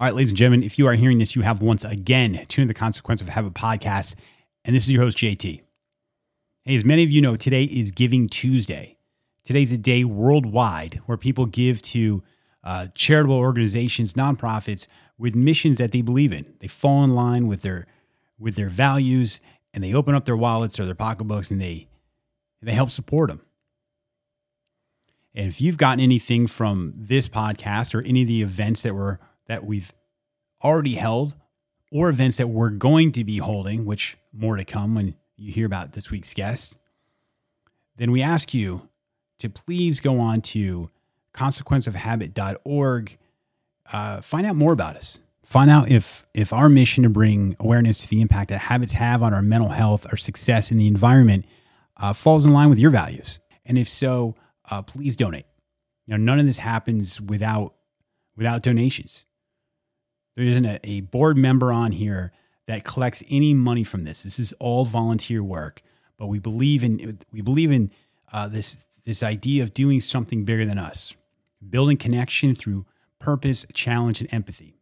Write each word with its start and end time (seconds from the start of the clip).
All 0.00 0.06
right, 0.06 0.14
ladies 0.14 0.30
and 0.30 0.38
gentlemen, 0.38 0.62
if 0.62 0.78
you 0.78 0.86
are 0.86 0.94
hearing 0.94 1.18
this, 1.18 1.36
you 1.36 1.42
have 1.42 1.60
once 1.60 1.84
again 1.84 2.32
tuned 2.48 2.48
to 2.48 2.66
the 2.68 2.72
Consequence 2.72 3.20
of 3.20 3.28
Habit 3.28 3.52
podcast, 3.52 4.14
and 4.64 4.74
this 4.74 4.84
is 4.84 4.90
your 4.90 5.02
host, 5.02 5.18
JT. 5.18 5.60
Hey, 6.64 6.74
as 6.74 6.86
many 6.86 7.02
of 7.02 7.10
you 7.10 7.20
know, 7.20 7.36
today 7.36 7.64
is 7.64 7.90
Giving 7.90 8.26
Tuesday. 8.26 8.96
Today's 9.44 9.72
a 9.72 9.76
day 9.76 10.04
worldwide 10.04 11.02
where 11.04 11.18
people 11.18 11.44
give 11.44 11.82
to 11.82 12.22
uh, 12.64 12.86
charitable 12.94 13.36
organizations, 13.36 14.14
nonprofits 14.14 14.86
with 15.18 15.34
missions 15.34 15.76
that 15.76 15.92
they 15.92 16.00
believe 16.00 16.32
in. 16.32 16.54
They 16.60 16.68
fall 16.68 17.04
in 17.04 17.12
line 17.12 17.46
with 17.46 17.60
their 17.60 17.86
with 18.38 18.54
their 18.54 18.70
values, 18.70 19.38
and 19.74 19.84
they 19.84 19.92
open 19.92 20.14
up 20.14 20.24
their 20.24 20.34
wallets 20.34 20.80
or 20.80 20.86
their 20.86 20.94
pocketbooks, 20.94 21.50
and 21.50 21.60
they 21.60 21.88
they 22.62 22.72
help 22.72 22.88
support 22.88 23.28
them. 23.28 23.42
And 25.34 25.48
if 25.48 25.60
you've 25.60 25.76
gotten 25.76 26.02
anything 26.02 26.46
from 26.46 26.94
this 26.96 27.28
podcast 27.28 27.94
or 27.94 28.00
any 28.00 28.22
of 28.22 28.28
the 28.28 28.40
events 28.40 28.82
that 28.84 28.94
were 28.94 29.20
that 29.50 29.64
we've 29.64 29.92
already 30.62 30.94
held 30.94 31.34
or 31.90 32.08
events 32.08 32.36
that 32.36 32.46
we're 32.46 32.70
going 32.70 33.10
to 33.10 33.24
be 33.24 33.38
holding, 33.38 33.84
which 33.84 34.16
more 34.32 34.56
to 34.56 34.64
come 34.64 34.94
when 34.94 35.12
you 35.36 35.50
hear 35.50 35.66
about 35.66 35.90
this 35.90 36.08
week's 36.08 36.32
guest, 36.32 36.76
then 37.96 38.12
we 38.12 38.22
ask 38.22 38.54
you 38.54 38.88
to 39.40 39.50
please 39.50 39.98
go 39.98 40.20
on 40.20 40.40
to 40.40 40.88
consequenceofhabit.org, 41.34 43.18
uh, 43.92 44.20
find 44.20 44.46
out 44.46 44.54
more 44.54 44.72
about 44.72 44.94
us. 44.94 45.18
Find 45.42 45.68
out 45.68 45.90
if 45.90 46.24
if 46.32 46.52
our 46.52 46.68
mission 46.68 47.02
to 47.02 47.10
bring 47.10 47.56
awareness 47.58 47.98
to 47.98 48.08
the 48.08 48.20
impact 48.20 48.50
that 48.50 48.58
habits 48.58 48.92
have 48.92 49.20
on 49.20 49.34
our 49.34 49.42
mental 49.42 49.70
health, 49.70 50.06
our 50.12 50.16
success 50.16 50.70
in 50.70 50.78
the 50.78 50.86
environment, 50.86 51.44
uh, 51.96 52.12
falls 52.12 52.44
in 52.44 52.52
line 52.52 52.70
with 52.70 52.78
your 52.78 52.92
values. 52.92 53.40
And 53.66 53.76
if 53.76 53.88
so, 53.88 54.36
uh, 54.70 54.82
please 54.82 55.16
donate. 55.16 55.46
You 56.06 56.16
know, 56.16 56.24
none 56.24 56.38
of 56.38 56.46
this 56.46 56.58
happens 56.58 57.20
without 57.20 57.74
without 58.36 58.62
donations. 58.62 59.24
There 60.40 60.48
isn't 60.48 60.64
a, 60.64 60.80
a 60.84 61.00
board 61.02 61.36
member 61.36 61.70
on 61.70 61.92
here 61.92 62.32
that 62.66 62.82
collects 62.82 63.22
any 63.28 63.52
money 63.52 63.84
from 63.84 64.04
this. 64.04 64.22
This 64.22 64.38
is 64.38 64.54
all 64.54 64.86
volunteer 64.86 65.42
work, 65.42 65.82
but 66.16 66.28
we 66.28 66.38
believe 66.38 66.82
in 66.82 67.18
we 67.30 67.42
believe 67.42 67.70
in 67.70 67.90
uh, 68.32 68.48
this 68.48 68.78
this 69.04 69.22
idea 69.22 69.62
of 69.62 69.74
doing 69.74 70.00
something 70.00 70.46
bigger 70.46 70.64
than 70.64 70.78
us, 70.78 71.12
building 71.68 71.98
connection 71.98 72.54
through 72.54 72.86
purpose, 73.18 73.66
challenge, 73.74 74.22
and 74.22 74.32
empathy. 74.32 74.78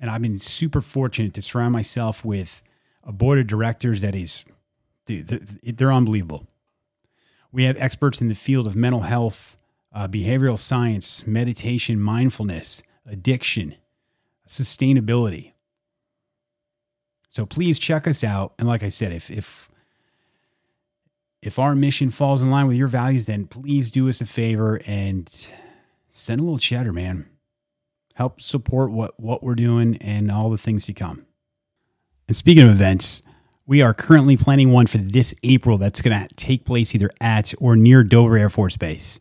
And 0.00 0.10
I've 0.10 0.20
been 0.20 0.40
super 0.40 0.80
fortunate 0.80 1.32
to 1.34 1.42
surround 1.42 1.72
myself 1.72 2.24
with 2.24 2.60
a 3.04 3.12
board 3.12 3.38
of 3.38 3.46
directors 3.46 4.00
that 4.00 4.16
is, 4.16 4.44
dude, 5.06 5.28
they're, 5.28 5.92
unbelievable. 5.92 6.48
We 7.52 7.62
have 7.66 7.76
experts 7.80 8.20
in 8.20 8.26
the 8.26 8.34
field 8.34 8.66
of 8.66 8.74
mental 8.74 9.02
health, 9.02 9.56
uh, 9.92 10.08
behavioral 10.08 10.58
science, 10.58 11.24
meditation, 11.24 12.00
mindfulness, 12.00 12.82
addiction, 13.06 13.76
sustainability. 14.50 15.52
So 17.28 17.46
please 17.46 17.78
check 17.78 18.08
us 18.08 18.24
out. 18.24 18.54
And 18.58 18.66
like 18.66 18.82
I 18.82 18.88
said, 18.88 19.12
if 19.12 19.30
if 19.30 19.70
if 21.40 21.58
our 21.58 21.74
mission 21.74 22.10
falls 22.10 22.42
in 22.42 22.50
line 22.50 22.66
with 22.66 22.76
your 22.76 22.88
values, 22.88 23.26
then 23.26 23.46
please 23.46 23.90
do 23.90 24.08
us 24.08 24.20
a 24.20 24.26
favor 24.26 24.80
and 24.86 25.48
send 26.08 26.40
a 26.40 26.44
little 26.44 26.58
cheddar, 26.58 26.92
man. 26.92 27.30
Help 28.14 28.40
support 28.40 28.90
what 28.90 29.18
what 29.18 29.42
we're 29.42 29.54
doing 29.54 29.96
and 29.98 30.30
all 30.30 30.50
the 30.50 30.58
things 30.58 30.84
to 30.86 30.92
come. 30.92 31.24
And 32.26 32.36
speaking 32.36 32.64
of 32.64 32.70
events, 32.70 33.22
we 33.66 33.82
are 33.82 33.94
currently 33.94 34.36
planning 34.36 34.72
one 34.72 34.88
for 34.88 34.98
this 34.98 35.34
April 35.44 35.78
that's 35.78 36.02
going 36.02 36.18
to 36.18 36.34
take 36.34 36.64
place 36.64 36.94
either 36.94 37.10
at 37.20 37.54
or 37.58 37.76
near 37.76 38.02
Dover 38.02 38.36
Air 38.36 38.50
Force 38.50 38.76
Base. 38.76 39.20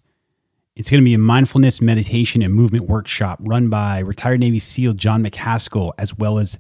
It's 0.80 0.90
going 0.90 1.02
to 1.02 1.06
be 1.06 1.14
a 1.14 1.18
mindfulness, 1.18 1.82
meditation, 1.82 2.42
and 2.42 2.54
movement 2.54 2.86
workshop 2.88 3.42
run 3.42 3.68
by 3.68 4.00
retired 4.00 4.40
Navy 4.40 4.60
SEAL 4.60 4.94
John 4.94 5.22
Macaskill, 5.22 5.92
as 5.98 6.18
well 6.18 6.40
as 6.40 6.58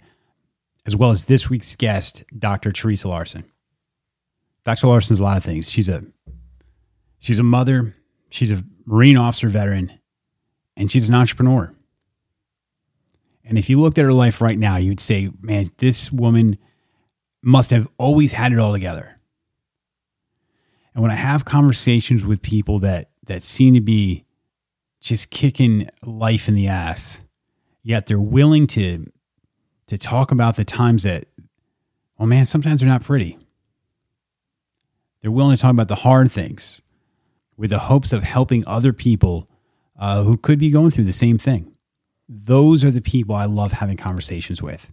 as 0.85 0.93
well 0.93 1.11
as 1.11 1.23
this 1.23 1.49
week's 1.49 1.73
guest, 1.77 2.25
Dr. 2.37 2.73
Theresa 2.73 3.07
Larson. 3.07 3.45
Dr. 4.65 4.87
Larson's 4.87 5.21
a 5.21 5.23
lot 5.23 5.37
of 5.37 5.45
things. 5.45 5.69
She's 5.69 5.87
a 5.87 6.03
she's 7.19 7.39
a 7.39 7.43
mother, 7.43 7.95
she's 8.29 8.51
a 8.51 8.61
Marine 8.85 9.15
officer 9.15 9.47
veteran, 9.47 9.97
and 10.75 10.91
she's 10.91 11.07
an 11.07 11.15
entrepreneur. 11.15 11.73
And 13.45 13.57
if 13.57 13.69
you 13.69 13.79
looked 13.79 13.99
at 13.99 14.03
her 14.03 14.11
life 14.11 14.41
right 14.41 14.59
now, 14.59 14.75
you'd 14.75 14.99
say, 14.99 15.29
man, 15.39 15.71
this 15.77 16.11
woman 16.11 16.57
must 17.41 17.69
have 17.69 17.87
always 17.97 18.33
had 18.33 18.51
it 18.51 18.59
all 18.59 18.73
together. 18.73 19.17
And 20.93 21.01
when 21.01 21.11
I 21.11 21.15
have 21.15 21.45
conversations 21.45 22.25
with 22.25 22.41
people 22.41 22.79
that 22.79 23.08
that 23.29 23.43
seem 23.43 23.73
to 23.75 23.81
be 23.81 24.25
just 24.99 25.29
kicking 25.29 25.89
life 26.03 26.47
in 26.47 26.55
the 26.55 26.67
ass, 26.67 27.21
yet 27.83 28.07
they're 28.07 28.19
willing 28.19 28.67
to 28.67 29.05
to 29.87 29.97
talk 29.97 30.31
about 30.31 30.55
the 30.55 30.63
times 30.63 31.01
that, 31.01 31.25
oh 32.19 32.25
man, 32.25 32.45
sometimes 32.45 32.79
they're 32.79 32.89
not 32.89 33.03
pretty. 33.03 33.39
They're 35.21 35.31
willing 35.31 35.55
to 35.55 35.61
talk 35.61 35.71
about 35.71 35.87
the 35.87 35.95
hard 35.95 36.31
things 36.31 36.81
with 37.57 37.71
the 37.71 37.79
hopes 37.79 38.13
of 38.13 38.21
helping 38.23 38.63
other 38.67 38.93
people 38.93 39.49
uh, 39.97 40.23
who 40.23 40.37
could 40.37 40.59
be 40.59 40.69
going 40.69 40.91
through 40.91 41.05
the 41.05 41.13
same 41.13 41.39
thing. 41.39 41.75
Those 42.27 42.83
are 42.83 42.91
the 42.91 43.01
people 43.01 43.33
I 43.33 43.45
love 43.45 43.71
having 43.73 43.97
conversations 43.97 44.61
with. 44.61 44.91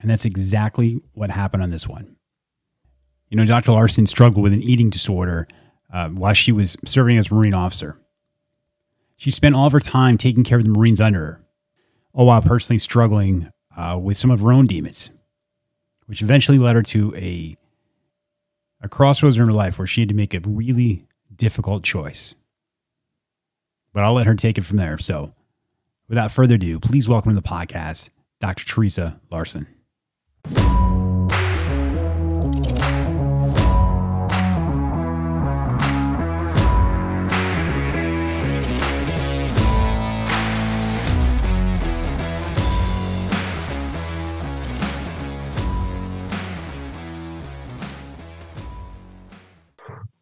And 0.00 0.10
that's 0.10 0.24
exactly 0.24 1.00
what 1.12 1.30
happened 1.30 1.62
on 1.62 1.70
this 1.70 1.86
one. 1.88 2.16
You 3.28 3.36
know, 3.36 3.46
Dr. 3.46 3.72
Larson 3.72 4.06
struggled 4.06 4.42
with 4.42 4.52
an 4.52 4.62
eating 4.62 4.90
disorder 4.90 5.46
uh, 5.92 6.08
while 6.08 6.34
she 6.34 6.52
was 6.52 6.76
serving 6.84 7.16
as 7.16 7.30
a 7.30 7.34
Marine 7.34 7.54
officer. 7.54 7.98
She 9.16 9.30
spent 9.30 9.54
all 9.54 9.66
of 9.66 9.72
her 9.72 9.80
time 9.80 10.16
taking 10.16 10.44
care 10.44 10.58
of 10.58 10.64
the 10.64 10.70
Marines 10.70 11.00
under 11.00 11.18
her, 11.18 11.44
all 12.12 12.26
while 12.26 12.42
personally 12.42 12.78
struggling 12.78 13.50
uh, 13.76 13.98
with 14.00 14.16
some 14.16 14.30
of 14.30 14.40
her 14.40 14.52
own 14.52 14.66
demons, 14.66 15.10
which 16.06 16.22
eventually 16.22 16.58
led 16.58 16.76
her 16.76 16.82
to 16.82 17.14
a, 17.16 17.56
a 18.80 18.88
crossroads 18.88 19.36
in 19.36 19.46
her 19.46 19.52
life 19.52 19.78
where 19.78 19.86
she 19.86 20.02
had 20.02 20.08
to 20.08 20.14
make 20.14 20.34
a 20.34 20.40
really 20.46 21.06
difficult 21.34 21.82
choice. 21.82 22.34
But 23.92 24.04
I'll 24.04 24.14
let 24.14 24.26
her 24.26 24.34
take 24.34 24.58
it 24.58 24.64
from 24.64 24.76
there. 24.76 24.98
So, 24.98 25.34
without 26.08 26.30
further 26.30 26.54
ado, 26.54 26.78
please 26.78 27.08
welcome 27.08 27.34
to 27.34 27.40
the 27.40 27.48
podcast 27.48 28.10
Dr. 28.40 28.64
Theresa 28.64 29.20
Larson. 29.30 29.66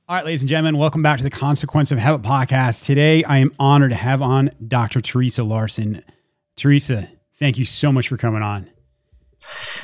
All 0.08 0.14
right, 0.14 0.24
ladies 0.24 0.42
and 0.42 0.48
gentlemen, 0.48 0.78
welcome 0.78 1.02
back 1.02 1.18
to 1.18 1.24
the 1.24 1.30
Consequence 1.30 1.90
of 1.90 1.98
Habit 1.98 2.22
podcast. 2.24 2.84
Today, 2.84 3.24
I 3.24 3.38
am 3.38 3.52
honored 3.58 3.90
to 3.90 3.96
have 3.96 4.22
on 4.22 4.52
Dr. 4.68 5.00
Theresa 5.00 5.42
Larson. 5.42 6.00
Theresa, 6.54 7.08
thank 7.40 7.58
you 7.58 7.64
so 7.64 7.90
much 7.90 8.06
for 8.06 8.16
coming 8.16 8.40
on. 8.40 8.68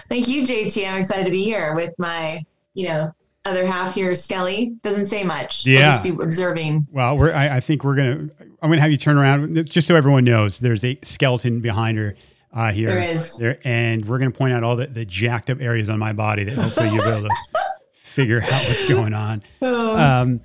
Thank 0.08 0.28
you, 0.28 0.46
JT. 0.46 0.88
I'm 0.88 1.00
excited 1.00 1.24
to 1.24 1.32
be 1.32 1.42
here 1.42 1.74
with 1.74 1.92
my, 1.98 2.40
you 2.74 2.86
know, 2.86 3.10
other 3.44 3.66
half 3.66 3.96
here, 3.96 4.14
Skelly. 4.14 4.76
Doesn't 4.84 5.06
say 5.06 5.24
much. 5.24 5.66
Yeah. 5.66 5.80
We'll 5.80 5.90
just 5.90 6.04
be 6.04 6.10
observing. 6.10 6.86
Well, 6.92 7.18
we're, 7.18 7.32
I, 7.32 7.56
I 7.56 7.60
think 7.60 7.82
we're 7.82 7.96
gonna. 7.96 8.30
I'm 8.62 8.70
gonna 8.70 8.80
have 8.80 8.92
you 8.92 8.96
turn 8.96 9.18
around 9.18 9.68
just 9.68 9.88
so 9.88 9.96
everyone 9.96 10.22
knows. 10.22 10.60
There's 10.60 10.84
a 10.84 10.96
skeleton 11.02 11.58
behind 11.58 11.98
her 11.98 12.14
uh, 12.52 12.70
here. 12.70 12.86
There 12.86 13.00
is. 13.00 13.38
There, 13.38 13.58
and 13.64 14.04
we're 14.04 14.18
gonna 14.18 14.30
point 14.30 14.52
out 14.52 14.62
all 14.62 14.76
the, 14.76 14.86
the 14.86 15.04
jacked 15.04 15.50
up 15.50 15.60
areas 15.60 15.88
on 15.88 15.98
my 15.98 16.12
body 16.12 16.44
that 16.44 16.56
hopefully 16.56 16.90
you'll 16.90 17.02
be 17.02 17.10
able 17.10 17.22
to 17.22 17.34
figure 18.12 18.42
out 18.42 18.68
what's 18.68 18.84
going 18.88 19.14
on. 19.14 19.42
Oh. 19.60 19.96
Um, 19.96 20.40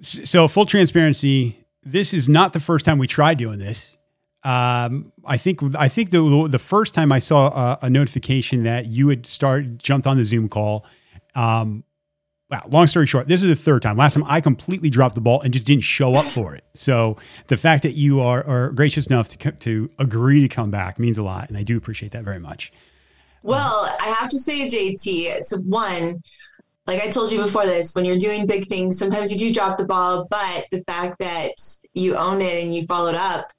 so, 0.00 0.48
full 0.48 0.66
transparency, 0.66 1.58
this 1.82 2.14
is 2.14 2.28
not 2.28 2.52
the 2.52 2.60
first 2.60 2.84
time 2.84 2.98
we 2.98 3.06
tried 3.06 3.38
doing 3.38 3.58
this. 3.58 3.96
Um, 4.44 5.12
I 5.24 5.36
think 5.36 5.60
I 5.74 5.88
think 5.88 6.10
the 6.10 6.48
the 6.48 6.58
first 6.60 6.94
time 6.94 7.10
I 7.10 7.18
saw 7.18 7.48
a, 7.48 7.86
a 7.86 7.90
notification 7.90 8.62
that 8.64 8.86
you 8.86 9.08
had 9.08 9.26
started 9.26 9.80
jumped 9.80 10.06
on 10.06 10.16
the 10.16 10.24
Zoom 10.24 10.48
call. 10.48 10.86
Um, 11.34 11.82
wow, 12.50 12.62
long 12.68 12.86
story 12.86 13.06
short, 13.06 13.26
this 13.26 13.42
is 13.42 13.48
the 13.48 13.56
third 13.56 13.82
time. 13.82 13.96
Last 13.96 14.14
time 14.14 14.24
I 14.26 14.40
completely 14.40 14.90
dropped 14.90 15.16
the 15.16 15.20
ball 15.20 15.40
and 15.40 15.52
just 15.52 15.66
didn't 15.66 15.84
show 15.84 16.14
up 16.14 16.24
for 16.24 16.54
it. 16.54 16.64
So 16.74 17.16
the 17.48 17.56
fact 17.56 17.82
that 17.82 17.92
you 17.92 18.20
are, 18.20 18.46
are 18.46 18.70
gracious 18.70 19.08
enough 19.08 19.28
to 19.30 19.52
to 19.52 19.90
agree 19.98 20.40
to 20.40 20.48
come 20.48 20.70
back 20.70 21.00
means 21.00 21.18
a 21.18 21.24
lot, 21.24 21.48
and 21.48 21.58
I 21.58 21.64
do 21.64 21.76
appreciate 21.76 22.12
that 22.12 22.24
very 22.24 22.38
much. 22.38 22.72
Well, 23.42 23.96
I 24.00 24.08
have 24.18 24.30
to 24.30 24.38
say, 24.38 24.68
JT, 24.68 25.44
so 25.44 25.58
one, 25.58 26.22
like 26.88 27.02
I 27.02 27.10
told 27.10 27.30
you 27.30 27.42
before 27.42 27.66
this, 27.66 27.94
when 27.94 28.06
you're 28.06 28.18
doing 28.18 28.46
big 28.46 28.66
things, 28.66 28.98
sometimes 28.98 29.30
you 29.30 29.38
do 29.38 29.52
drop 29.52 29.76
the 29.76 29.84
ball, 29.84 30.26
but 30.30 30.66
the 30.72 30.82
fact 30.84 31.18
that 31.20 31.52
you 31.92 32.16
own 32.16 32.40
it 32.40 32.64
and 32.64 32.74
you 32.74 32.86
followed 32.86 33.14
up, 33.14 33.52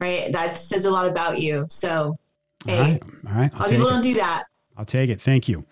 right, 0.00 0.32
that 0.32 0.56
says 0.56 0.84
a 0.84 0.90
lot 0.90 1.08
about 1.08 1.40
you. 1.42 1.66
So, 1.68 2.16
hey, 2.64 2.78
all 2.78 2.84
right, 2.84 3.02
all 3.26 3.40
right. 3.40 3.54
of 3.54 3.70
people 3.70 3.88
it. 3.88 3.90
don't 3.90 4.02
do 4.02 4.14
that. 4.14 4.44
I'll 4.76 4.84
take 4.84 5.10
it. 5.10 5.20
Thank 5.20 5.48
you. 5.48 5.64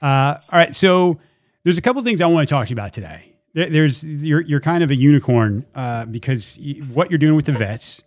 Uh, 0.00 0.38
all 0.50 0.58
right, 0.58 0.74
so 0.74 1.18
there's 1.64 1.78
a 1.78 1.82
couple 1.82 1.98
of 1.98 2.06
things 2.06 2.20
I 2.20 2.26
want 2.26 2.48
to 2.48 2.54
talk 2.54 2.66
to 2.66 2.70
you 2.70 2.76
about 2.76 2.92
today. 2.92 3.32
There- 3.52 3.68
There's 3.68 4.06
you're 4.06 4.42
you're 4.42 4.60
kind 4.60 4.84
of 4.84 4.92
a 4.92 4.94
unicorn 4.94 5.66
uh, 5.74 6.04
because 6.04 6.60
what 6.92 7.10
you're 7.10 7.18
doing 7.18 7.34
with 7.34 7.46
the 7.46 7.52
vets. 7.52 8.02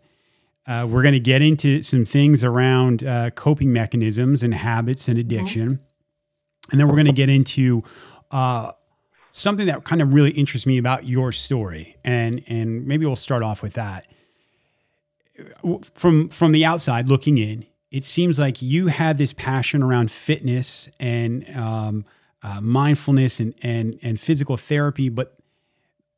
Uh, 0.66 0.88
we're 0.90 1.02
going 1.02 1.14
to 1.14 1.20
get 1.20 1.42
into 1.42 1.82
some 1.82 2.06
things 2.06 2.42
around 2.42 3.04
uh, 3.04 3.30
coping 3.32 3.74
mechanisms 3.74 4.44
and 4.44 4.54
habits 4.54 5.10
and 5.10 5.20
addiction. 5.20 5.74
Mm-hmm. 5.74 6.72
And 6.72 6.80
then 6.80 6.88
we're 6.88 6.96
going 6.96 7.08
to 7.08 7.12
get 7.12 7.28
into 7.28 7.84
uh, 8.34 8.72
something 9.32 9.68
that 9.68 9.86
kind 9.86 10.02
of 10.02 10.14
really 10.14 10.32
interests 10.32 10.66
me 10.66 10.78
about 10.78 11.06
your 11.06 11.32
story. 11.32 11.96
And, 12.04 12.44
and 12.48 12.86
maybe 12.86 13.06
we'll 13.06 13.16
start 13.16 13.44
off 13.44 13.62
with 13.62 13.74
that. 13.74 14.06
From, 15.94 16.30
from 16.30 16.52
the 16.52 16.66
outside 16.66 17.08
looking 17.08 17.38
in, 17.38 17.66
it 17.92 18.04
seems 18.04 18.40
like 18.40 18.62
you 18.62 18.88
had 18.88 19.18
this 19.18 19.34
passion 19.34 19.84
around 19.84 20.12
fitness 20.12 20.90
and 21.00 21.50
um, 21.56 22.06
uh, 22.42 22.60
mindfulness 22.60 23.40
and, 23.40 23.54
and, 23.62 24.00
and 24.02 24.20
physical 24.20 24.58
therapy, 24.58 25.10
but 25.10 25.38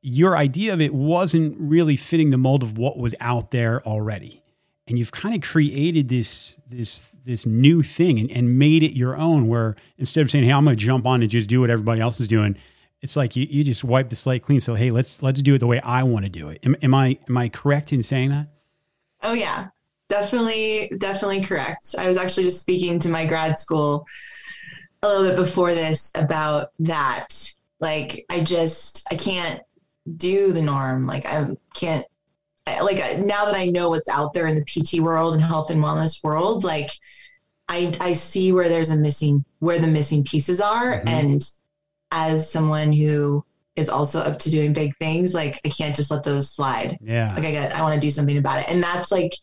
your 0.02 0.38
idea 0.38 0.74
of 0.74 0.80
it 0.80 0.94
wasn't 0.94 1.56
really 1.60 1.96
fitting 1.96 2.30
the 2.30 2.38
mold 2.38 2.64
of 2.64 2.78
what 2.78 2.98
was 2.98 3.14
out 3.20 3.52
there 3.52 3.86
already. 3.86 4.42
And 4.88 4.98
you've 5.00 5.12
kind 5.12 5.36
of 5.36 5.42
created 5.42 6.10
this 6.10 6.56
this 6.70 7.08
this 7.26 7.46
new 7.46 7.84
thing 7.84 8.20
and, 8.20 8.32
and 8.32 8.58
made 8.58 8.84
it 8.84 8.94
your 8.94 9.18
own 9.18 9.48
where 9.48 9.76
instead 9.98 10.22
of 10.22 10.32
saying, 10.32 10.46
Hey, 10.46 10.52
I'm 10.52 10.64
gonna 10.64 10.76
jump 10.76 11.06
on 11.06 11.22
and 11.22 11.30
just 11.30 11.50
do 11.50 11.62
what 11.62 11.70
everybody 11.70 12.02
else 12.02 12.20
is 12.20 12.28
doing, 12.28 12.56
it's 13.02 13.16
like 13.16 13.36
you, 13.36 13.46
you 13.50 13.64
just 13.64 13.84
wipe 13.84 14.10
the 14.10 14.16
slate 14.16 14.44
clean. 14.44 14.60
So 14.60 14.76
hey, 14.76 14.92
let's 14.92 15.22
let's 15.22 15.42
do 15.42 15.56
it 15.56 15.60
the 15.60 15.68
way 15.68 15.80
I 15.82 16.04
want 16.04 16.26
to 16.26 16.32
do 16.32 16.50
it. 16.50 16.66
Am, 16.66 16.76
am 16.82 16.94
I 16.94 17.18
am 17.28 17.38
I 17.38 17.50
correct 17.50 17.94
in 17.94 18.04
saying 18.04 18.30
that? 18.30 18.48
Oh 19.24 19.34
yeah. 19.34 19.68
Definitely, 20.08 20.92
definitely 21.00 21.42
correct. 21.42 21.96
I 21.98 22.08
was 22.08 22.18
actually 22.18 22.44
just 22.44 22.62
speaking 22.62 23.00
to 23.00 23.10
my 23.10 23.26
grad 23.26 23.58
school 23.58 24.06
a 25.02 25.08
little 25.08 25.28
bit 25.28 25.36
before 25.36 25.74
this 25.74 26.12
about 26.16 26.70
that. 26.80 27.52
Like 27.80 28.26
I 28.30 28.42
just 28.42 29.06
I 29.12 29.16
can't 29.16 29.62
do 30.18 30.52
the 30.52 30.62
norm. 30.62 31.08
Like 31.08 31.26
I 31.26 31.48
can't 31.74 32.06
like 32.82 33.20
now 33.20 33.46
that 33.46 33.56
I 33.56 33.68
know 33.68 33.90
what's 33.90 34.10
out 34.10 34.34
there 34.34 34.48
in 34.48 34.56
the 34.56 34.66
PT 34.66 35.00
world 35.02 35.34
and 35.34 35.44
health 35.44 35.70
and 35.70 35.82
wellness 35.82 36.24
world, 36.24 36.64
like 36.64 36.92
I 37.68 37.96
I 38.00 38.14
see 38.14 38.52
where 38.52 38.70
there's 38.70 38.90
a 38.90 38.96
missing 38.96 39.46
where 39.60 39.80
the 39.80 39.88
missing 39.88 40.24
pieces 40.24 40.62
are 40.62 40.98
mm-hmm. 40.98 41.08
and 41.08 41.52
as 42.12 42.50
someone 42.50 42.92
who 42.94 43.44
is 43.76 43.90
also 43.90 44.22
up 44.22 44.40
to 44.40 44.50
doing 44.50 44.74
big 44.74 44.96
things, 44.98 45.34
like 45.34 45.60
I 45.66 45.70
can't 45.70 45.96
just 45.96 46.10
let 46.10 46.24
those 46.24 46.50
slide. 46.50 46.98
Yeah. 47.02 47.34
Like 47.36 47.46
I 47.46 47.54
got 47.54 47.72
I 47.74 47.82
want 47.82 47.96
to 47.96 48.00
do 48.00 48.10
something 48.10 48.38
about 48.38 48.62
it. 48.62 48.70
And 48.70 48.82
that's 48.82 49.12
like 49.12 49.34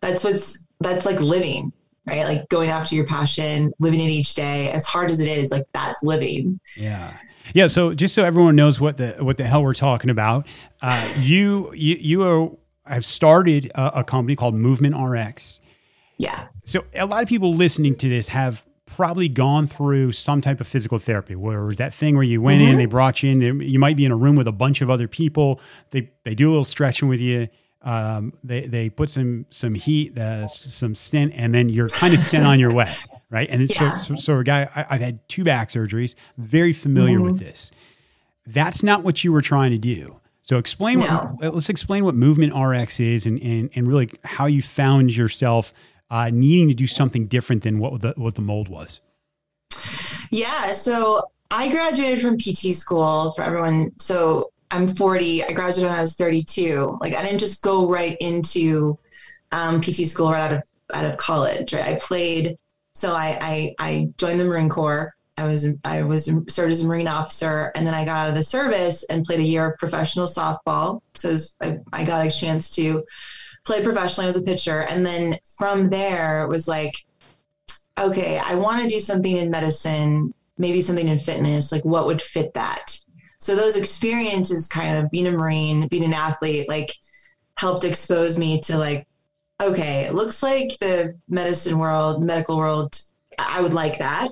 that's 0.00 0.24
what's 0.24 0.66
that's 0.80 1.06
like 1.06 1.20
living, 1.20 1.72
right? 2.06 2.24
Like 2.24 2.48
going 2.48 2.70
after 2.70 2.94
your 2.94 3.06
passion, 3.06 3.72
living 3.78 4.00
it 4.00 4.08
each 4.08 4.34
day, 4.34 4.70
as 4.70 4.86
hard 4.86 5.10
as 5.10 5.20
it 5.20 5.28
is, 5.28 5.50
like 5.50 5.64
that's 5.72 6.02
living. 6.02 6.58
Yeah. 6.76 7.16
Yeah. 7.54 7.66
So 7.66 7.94
just 7.94 8.14
so 8.14 8.24
everyone 8.24 8.56
knows 8.56 8.80
what 8.80 8.96
the 8.96 9.16
what 9.20 9.36
the 9.36 9.44
hell 9.44 9.62
we're 9.62 9.74
talking 9.74 10.10
about, 10.10 10.46
uh, 10.82 11.14
you 11.18 11.72
you 11.74 11.96
you 11.96 12.22
are, 12.22 12.50
have 12.86 13.04
started 13.04 13.70
a, 13.74 14.00
a 14.00 14.04
company 14.04 14.36
called 14.36 14.54
Movement 14.54 14.96
RX. 14.96 15.60
Yeah. 16.18 16.48
So 16.64 16.84
a 16.94 17.06
lot 17.06 17.22
of 17.22 17.28
people 17.28 17.52
listening 17.52 17.94
to 17.96 18.08
this 18.08 18.28
have 18.28 18.66
probably 18.86 19.28
gone 19.28 19.66
through 19.66 20.12
some 20.12 20.40
type 20.40 20.60
of 20.60 20.66
physical 20.66 20.98
therapy 20.98 21.34
where 21.34 21.64
was 21.64 21.78
that 21.78 21.92
thing 21.92 22.14
where 22.14 22.24
you 22.24 22.40
went 22.40 22.62
mm-hmm. 22.62 22.72
in, 22.72 22.78
they 22.78 22.86
brought 22.86 23.22
you 23.22 23.30
in, 23.30 23.60
you 23.60 23.78
might 23.78 23.96
be 23.96 24.04
in 24.04 24.12
a 24.12 24.16
room 24.16 24.36
with 24.36 24.48
a 24.48 24.52
bunch 24.52 24.80
of 24.80 24.88
other 24.88 25.08
people. 25.08 25.60
They, 25.90 26.10
they 26.22 26.34
do 26.34 26.48
a 26.48 26.50
little 26.50 26.64
stretching 26.64 27.08
with 27.08 27.20
you. 27.20 27.48
Um, 27.82 28.32
they, 28.42 28.66
they 28.66 28.88
put 28.88 29.10
some, 29.10 29.44
some 29.50 29.74
heat, 29.74 30.16
uh, 30.16 30.46
some 30.46 30.94
stim, 30.94 31.32
and 31.34 31.54
then 31.54 31.68
you're 31.68 31.88
kind 31.88 32.14
of 32.14 32.20
sent 32.20 32.46
on 32.46 32.58
your 32.58 32.72
way 32.72 32.96
right? 33.30 33.48
And 33.50 33.68
yeah. 33.68 33.96
so, 33.96 34.14
so, 34.14 34.20
so, 34.20 34.38
a 34.38 34.44
guy, 34.44 34.68
I, 34.74 34.94
have 34.94 35.00
had 35.00 35.28
two 35.28 35.44
back 35.44 35.68
surgeries, 35.68 36.14
very 36.38 36.72
familiar 36.72 37.16
mm-hmm. 37.16 37.32
with 37.32 37.38
this. 37.38 37.70
That's 38.46 38.82
not 38.82 39.02
what 39.02 39.24
you 39.24 39.32
were 39.32 39.42
trying 39.42 39.72
to 39.72 39.78
do. 39.78 40.20
So 40.42 40.58
explain 40.58 41.00
no. 41.00 41.06
what, 41.40 41.54
let's 41.54 41.68
explain 41.68 42.04
what 42.04 42.14
Movement 42.14 42.54
RX 42.54 43.00
is 43.00 43.26
and, 43.26 43.42
and, 43.42 43.68
and 43.74 43.88
really 43.88 44.10
how 44.24 44.46
you 44.46 44.62
found 44.62 45.16
yourself 45.16 45.72
uh, 46.08 46.30
needing 46.32 46.68
to 46.68 46.74
do 46.74 46.86
something 46.86 47.26
different 47.26 47.64
than 47.64 47.80
what 47.80 48.00
the, 48.00 48.14
what 48.16 48.36
the 48.36 48.42
mold 48.42 48.68
was. 48.68 49.00
Yeah. 50.30 50.70
So 50.70 51.22
I 51.50 51.68
graduated 51.68 52.20
from 52.20 52.36
PT 52.36 52.76
school 52.76 53.32
for 53.32 53.42
everyone. 53.42 53.90
So 53.98 54.52
I'm 54.70 54.86
40. 54.86 55.44
I 55.44 55.52
graduated 55.52 55.90
when 55.90 55.98
I 55.98 56.02
was 56.02 56.14
32. 56.14 56.98
Like 57.00 57.14
I 57.14 57.22
didn't 57.22 57.40
just 57.40 57.62
go 57.62 57.88
right 57.88 58.16
into 58.20 58.96
um, 59.52 59.80
PT 59.80 60.06
school 60.06 60.30
right 60.30 60.42
out 60.42 60.52
of 60.52 60.62
out 60.94 61.04
of 61.04 61.16
college. 61.16 61.74
Right? 61.74 61.94
I 61.94 61.98
played 62.00 62.56
so 62.96 63.12
I, 63.12 63.38
I, 63.42 63.74
I 63.78 64.08
joined 64.16 64.40
the 64.40 64.46
Marine 64.46 64.70
Corps. 64.70 65.14
I 65.36 65.44
was 65.44 65.68
I 65.84 66.02
was 66.02 66.32
served 66.48 66.72
as 66.72 66.82
a 66.82 66.86
Marine 66.86 67.06
officer, 67.06 67.70
and 67.74 67.86
then 67.86 67.92
I 67.92 68.06
got 68.06 68.16
out 68.16 68.28
of 68.30 68.34
the 68.34 68.42
service 68.42 69.04
and 69.04 69.22
played 69.22 69.40
a 69.40 69.42
year 69.42 69.70
of 69.70 69.78
professional 69.78 70.24
softball. 70.24 71.02
So 71.12 71.28
was, 71.28 71.56
I, 71.60 71.78
I 71.92 72.06
got 72.06 72.26
a 72.26 72.30
chance 72.30 72.74
to 72.76 73.04
play 73.66 73.84
professionally 73.84 74.30
as 74.30 74.36
a 74.38 74.42
pitcher, 74.42 74.84
and 74.84 75.04
then 75.04 75.38
from 75.58 75.90
there 75.90 76.40
it 76.40 76.48
was 76.48 76.68
like, 76.68 76.94
okay, 77.98 78.38
I 78.38 78.54
want 78.54 78.82
to 78.82 78.88
do 78.88 78.98
something 78.98 79.36
in 79.36 79.50
medicine, 79.50 80.32
maybe 80.56 80.80
something 80.80 81.06
in 81.06 81.18
fitness. 81.18 81.72
Like, 81.72 81.84
what 81.84 82.06
would 82.06 82.22
fit 82.22 82.54
that? 82.54 82.98
So 83.38 83.54
those 83.54 83.76
experiences, 83.76 84.68
kind 84.68 84.96
of 84.96 85.10
being 85.10 85.26
a 85.26 85.32
Marine, 85.32 85.86
being 85.88 86.04
an 86.04 86.14
athlete, 86.14 86.66
like 86.66 86.94
helped 87.56 87.84
expose 87.84 88.38
me 88.38 88.58
to 88.62 88.78
like 88.78 89.06
okay, 89.62 90.04
it 90.04 90.14
looks 90.14 90.42
like 90.42 90.78
the 90.80 91.18
medicine 91.28 91.78
world, 91.78 92.22
the 92.22 92.26
medical 92.26 92.56
world, 92.56 93.00
I 93.38 93.60
would 93.60 93.74
like 93.74 93.98
that. 93.98 94.28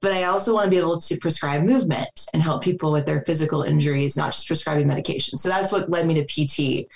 But 0.00 0.12
I 0.12 0.24
also 0.24 0.52
want 0.52 0.64
to 0.64 0.70
be 0.70 0.76
able 0.76 1.00
to 1.00 1.16
prescribe 1.16 1.62
movement 1.62 2.26
and 2.34 2.42
help 2.42 2.62
people 2.62 2.92
with 2.92 3.06
their 3.06 3.22
physical 3.22 3.62
injuries, 3.62 4.16
not 4.16 4.32
just 4.32 4.46
prescribing 4.46 4.86
medication. 4.86 5.38
So 5.38 5.48
that's 5.48 5.72
what 5.72 5.88
led 5.88 6.06
me 6.06 6.22
to 6.22 6.24
PT. 6.24 6.86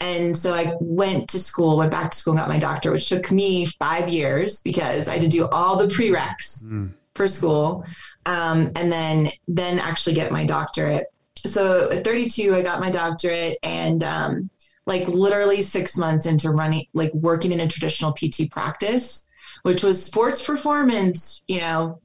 And 0.00 0.36
so 0.36 0.54
I 0.54 0.74
went 0.80 1.28
to 1.30 1.38
school, 1.38 1.76
went 1.76 1.90
back 1.90 2.10
to 2.10 2.16
school 2.16 2.32
and 2.32 2.40
got 2.40 2.48
my 2.48 2.58
doctor, 2.58 2.90
which 2.90 3.08
took 3.08 3.30
me 3.30 3.66
five 3.78 4.08
years 4.08 4.60
because 4.62 5.08
I 5.08 5.14
had 5.14 5.22
to 5.22 5.28
do 5.28 5.46
all 5.48 5.76
the 5.76 5.86
prereqs 5.86 6.64
mm. 6.64 6.90
for 7.14 7.28
school. 7.28 7.84
Um, 8.26 8.70
and 8.76 8.90
then 8.90 9.30
then 9.46 9.78
actually 9.78 10.14
get 10.14 10.32
my 10.32 10.46
doctorate. 10.46 11.06
So 11.36 11.90
at 11.90 12.04
32, 12.04 12.54
I 12.54 12.62
got 12.62 12.80
my 12.80 12.90
doctorate 12.90 13.58
and 13.62 14.02
um, 14.02 14.50
like 14.86 15.08
literally 15.08 15.62
six 15.62 15.96
months 15.96 16.26
into 16.26 16.50
running, 16.50 16.86
like 16.94 17.12
working 17.14 17.52
in 17.52 17.60
a 17.60 17.68
traditional 17.68 18.12
PT 18.12 18.50
practice, 18.50 19.26
which 19.62 19.82
was 19.82 20.04
sports 20.04 20.44
performance, 20.44 21.42
you 21.48 21.60
know, 21.60 22.00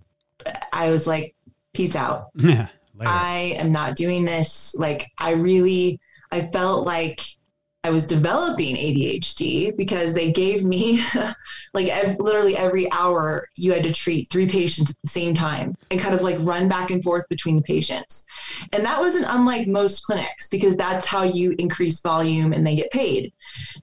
I 0.71 0.89
was 0.89 1.07
like, 1.07 1.35
peace 1.73 1.95
out. 1.95 2.27
Yeah. 2.35 2.67
I 3.07 3.55
am 3.57 3.71
not 3.71 3.95
doing 3.95 4.25
this. 4.25 4.75
Like, 4.75 5.09
I 5.17 5.31
really, 5.31 6.01
I 6.33 6.41
felt 6.41 6.85
like 6.85 7.21
I 7.85 7.91
was 7.91 8.05
developing 8.05 8.75
ADHD 8.75 9.75
because 9.77 10.13
they 10.13 10.33
gave 10.33 10.65
me 10.65 11.01
like 11.73 11.87
ev- 11.87 12.19
literally 12.19 12.57
every 12.57 12.91
hour 12.91 13.47
you 13.56 13.71
had 13.71 13.83
to 13.83 13.94
treat 13.94 14.30
three 14.30 14.47
patients 14.47 14.92
at 14.92 14.97
the 15.01 15.09
same 15.09 15.33
time 15.33 15.75
and 15.89 15.99
kind 15.99 16.13
of 16.13 16.21
like 16.21 16.35
run 16.39 16.68
back 16.68 16.92
and 16.92 17.01
forth 17.01 17.27
between 17.30 17.56
the 17.56 17.63
patients. 17.63 18.25
And 18.73 18.85
that 18.85 18.99
wasn't 18.99 19.27
unlike 19.30 19.68
most 19.68 20.04
clinics 20.04 20.49
because 20.49 20.75
that's 20.75 21.07
how 21.07 21.23
you 21.23 21.56
increase 21.57 22.01
volume 22.01 22.51
and 22.51 22.68
they 22.68 22.75
get 22.75 22.92
paid. 22.92 23.31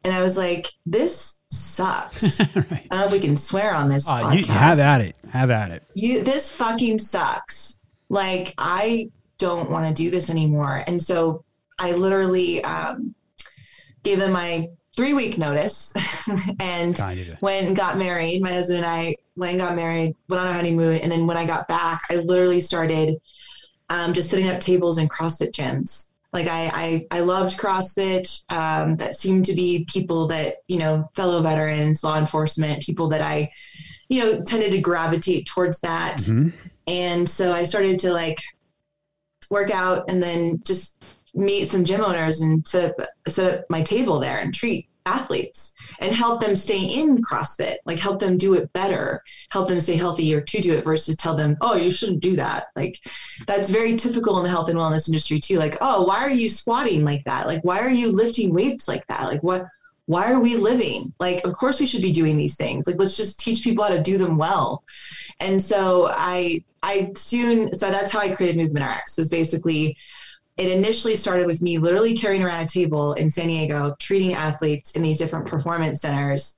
And 0.05 0.13
I 0.13 0.23
was 0.23 0.37
like, 0.37 0.67
this 0.85 1.41
sucks. 1.51 2.41
right. 2.55 2.67
I 2.71 2.87
don't 2.91 3.01
know 3.01 3.07
if 3.07 3.13
we 3.13 3.21
can 3.21 3.37
swear 3.37 3.75
on 3.75 3.89
this. 3.89 4.07
Uh, 4.07 4.31
you 4.37 4.45
have 4.45 4.79
at 4.79 5.01
it. 5.01 5.17
Have 5.31 5.51
at 5.51 5.71
it. 5.71 5.83
You, 5.95 6.23
this 6.23 6.55
fucking 6.55 6.99
sucks. 6.99 7.81
Like, 8.11 8.53
I 8.59 9.11
don't 9.39 9.71
want 9.71 9.89
to 9.89 10.03
do 10.03 10.11
this 10.11 10.29
anymore. 10.29 10.83
And 10.87 11.03
so 11.03 11.45
I 11.79 11.93
literally, 11.93 12.63
um, 12.63 13.15
gave 14.07 14.21
them 14.21 14.33
my 14.33 14.69
three 14.95 15.13
week 15.13 15.37
notice 15.37 15.93
and 16.61 16.97
went 17.41 17.67
and 17.67 17.77
got 17.77 17.99
married. 17.99 18.41
My 18.41 18.53
husband 18.53 18.79
and 18.79 18.87
I 18.87 19.17
went 19.37 19.53
and 19.53 19.61
got 19.61 19.77
married, 19.77 20.15
went 20.29 20.41
on 20.41 20.49
a 20.49 20.53
honeymoon. 20.53 21.01
And 21.01 21.11
then 21.11 21.27
when 21.27 21.37
I 21.37 21.45
got 21.45 21.69
back, 21.69 22.03
I 22.09 22.17
literally 22.17 22.61
started 22.61 23.21
um, 23.91 24.15
just 24.15 24.31
setting 24.31 24.49
up 24.49 24.61
tables 24.61 24.99
in 24.99 25.09
CrossFit 25.09 25.51
gyms. 25.51 26.11
Like 26.33 26.47
I, 26.47 26.71
I, 26.73 27.19
I 27.19 27.21
loved 27.21 27.59
CrossFit. 27.59 28.45
Um, 28.49 28.97
that 28.97 29.15
seemed 29.15 29.45
to 29.47 29.55
be 29.55 29.85
people 29.89 30.29
that, 30.29 30.63
you 30.69 30.79
know, 30.79 31.11
fellow 31.15 31.43
veterans, 31.43 32.05
law 32.05 32.19
enforcement, 32.19 32.83
people 32.83 33.09
that 33.09 33.21
I, 33.21 33.51
you 34.09 34.23
know, 34.23 34.43
tended 34.43 34.73
to 34.73 34.81
gravitate 34.81 35.47
towards 35.47 35.81
that. 35.81 36.19
Mm-hmm. 36.19 36.49
And 36.87 37.29
so 37.29 37.53
I 37.53 37.65
started 37.65 37.99
to 38.01 38.13
like 38.13 38.39
work 39.51 39.71
out 39.71 40.09
and 40.09 40.23
then 40.23 40.63
just 40.65 41.16
meet 41.37 41.69
some 41.69 41.85
gym 41.85 42.01
owners 42.01 42.41
and 42.41 42.67
set 42.67 42.99
up, 42.99 43.09
set 43.29 43.55
up 43.55 43.65
my 43.71 43.83
table 43.83 44.19
there 44.19 44.39
and 44.39 44.55
treat 44.55 44.89
athletes 45.07 45.75
and 46.01 46.15
help 46.15 46.41
them 46.41 46.57
stay 46.57 46.79
in 46.79 47.23
CrossFit, 47.23 47.77
like 47.87 47.99
help 47.99 48.21
them 48.21 48.37
do 48.37 48.55
it 48.55 48.73
better, 48.73 49.23
help 49.51 49.69
them 49.69 49.81
stay 49.81 49.97
healthier 49.97 50.41
to 50.41 50.61
do 50.61 50.75
it 50.75 50.85
versus 50.85 51.17
tell 51.17 51.37
them, 51.37 51.57
oh, 51.61 51.77
you 51.77 51.91
shouldn't 51.91 52.21
do 52.21 52.37
that. 52.37 52.67
Like 52.75 52.99
that's 53.47 53.71
very 53.71 53.97
typical 53.97 54.37
in 54.39 54.45
the 54.45 54.51
health 54.51 54.69
and 54.69 54.79
wellness 54.79 55.09
industry 55.09 55.39
too. 55.39 55.59
Like, 55.59 55.77
oh, 55.81 56.05
why 56.05 56.19
are 56.19 56.31
you 56.31 56.49
squatting 56.49 57.05
like 57.05 57.25
that? 57.25 57.47
Like, 57.47 57.63
why 57.63 57.81
are 57.81 57.91
you 57.91 58.13
lifting 58.13 58.53
weights 58.53 58.89
like 58.89 59.07
that? 59.07 59.23
Like, 59.23 59.43
what? 59.43 59.67
Why 60.09 60.31
are 60.31 60.39
we 60.39 60.55
living? 60.55 61.13
Like, 61.19 61.45
of 61.45 61.55
course 61.55 61.81
we 61.81 61.87
should 61.87 62.03
be 62.03 62.13
doing 62.13 62.37
these 62.37 62.57
things. 62.57 62.87
Like, 62.87 62.95
let's 62.97 63.17
just 63.17 63.41
teach 63.41 63.65
people 63.65 63.83
how 63.83 63.91
to 63.91 64.01
do 64.01 64.19
them 64.19 64.37
well. 64.37 64.85
And 65.41 65.61
so 65.61 66.13
I, 66.13 66.63
I 66.85 67.11
soon, 67.17 67.77
so 67.77 67.91
that's 67.91 68.13
how 68.13 68.21
I 68.21 68.33
created 68.33 68.57
Movement 68.57 68.89
RX 68.89 69.19
was 69.19 69.29
basically 69.29 69.97
it 70.57 70.71
initially 70.71 71.17
started 71.17 71.47
with 71.47 71.61
me 71.61 71.79
literally 71.79 72.17
carrying 72.17 72.43
around 72.43 72.65
a 72.65 72.69
table 72.69 73.13
in 73.15 73.31
San 73.31 73.49
Diego, 73.49 73.95
treating 73.99 74.33
athletes 74.35 74.93
in 74.93 75.03
these 75.03 75.19
different 75.19 75.47
performance 75.47 76.01
centers. 76.01 76.57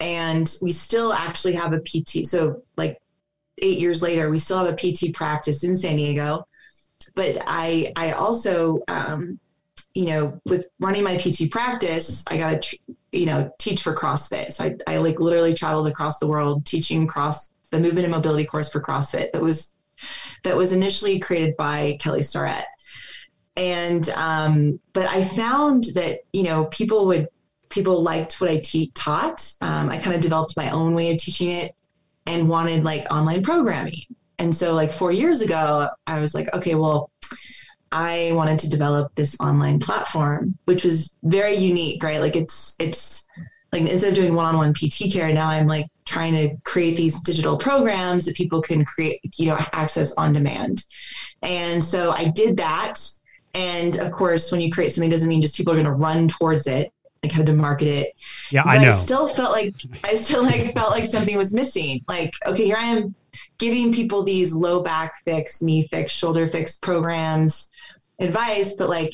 And 0.00 0.54
we 0.62 0.70
still 0.70 1.12
actually 1.12 1.54
have 1.54 1.72
a 1.72 1.80
PT. 1.80 2.26
So, 2.26 2.62
like 2.76 3.00
eight 3.58 3.78
years 3.78 4.02
later, 4.02 4.30
we 4.30 4.38
still 4.38 4.64
have 4.64 4.72
a 4.72 4.76
PT 4.76 5.12
practice 5.12 5.64
in 5.64 5.74
San 5.74 5.96
Diego. 5.96 6.46
But 7.16 7.42
I, 7.46 7.92
I 7.96 8.12
also, 8.12 8.78
um, 8.86 9.40
you 9.94 10.06
know, 10.06 10.40
with 10.46 10.68
running 10.78 11.02
my 11.02 11.16
PT 11.16 11.50
practice, 11.50 12.24
I 12.30 12.36
got 12.36 12.62
to, 12.62 12.78
you 13.10 13.26
know, 13.26 13.50
teach 13.58 13.82
for 13.82 13.96
CrossFit. 13.96 14.52
So 14.52 14.64
I, 14.64 14.76
I 14.86 14.96
like 14.98 15.18
literally 15.18 15.54
traveled 15.54 15.88
across 15.88 16.18
the 16.18 16.28
world 16.28 16.64
teaching 16.64 17.08
cross 17.08 17.52
the 17.70 17.80
movement 17.80 18.04
and 18.04 18.14
mobility 18.14 18.44
course 18.44 18.70
for 18.70 18.80
CrossFit 18.80 19.32
that 19.32 19.42
was 19.42 19.74
that 20.44 20.56
was 20.56 20.72
initially 20.72 21.18
created 21.18 21.56
by 21.56 21.96
Kelly 22.00 22.22
Starrett. 22.22 22.64
And 23.58 24.08
um, 24.10 24.80
but 24.92 25.06
I 25.08 25.24
found 25.24 25.84
that 25.94 26.20
you 26.32 26.44
know 26.44 26.66
people 26.66 27.06
would 27.06 27.28
people 27.68 28.02
liked 28.02 28.40
what 28.40 28.48
I 28.48 28.58
te- 28.58 28.92
taught. 28.94 29.52
Um, 29.60 29.90
I 29.90 29.98
kind 29.98 30.16
of 30.16 30.22
developed 30.22 30.56
my 30.56 30.70
own 30.70 30.94
way 30.94 31.10
of 31.12 31.18
teaching 31.18 31.50
it 31.50 31.74
and 32.26 32.48
wanted 32.48 32.84
like 32.84 33.04
online 33.12 33.42
programming. 33.42 34.04
And 34.38 34.54
so 34.54 34.74
like 34.74 34.92
four 34.92 35.12
years 35.12 35.42
ago, 35.42 35.88
I 36.06 36.20
was 36.20 36.34
like, 36.34 36.54
okay, 36.54 36.76
well, 36.76 37.10
I 37.90 38.30
wanted 38.34 38.58
to 38.60 38.70
develop 38.70 39.14
this 39.14 39.36
online 39.40 39.80
platform, 39.80 40.56
which 40.66 40.84
was 40.84 41.16
very 41.24 41.56
unique, 41.56 42.02
right? 42.02 42.20
Like 42.20 42.36
it's 42.36 42.76
it's 42.78 43.28
like 43.72 43.82
instead 43.82 44.10
of 44.10 44.14
doing 44.14 44.34
one-on-one 44.34 44.72
PT 44.72 45.12
care, 45.12 45.32
now 45.32 45.48
I'm 45.48 45.66
like 45.66 45.86
trying 46.04 46.32
to 46.34 46.56
create 46.64 46.96
these 46.96 47.20
digital 47.20 47.56
programs 47.56 48.24
that 48.26 48.34
people 48.34 48.62
can 48.62 48.84
create, 48.84 49.20
you 49.36 49.46
know, 49.46 49.58
access 49.72 50.14
on 50.14 50.32
demand. 50.32 50.84
And 51.42 51.84
so 51.84 52.12
I 52.12 52.28
did 52.28 52.56
that. 52.58 53.00
And 53.54 53.98
of 53.98 54.12
course, 54.12 54.52
when 54.52 54.60
you 54.60 54.70
create 54.70 54.92
something, 54.92 55.10
doesn't 55.10 55.28
mean 55.28 55.42
just 55.42 55.56
people 55.56 55.72
are 55.72 55.76
going 55.76 55.86
to 55.86 55.92
run 55.92 56.28
towards 56.28 56.66
it. 56.66 56.92
Like 57.22 57.32
had 57.32 57.46
to 57.46 57.52
market 57.52 57.88
it. 57.88 58.14
Yeah, 58.52 58.62
but 58.62 58.70
I 58.70 58.78
know. 58.78 58.90
I 58.90 58.92
still 58.92 59.26
felt 59.26 59.50
like 59.50 59.74
I 60.04 60.14
still 60.14 60.44
like 60.44 60.72
felt 60.74 60.90
like 60.90 61.04
something 61.04 61.36
was 61.36 61.52
missing. 61.52 62.04
Like, 62.06 62.32
okay, 62.46 62.64
here 62.64 62.76
I 62.78 62.84
am 62.84 63.12
giving 63.58 63.92
people 63.92 64.22
these 64.22 64.54
low 64.54 64.82
back 64.82 65.14
fix, 65.24 65.60
knee 65.60 65.88
fix, 65.88 66.12
shoulder 66.12 66.46
fix 66.46 66.76
programs, 66.76 67.70
advice, 68.20 68.74
but 68.74 68.88
like 68.88 69.12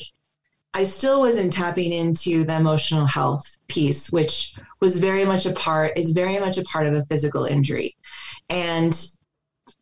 I 0.75 0.83
still 0.83 1.21
wasn't 1.21 1.53
tapping 1.53 1.93
into 1.93 2.43
the 2.43 2.57
emotional 2.57 3.05
health 3.05 3.57
piece, 3.69 4.11
which 4.11 4.55
was 4.81 4.97
very 4.97 5.23
much 5.23 5.45
a 5.45 5.53
part, 5.53 5.97
is 5.97 6.11
very 6.11 6.37
much 6.37 6.57
a 6.57 6.63
part 6.63 6.85
of 6.85 6.93
a 6.93 7.05
physical 7.05 7.45
injury. 7.45 7.95
And 8.49 8.93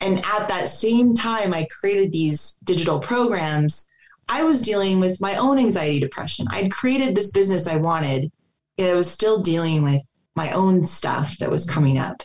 and 0.02 0.20
at 0.20 0.48
that 0.48 0.70
same 0.70 1.14
time 1.14 1.54
I 1.54 1.68
created 1.72 2.12
these 2.12 2.60
digital 2.64 3.00
programs, 3.00 3.88
I 4.28 4.44
was 4.44 4.62
dealing 4.62 5.00
with 5.00 5.22
my 5.22 5.36
own 5.36 5.58
anxiety 5.58 6.00
depression. 6.00 6.48
I'd 6.50 6.72
created 6.72 7.16
this 7.16 7.32
business 7.32 7.68
I 7.68 7.78
wanted, 7.78 8.32
yet 8.78 8.92
I 8.92 8.96
was 8.96 9.10
still 9.10 9.42
dealing 9.42 9.84
with 9.84 10.02
my 10.36 10.52
own 10.52 10.86
stuff 10.86 11.38
that 11.38 11.52
was 11.52 11.70
coming 11.70 11.98
up. 11.98 12.24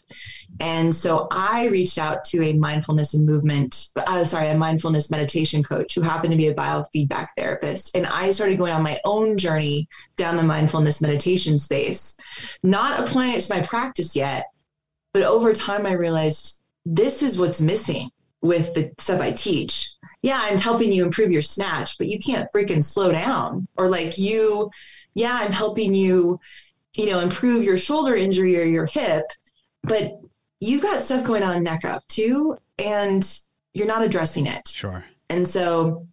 And 0.61 0.95
so 0.95 1.29
I 1.31 1.67
reached 1.67 1.99
out 1.99 2.25
to 2.25 2.43
a 2.43 2.55
mindfulness 2.55 3.15
and 3.15 3.27
movement, 3.27 3.89
uh, 3.97 4.25
sorry, 4.25 4.49
a 4.49 4.57
mindfulness 4.57 5.11
meditation 5.11 5.63
coach 5.63 5.95
who 5.95 6.01
happened 6.01 6.33
to 6.33 6.37
be 6.37 6.49
a 6.49 6.55
biofeedback 6.55 7.29
therapist. 7.37 7.95
And 7.95 8.07
I 8.07 8.33
started 8.33 8.59
going 8.59 8.73
on 8.73 8.83
my 8.83 8.99
own 9.05 9.37
journey 9.37 9.89
down 10.17 10.37
the 10.37 10.43
mindfulness 10.43 11.01
meditation 11.01 11.59
space, 11.59 12.17
not 12.63 12.99
applying 12.99 13.35
it 13.35 13.43
to 13.43 13.55
my 13.55 13.67
practice 13.67 14.17
yet. 14.17 14.47
But 15.13 15.23
over 15.23 15.53
time, 15.53 15.87
I 15.87 15.93
realized 15.93 16.63
this 16.85 17.23
is 17.23 17.39
what's 17.39 17.61
missing 17.61 18.11
with 18.41 18.75
the 18.75 18.93
stuff 18.99 19.21
I 19.21 19.33
teach. 19.33 19.95
Yeah, 20.29 20.41
I'm 20.43 20.59
helping 20.59 20.93
you 20.93 21.05
improve 21.07 21.31
your 21.31 21.41
snatch, 21.41 21.97
but 21.97 22.07
you 22.07 22.19
can't 22.19 22.47
freaking 22.55 22.85
slow 22.85 23.11
down. 23.11 23.67
Or 23.79 23.89
like 23.89 24.19
you, 24.19 24.71
yeah, 25.15 25.39
I'm 25.41 25.53
helping 25.53 25.95
you, 25.95 26.39
you 26.95 27.07
know, 27.07 27.21
improve 27.21 27.65
your 27.65 27.79
shoulder 27.79 28.15
injury 28.15 28.61
or 28.61 28.65
your 28.65 28.85
hip, 28.85 29.25
but 29.85 30.21
you've 30.61 30.83
got 30.83 31.03
stuff 31.03 31.25
going 31.25 31.43
on 31.43 31.63
neck 31.63 31.87
up 31.87 32.07
too, 32.09 32.59
and 32.79 33.41
you're 33.73 33.87
not 33.87 34.05
addressing 34.05 34.47
it. 34.47 34.69
Sure. 34.69 35.03
And 35.31 35.49
so 35.49 36.07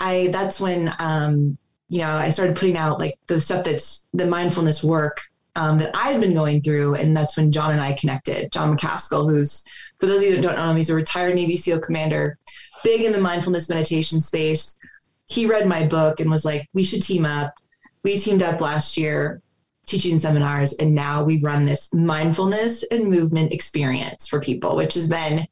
I 0.00 0.30
that's 0.32 0.58
when 0.58 0.92
um, 0.98 1.56
you 1.90 2.00
know, 2.00 2.10
I 2.10 2.30
started 2.30 2.56
putting 2.56 2.76
out 2.76 2.98
like 2.98 3.18
the 3.28 3.40
stuff 3.40 3.64
that's 3.64 4.04
the 4.12 4.26
mindfulness 4.26 4.82
work 4.82 5.20
um, 5.54 5.78
that 5.78 5.94
I 5.94 6.10
had 6.10 6.20
been 6.20 6.34
going 6.34 6.60
through. 6.60 6.96
And 6.96 7.16
that's 7.16 7.36
when 7.36 7.52
John 7.52 7.70
and 7.70 7.80
I 7.80 7.92
connected. 7.92 8.50
John 8.50 8.76
Macaskill, 8.76 9.30
who's 9.30 9.64
for 10.00 10.06
those 10.06 10.22
of 10.22 10.28
you 10.28 10.36
that 10.36 10.42
don't 10.42 10.56
know 10.56 10.70
him, 10.70 10.76
he's 10.76 10.90
a 10.90 10.94
retired 10.94 11.34
Navy 11.34 11.56
SEAL 11.56 11.80
commander, 11.80 12.38
big 12.82 13.02
in 13.02 13.12
the 13.12 13.20
mindfulness 13.20 13.68
meditation 13.68 14.18
space. 14.20 14.78
He 15.26 15.46
read 15.46 15.66
my 15.66 15.86
book 15.86 16.20
and 16.20 16.30
was 16.30 16.44
like, 16.44 16.68
we 16.72 16.82
should 16.82 17.02
team 17.02 17.24
up. 17.24 17.54
We 18.02 18.18
teamed 18.18 18.42
up 18.42 18.60
last 18.60 18.96
year 18.96 19.42
teaching 19.90 20.18
seminars 20.18 20.74
and 20.74 20.94
now 20.94 21.24
we 21.24 21.40
run 21.40 21.64
this 21.64 21.92
mindfulness 21.92 22.84
and 22.92 23.04
movement 23.04 23.52
experience 23.52 24.28
for 24.28 24.40
people 24.40 24.76
which 24.76 24.94
has 24.94 25.08
been 25.08 25.44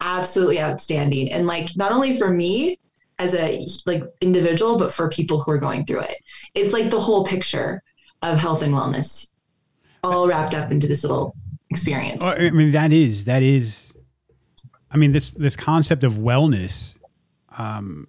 absolutely 0.00 0.60
outstanding 0.60 1.30
and 1.32 1.46
like 1.46 1.68
not 1.76 1.90
only 1.90 2.16
for 2.16 2.30
me 2.30 2.78
as 3.18 3.34
a 3.34 3.66
like 3.86 4.04
individual 4.20 4.78
but 4.78 4.92
for 4.92 5.08
people 5.08 5.40
who 5.40 5.50
are 5.50 5.58
going 5.58 5.84
through 5.84 6.00
it 6.00 6.16
it's 6.54 6.72
like 6.72 6.88
the 6.88 7.00
whole 7.00 7.24
picture 7.24 7.82
of 8.22 8.38
health 8.38 8.62
and 8.62 8.72
wellness 8.72 9.32
all 10.04 10.28
wrapped 10.28 10.54
up 10.54 10.70
into 10.70 10.86
this 10.86 11.02
little 11.02 11.34
experience 11.70 12.22
oh, 12.24 12.34
i 12.38 12.50
mean 12.50 12.70
that 12.70 12.92
is 12.92 13.24
that 13.24 13.42
is 13.42 13.89
i 14.90 14.96
mean 14.96 15.12
this 15.12 15.32
this 15.32 15.56
concept 15.56 16.04
of 16.04 16.14
wellness 16.14 16.94
um 17.58 18.06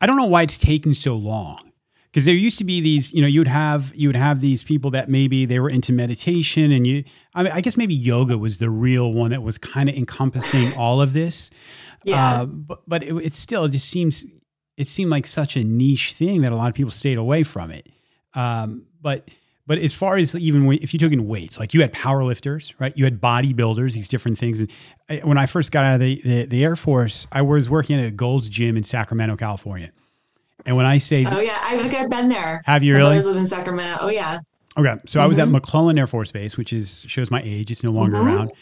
i 0.00 0.06
don't 0.06 0.16
know 0.16 0.26
why 0.26 0.42
it's 0.42 0.58
taken 0.58 0.94
so 0.94 1.14
long. 1.16 1.58
Because 2.12 2.26
there 2.26 2.34
used 2.34 2.58
to 2.58 2.64
be 2.64 2.82
these 2.82 3.10
you 3.14 3.22
know 3.22 3.28
you 3.28 3.40
would 3.40 3.46
have 3.46 3.90
you 3.94 4.08
would 4.08 4.16
have 4.16 4.40
these 4.40 4.62
people 4.62 4.90
that 4.90 5.08
maybe 5.08 5.46
they 5.46 5.58
were 5.58 5.70
into 5.70 5.94
meditation 5.94 6.70
and 6.70 6.86
you 6.86 7.04
I, 7.34 7.42
mean, 7.42 7.52
I 7.52 7.62
guess 7.62 7.76
maybe 7.76 7.94
yoga 7.94 8.36
was 8.36 8.58
the 8.58 8.68
real 8.68 9.14
one 9.14 9.30
that 9.30 9.42
was 9.42 9.56
kind 9.56 9.88
of 9.88 9.94
encompassing 9.94 10.74
all 10.76 11.00
of 11.00 11.14
this. 11.14 11.50
Yeah. 12.04 12.42
Uh, 12.42 12.44
but 12.46 12.82
but 12.86 13.02
it, 13.02 13.14
it, 13.14 13.34
still 13.34 13.66
just 13.68 13.88
seems 13.88 14.26
it 14.76 14.88
seemed 14.88 15.10
like 15.10 15.26
such 15.26 15.56
a 15.56 15.64
niche 15.64 16.12
thing 16.12 16.42
that 16.42 16.52
a 16.52 16.56
lot 16.56 16.68
of 16.68 16.74
people 16.74 16.90
stayed 16.90 17.18
away 17.18 17.44
from 17.44 17.70
it. 17.70 17.88
Um, 18.34 18.86
but 19.00 19.28
but 19.72 19.78
as 19.78 19.94
far 19.94 20.18
as 20.18 20.36
even 20.36 20.70
if 20.70 20.92
you 20.92 20.98
took 20.98 21.12
in 21.12 21.26
weights, 21.26 21.58
like 21.58 21.72
you 21.72 21.80
had 21.80 21.94
power 21.94 22.22
lifters, 22.22 22.74
right? 22.78 22.94
You 22.94 23.04
had 23.04 23.22
bodybuilders, 23.22 23.94
these 23.94 24.06
different 24.06 24.38
things. 24.38 24.60
And 24.60 24.70
when 25.24 25.38
I 25.38 25.46
first 25.46 25.72
got 25.72 25.82
out 25.82 25.94
of 25.94 26.00
the, 26.00 26.20
the, 26.22 26.44
the 26.44 26.62
Air 26.62 26.76
Force, 26.76 27.26
I 27.32 27.40
was 27.40 27.70
working 27.70 27.98
at 27.98 28.04
a 28.04 28.10
Gold's 28.10 28.50
Gym 28.50 28.76
in 28.76 28.82
Sacramento, 28.82 29.34
California. 29.36 29.90
And 30.66 30.76
when 30.76 30.84
I 30.84 30.98
say, 30.98 31.24
oh 31.24 31.40
yeah, 31.40 31.56
I 31.62 31.78
think 31.78 31.94
I've 31.94 32.10
been 32.10 32.28
there. 32.28 32.60
Have 32.66 32.82
you 32.82 32.94
really? 32.94 33.16
I 33.16 33.20
live 33.20 33.34
in 33.34 33.46
Sacramento. 33.46 33.96
Oh 34.02 34.10
yeah. 34.10 34.40
Okay, 34.76 34.94
so 35.06 35.16
mm-hmm. 35.16 35.20
I 35.20 35.26
was 35.26 35.38
at 35.38 35.44
mm-hmm. 35.44 35.52
McClellan 35.52 35.98
Air 35.98 36.06
Force 36.06 36.30
Base, 36.30 36.58
which 36.58 36.74
is 36.74 37.06
shows 37.08 37.30
my 37.30 37.40
age. 37.42 37.70
It's 37.70 37.82
no 37.82 37.92
longer 37.92 38.18
mm-hmm. 38.18 38.28
around, 38.28 38.52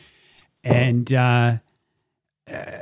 and 0.62 1.12
uh, 1.12 1.56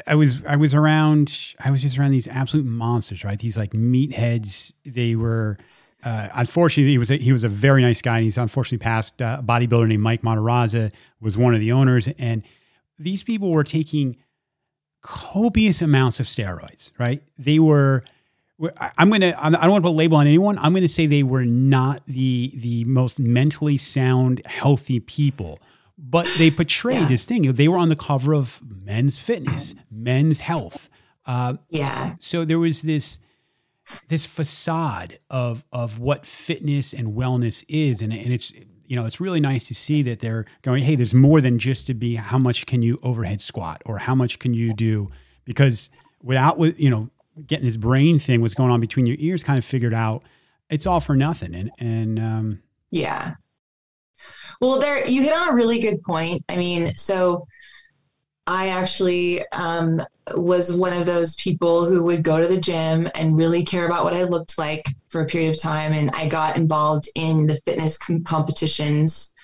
I 0.06 0.14
was 0.16 0.44
I 0.44 0.56
was 0.56 0.74
around. 0.74 1.54
I 1.64 1.70
was 1.70 1.80
just 1.80 1.98
around 1.98 2.10
these 2.10 2.28
absolute 2.28 2.66
monsters, 2.66 3.24
right? 3.24 3.38
These 3.38 3.56
like 3.56 3.70
meatheads. 3.70 4.74
They 4.84 5.16
were. 5.16 5.56
Uh, 6.04 6.28
unfortunately, 6.34 6.92
he 6.92 6.98
was 6.98 7.10
a, 7.10 7.16
he 7.16 7.32
was 7.32 7.44
a 7.44 7.48
very 7.48 7.82
nice 7.82 8.00
guy. 8.00 8.18
And 8.18 8.24
he's 8.24 8.38
unfortunately 8.38 8.82
passed. 8.82 9.20
Uh, 9.20 9.38
a 9.40 9.42
bodybuilder 9.42 9.88
named 9.88 10.02
Mike 10.02 10.22
Matarazzo 10.22 10.92
was 11.20 11.36
one 11.36 11.54
of 11.54 11.60
the 11.60 11.72
owners, 11.72 12.08
and 12.18 12.42
these 12.98 13.22
people 13.22 13.50
were 13.50 13.64
taking 13.64 14.16
copious 15.02 15.82
amounts 15.82 16.20
of 16.20 16.26
steroids. 16.26 16.92
Right? 16.98 17.22
They 17.38 17.58
were 17.58 18.04
I'm 18.96 19.10
gonna. 19.10 19.34
I 19.38 19.50
don't 19.50 19.70
want 19.70 19.84
to 19.84 19.88
put 19.88 19.94
a 19.94 19.96
label 19.96 20.16
on 20.16 20.26
anyone. 20.26 20.58
I'm 20.58 20.74
gonna 20.74 20.88
say 20.88 21.06
they 21.06 21.22
were 21.22 21.44
not 21.44 22.04
the 22.06 22.52
the 22.56 22.84
most 22.84 23.20
mentally 23.20 23.76
sound, 23.76 24.44
healthy 24.46 24.98
people, 24.98 25.60
but 25.96 26.26
they 26.38 26.50
portrayed 26.50 27.02
yeah. 27.02 27.08
this 27.08 27.24
thing. 27.24 27.52
They 27.52 27.68
were 27.68 27.78
on 27.78 27.88
the 27.88 27.96
cover 27.96 28.34
of 28.34 28.60
Men's 28.84 29.16
Fitness, 29.16 29.76
Men's 29.92 30.40
Health. 30.40 30.90
Uh, 31.24 31.54
yeah. 31.68 32.10
So, 32.18 32.40
so 32.40 32.44
there 32.44 32.58
was 32.58 32.82
this 32.82 33.18
this 34.08 34.26
facade 34.26 35.18
of 35.30 35.64
of 35.72 35.98
what 35.98 36.26
fitness 36.26 36.92
and 36.92 37.14
wellness 37.14 37.64
is, 37.68 38.02
and 38.02 38.12
and 38.12 38.32
it's 38.32 38.52
you 38.86 38.96
know 38.96 39.04
it's 39.04 39.20
really 39.20 39.40
nice 39.40 39.66
to 39.68 39.74
see 39.74 40.02
that 40.02 40.20
they're 40.20 40.44
going. 40.62 40.82
Hey, 40.82 40.96
there's 40.96 41.14
more 41.14 41.40
than 41.40 41.58
just 41.58 41.86
to 41.88 41.94
be 41.94 42.16
how 42.16 42.38
much 42.38 42.66
can 42.66 42.82
you 42.82 42.98
overhead 43.02 43.40
squat 43.40 43.82
or 43.86 43.98
how 43.98 44.14
much 44.14 44.38
can 44.38 44.54
you 44.54 44.72
do 44.72 45.10
because 45.44 45.90
without 46.22 46.58
with 46.58 46.78
you 46.78 46.90
know 46.90 47.10
getting 47.46 47.64
this 47.64 47.76
brain 47.76 48.18
thing, 48.18 48.40
what's 48.40 48.54
going 48.54 48.70
on 48.70 48.80
between 48.80 49.06
your 49.06 49.16
ears, 49.18 49.42
kind 49.42 49.58
of 49.58 49.64
figured 49.64 49.94
out 49.94 50.22
it's 50.70 50.86
all 50.86 51.00
for 51.00 51.16
nothing. 51.16 51.54
And 51.54 51.70
and 51.78 52.18
um, 52.18 52.62
yeah, 52.90 53.34
well, 54.60 54.78
there 54.78 55.06
you 55.06 55.22
hit 55.22 55.32
on 55.32 55.48
a 55.48 55.54
really 55.54 55.80
good 55.80 56.00
point. 56.02 56.44
I 56.48 56.56
mean, 56.56 56.94
so 56.94 57.46
I 58.48 58.68
actually 58.68 59.46
um, 59.48 60.02
was 60.34 60.74
one 60.74 60.94
of 60.94 61.04
those 61.04 61.36
people 61.36 61.84
who 61.84 62.02
would 62.04 62.22
go 62.22 62.40
to 62.40 62.48
the 62.48 62.58
gym 62.58 63.06
and 63.14 63.36
really 63.36 63.62
care 63.62 63.84
about 63.84 64.04
what 64.04 64.14
I 64.14 64.24
looked 64.24 64.56
like 64.56 64.86
for 65.08 65.20
a 65.20 65.26
period 65.26 65.54
of 65.54 65.60
time, 65.60 65.92
and 65.92 66.10
I 66.12 66.30
got 66.30 66.56
involved 66.56 67.10
in 67.14 67.46
the 67.46 67.56
fitness 67.56 67.98
com- 67.98 68.24
competitions. 68.24 69.34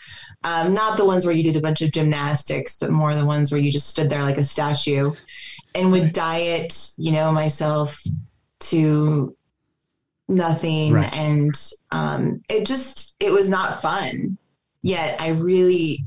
Um, 0.43 0.73
not 0.73 0.97
the 0.97 1.05
ones 1.05 1.27
where 1.27 1.35
you 1.35 1.43
did 1.43 1.57
a 1.57 1.61
bunch 1.61 1.83
of 1.83 1.93
gymnastics, 1.93 2.79
but 2.79 2.91
more 2.91 3.15
the 3.15 3.27
ones 3.27 3.53
where 3.53 3.61
you 3.61 3.71
just 3.71 3.89
stood 3.89 4.09
there 4.09 4.23
like 4.23 4.39
a 4.39 4.45
statue 4.45 5.13
and 5.75 5.93
would 5.93 6.13
diet, 6.13 6.93
you 6.97 7.13
know, 7.13 7.31
myself 7.31 8.03
to 8.61 9.37
nothing. 10.29 10.95
Right. 10.95 11.13
And 11.13 11.55
um, 11.91 12.43
it 12.49 12.67
just, 12.67 13.17
it 13.21 13.33
was 13.33 13.51
not 13.51 13.83
fun. 13.83 14.39
Yet 14.83 15.21
I 15.21 15.29
really, 15.29 16.07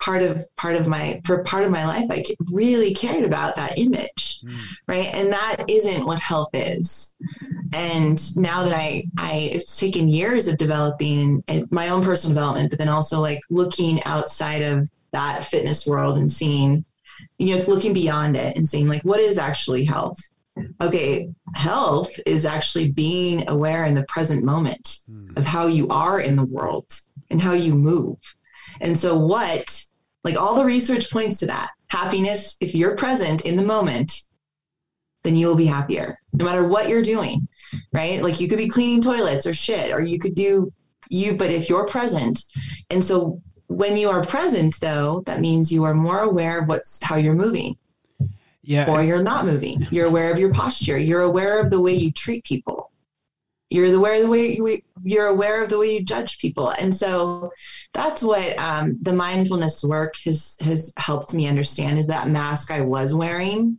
part 0.00 0.22
of 0.22 0.44
part 0.56 0.74
of 0.74 0.88
my 0.88 1.20
for 1.24 1.44
part 1.44 1.64
of 1.64 1.70
my 1.70 1.86
life 1.86 2.06
i 2.10 2.24
really 2.50 2.94
cared 2.94 3.24
about 3.24 3.54
that 3.54 3.78
image 3.78 4.40
mm. 4.42 4.58
right 4.88 5.14
and 5.14 5.32
that 5.32 5.56
isn't 5.68 6.06
what 6.06 6.18
health 6.18 6.50
is 6.54 7.16
and 7.72 8.36
now 8.36 8.64
that 8.64 8.74
i 8.74 9.04
i 9.18 9.50
it's 9.52 9.78
taken 9.78 10.08
years 10.08 10.48
of 10.48 10.56
developing 10.56 11.42
my 11.70 11.90
own 11.90 12.02
personal 12.02 12.34
development 12.34 12.70
but 12.70 12.78
then 12.78 12.88
also 12.88 13.20
like 13.20 13.40
looking 13.50 14.02
outside 14.04 14.62
of 14.62 14.90
that 15.12 15.44
fitness 15.44 15.86
world 15.86 16.16
and 16.16 16.30
seeing 16.30 16.84
you 17.38 17.56
know 17.56 17.64
looking 17.66 17.92
beyond 17.92 18.36
it 18.36 18.56
and 18.56 18.68
saying 18.68 18.88
like 18.88 19.02
what 19.02 19.20
is 19.20 19.38
actually 19.38 19.84
health 19.84 20.18
okay 20.80 21.28
health 21.54 22.10
is 22.26 22.46
actually 22.46 22.90
being 22.90 23.48
aware 23.48 23.84
in 23.84 23.94
the 23.94 24.04
present 24.04 24.44
moment 24.44 25.00
mm. 25.10 25.36
of 25.36 25.44
how 25.44 25.66
you 25.66 25.86
are 25.88 26.20
in 26.20 26.36
the 26.36 26.44
world 26.44 26.86
and 27.30 27.40
how 27.40 27.52
you 27.52 27.74
move 27.74 28.18
and 28.80 28.98
so 28.98 29.18
what 29.18 29.84
like 30.24 30.36
all 30.36 30.54
the 30.54 30.64
research 30.64 31.10
points 31.10 31.38
to 31.40 31.46
that. 31.46 31.70
Happiness, 31.88 32.56
if 32.60 32.74
you're 32.74 32.96
present 32.96 33.44
in 33.44 33.56
the 33.56 33.62
moment, 33.62 34.22
then 35.22 35.36
you'll 35.36 35.56
be 35.56 35.66
happier 35.66 36.18
no 36.32 36.44
matter 36.44 36.64
what 36.64 36.88
you're 36.88 37.02
doing, 37.02 37.46
right? 37.92 38.22
Like 38.22 38.40
you 38.40 38.48
could 38.48 38.58
be 38.58 38.68
cleaning 38.68 39.02
toilets 39.02 39.46
or 39.46 39.52
shit, 39.52 39.92
or 39.92 40.00
you 40.00 40.18
could 40.18 40.34
do 40.34 40.72
you, 41.08 41.34
but 41.34 41.50
if 41.50 41.68
you're 41.68 41.86
present. 41.86 42.44
And 42.90 43.04
so 43.04 43.42
when 43.66 43.96
you 43.96 44.08
are 44.08 44.24
present, 44.24 44.78
though, 44.80 45.22
that 45.26 45.40
means 45.40 45.72
you 45.72 45.84
are 45.84 45.94
more 45.94 46.20
aware 46.20 46.60
of 46.60 46.68
what's 46.68 47.02
how 47.02 47.16
you're 47.16 47.34
moving. 47.34 47.76
Yeah. 48.62 48.88
Or 48.88 49.02
you're 49.02 49.22
not 49.22 49.46
moving. 49.46 49.86
You're 49.90 50.06
aware 50.06 50.32
of 50.32 50.38
your 50.38 50.52
posture. 50.52 50.98
You're 50.98 51.22
aware 51.22 51.58
of 51.58 51.70
the 51.70 51.80
way 51.80 51.94
you 51.94 52.12
treat 52.12 52.44
people 52.44 52.79
you're 53.70 53.94
aware 53.94 54.14
of 54.14 54.22
the 54.22 54.28
way 54.28 54.54
you, 54.54 54.82
you're 55.02 55.28
aware 55.28 55.62
of 55.62 55.70
the 55.70 55.78
way 55.78 55.94
you 55.94 56.04
judge 56.04 56.38
people. 56.38 56.70
And 56.70 56.94
so 56.94 57.52
that's 57.94 58.22
what 58.22 58.58
um, 58.58 58.98
the 59.00 59.12
mindfulness 59.12 59.84
work 59.84 60.14
has 60.24 60.56
has 60.60 60.92
helped 60.96 61.32
me 61.32 61.46
understand 61.46 61.98
is 61.98 62.06
that 62.08 62.28
mask 62.28 62.70
i 62.70 62.80
was 62.80 63.14
wearing. 63.14 63.78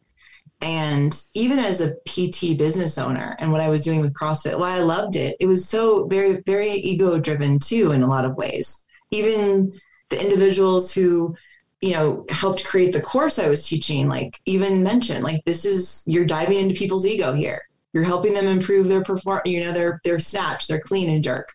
And 0.61 1.19
even 1.33 1.59
as 1.59 1.81
a 1.81 1.95
pt 2.05 2.57
business 2.57 2.97
owner 2.97 3.35
and 3.39 3.51
what 3.51 3.61
i 3.61 3.69
was 3.69 3.83
doing 3.83 3.99
with 3.99 4.13
crossfit 4.13 4.57
while 4.57 4.79
i 4.79 4.83
loved 4.83 5.15
it 5.15 5.35
it 5.39 5.47
was 5.47 5.67
so 5.67 6.07
very 6.07 6.41
very 6.45 6.69
ego 6.69 7.19
driven 7.19 7.59
too 7.59 7.91
in 7.91 8.03
a 8.03 8.07
lot 8.07 8.25
of 8.25 8.35
ways. 8.35 8.85
Even 9.11 9.71
the 10.09 10.21
individuals 10.21 10.93
who 10.93 11.35
you 11.81 11.93
know 11.93 12.25
helped 12.29 12.63
create 12.63 12.93
the 12.93 13.01
course 13.01 13.39
i 13.39 13.49
was 13.49 13.67
teaching 13.67 14.07
like 14.07 14.39
even 14.45 14.83
mentioned 14.83 15.23
like 15.23 15.43
this 15.45 15.65
is 15.65 16.03
you're 16.05 16.25
diving 16.25 16.59
into 16.59 16.75
people's 16.75 17.07
ego 17.07 17.33
here 17.33 17.63
you're 17.93 18.03
helping 18.03 18.33
them 18.33 18.47
improve 18.47 18.87
their 18.87 19.03
perform, 19.03 19.41
you 19.45 19.63
know, 19.63 19.71
their 19.71 19.99
their 20.03 20.19
snatch, 20.19 20.67
their 20.67 20.79
clean 20.79 21.09
and 21.09 21.23
jerk. 21.23 21.53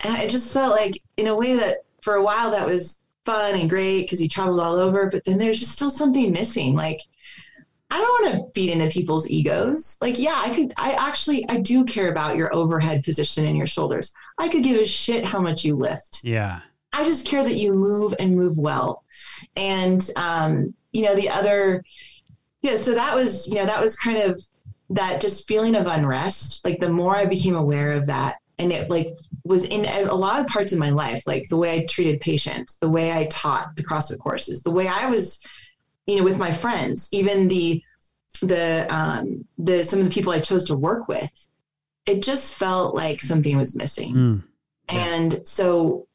And 0.00 0.14
I 0.14 0.28
just 0.28 0.52
felt 0.52 0.72
like, 0.72 1.00
in 1.16 1.28
a 1.28 1.36
way 1.36 1.56
that 1.56 1.78
for 2.02 2.14
a 2.14 2.22
while 2.22 2.50
that 2.50 2.66
was 2.66 3.00
fun 3.24 3.58
and 3.58 3.68
great 3.68 4.02
because 4.02 4.18
he 4.18 4.28
traveled 4.28 4.60
all 4.60 4.76
over, 4.76 5.08
but 5.10 5.24
then 5.24 5.38
there's 5.38 5.58
just 5.58 5.72
still 5.72 5.90
something 5.90 6.30
missing. 6.32 6.76
Like, 6.76 7.00
I 7.90 7.98
don't 7.98 8.22
want 8.22 8.34
to 8.34 8.52
feed 8.52 8.70
into 8.70 8.88
people's 8.88 9.30
egos. 9.30 9.96
Like, 10.00 10.18
yeah, 10.18 10.34
I 10.36 10.54
could, 10.54 10.74
I 10.76 10.92
actually, 10.92 11.48
I 11.48 11.58
do 11.58 11.84
care 11.84 12.10
about 12.10 12.36
your 12.36 12.54
overhead 12.54 13.04
position 13.04 13.46
and 13.46 13.56
your 13.56 13.66
shoulders. 13.66 14.12
I 14.38 14.48
could 14.48 14.62
give 14.62 14.80
a 14.80 14.86
shit 14.86 15.24
how 15.24 15.40
much 15.40 15.64
you 15.64 15.76
lift. 15.76 16.20
Yeah. 16.22 16.60
I 16.92 17.04
just 17.04 17.26
care 17.26 17.42
that 17.42 17.54
you 17.54 17.74
move 17.74 18.14
and 18.18 18.36
move 18.36 18.58
well. 18.58 19.04
And, 19.56 20.08
um, 20.16 20.74
you 20.92 21.02
know, 21.02 21.14
the 21.14 21.28
other, 21.28 21.84
yeah, 22.62 22.76
so 22.76 22.94
that 22.94 23.14
was, 23.14 23.46
you 23.48 23.54
know, 23.54 23.66
that 23.66 23.80
was 23.80 23.96
kind 23.96 24.18
of 24.18 24.40
that 24.90 25.20
just 25.20 25.48
feeling 25.48 25.74
of 25.74 25.86
unrest, 25.86 26.64
like 26.64 26.80
the 26.80 26.90
more 26.90 27.16
I 27.16 27.26
became 27.26 27.56
aware 27.56 27.92
of 27.92 28.06
that, 28.06 28.36
and 28.58 28.72
it 28.72 28.88
like 28.88 29.08
was 29.44 29.64
in 29.64 29.84
a 29.84 30.14
lot 30.14 30.40
of 30.40 30.46
parts 30.46 30.72
of 30.72 30.78
my 30.78 30.90
life, 30.90 31.24
like 31.26 31.46
the 31.48 31.56
way 31.56 31.78
I 31.78 31.84
treated 31.86 32.20
patients, 32.20 32.76
the 32.76 32.88
way 32.88 33.12
I 33.12 33.26
taught 33.26 33.76
the 33.76 33.84
CrossFit 33.84 34.18
courses, 34.18 34.62
the 34.62 34.70
way 34.70 34.88
I 34.88 35.10
was, 35.10 35.44
you 36.06 36.16
know, 36.16 36.24
with 36.24 36.38
my 36.38 36.52
friends, 36.52 37.08
even 37.12 37.48
the 37.48 37.82
the 38.42 38.86
um 38.94 39.44
the 39.58 39.82
some 39.82 40.00
of 40.00 40.04
the 40.06 40.10
people 40.10 40.32
I 40.32 40.40
chose 40.40 40.64
to 40.66 40.76
work 40.76 41.08
with, 41.08 41.32
it 42.06 42.22
just 42.22 42.54
felt 42.54 42.94
like 42.94 43.20
something 43.20 43.56
was 43.56 43.76
missing. 43.76 44.14
Mm, 44.14 44.44
yeah. 44.90 44.98
And 44.98 45.48
so 45.48 46.06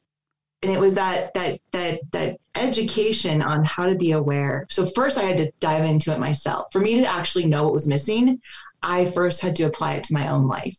and 0.62 0.72
it 0.72 0.78
was 0.78 0.94
that 0.94 1.34
that 1.34 1.60
that 1.72 2.00
that 2.12 2.38
education 2.54 3.42
on 3.42 3.64
how 3.64 3.86
to 3.86 3.94
be 3.94 4.12
aware 4.12 4.66
so 4.68 4.86
first 4.86 5.18
i 5.18 5.22
had 5.22 5.36
to 5.36 5.50
dive 5.60 5.84
into 5.84 6.12
it 6.12 6.18
myself 6.18 6.70
for 6.72 6.80
me 6.80 7.00
to 7.00 7.06
actually 7.06 7.46
know 7.46 7.64
what 7.64 7.72
was 7.72 7.88
missing 7.88 8.40
i 8.82 9.04
first 9.04 9.40
had 9.40 9.56
to 9.56 9.64
apply 9.64 9.94
it 9.94 10.04
to 10.04 10.14
my 10.14 10.28
own 10.28 10.46
life 10.46 10.76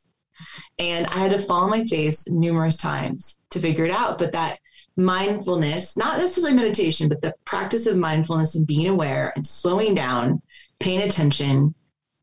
and 0.80 1.06
i 1.08 1.20
had 1.20 1.32
to 1.32 1.38
fall 1.38 1.64
on 1.64 1.70
my 1.70 1.84
face 1.86 2.28
numerous 2.30 2.78
times 2.78 3.38
to 3.50 3.60
figure 3.60 3.86
it 3.86 3.92
out 3.92 4.18
but 4.18 4.32
that 4.32 4.60
mindfulness 4.96 5.98
not 5.98 6.20
necessarily 6.20 6.56
meditation 6.56 7.10
but 7.10 7.22
the 7.22 7.34
practice 7.46 7.88
of 7.88 7.98
mindfulness 7.98 8.56
and 8.56 8.68
being 8.68 8.88
aware 8.88 9.34
and 9.36 9.46
slowing 9.46 9.96
down 9.96 10.42
paying 10.80 11.02
attention 11.02 11.74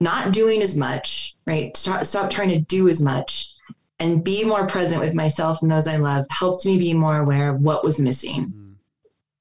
not 0.01 0.33
doing 0.33 0.62
as 0.62 0.77
much 0.77 1.37
right 1.47 1.77
stop, 1.77 2.05
stop 2.05 2.31
trying 2.31 2.49
to 2.49 2.61
do 2.61 2.88
as 2.88 3.03
much 3.03 3.55
and 4.01 4.25
be 4.25 4.43
more 4.43 4.66
present 4.66 5.01
with 5.01 5.14
myself 5.14 5.62
and 5.62 5.71
those 5.71 5.87
I 5.87 5.99
love 5.99 6.27
helped 6.31 6.66
me 6.66 6.79
be 6.79 6.95
more 6.95 7.19
aware 7.19 7.51
of 7.51 7.61
what 7.61 7.85
was 7.85 8.01
missing. 8.01 8.47
Mm. 8.47 8.75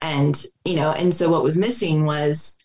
And, 0.01 0.45
you 0.65 0.75
know, 0.75 0.91
and 0.91 1.15
so 1.15 1.29
what 1.29 1.43
was 1.43 1.57
missing 1.57 2.05
was 2.05 2.58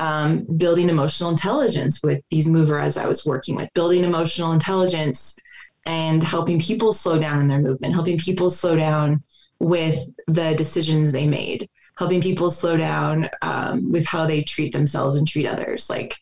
um, 0.00 0.46
building 0.56 0.88
emotional 0.88 1.30
intelligence 1.30 2.00
with 2.02 2.22
these 2.30 2.48
movers 2.48 2.82
as 2.82 2.96
I 2.96 3.06
was 3.06 3.24
working 3.24 3.56
with, 3.56 3.72
building 3.74 4.04
emotional 4.04 4.52
intelligence 4.52 5.38
and 5.86 6.22
helping 6.22 6.60
people 6.60 6.92
slow 6.92 7.18
down 7.18 7.40
in 7.40 7.48
their 7.48 7.60
movement, 7.60 7.94
helping 7.94 8.18
people 8.18 8.50
slow 8.50 8.76
down 8.76 9.22
with 9.58 9.98
the 10.26 10.54
decisions 10.56 11.12
they 11.12 11.26
made, 11.26 11.68
helping 11.96 12.20
people 12.20 12.50
slow 12.50 12.76
down 12.76 13.28
um, 13.42 13.90
with 13.92 14.06
how 14.06 14.26
they 14.26 14.42
treat 14.42 14.72
themselves 14.72 15.16
and 15.16 15.28
treat 15.28 15.46
others. 15.46 15.88
Like, 15.90 16.16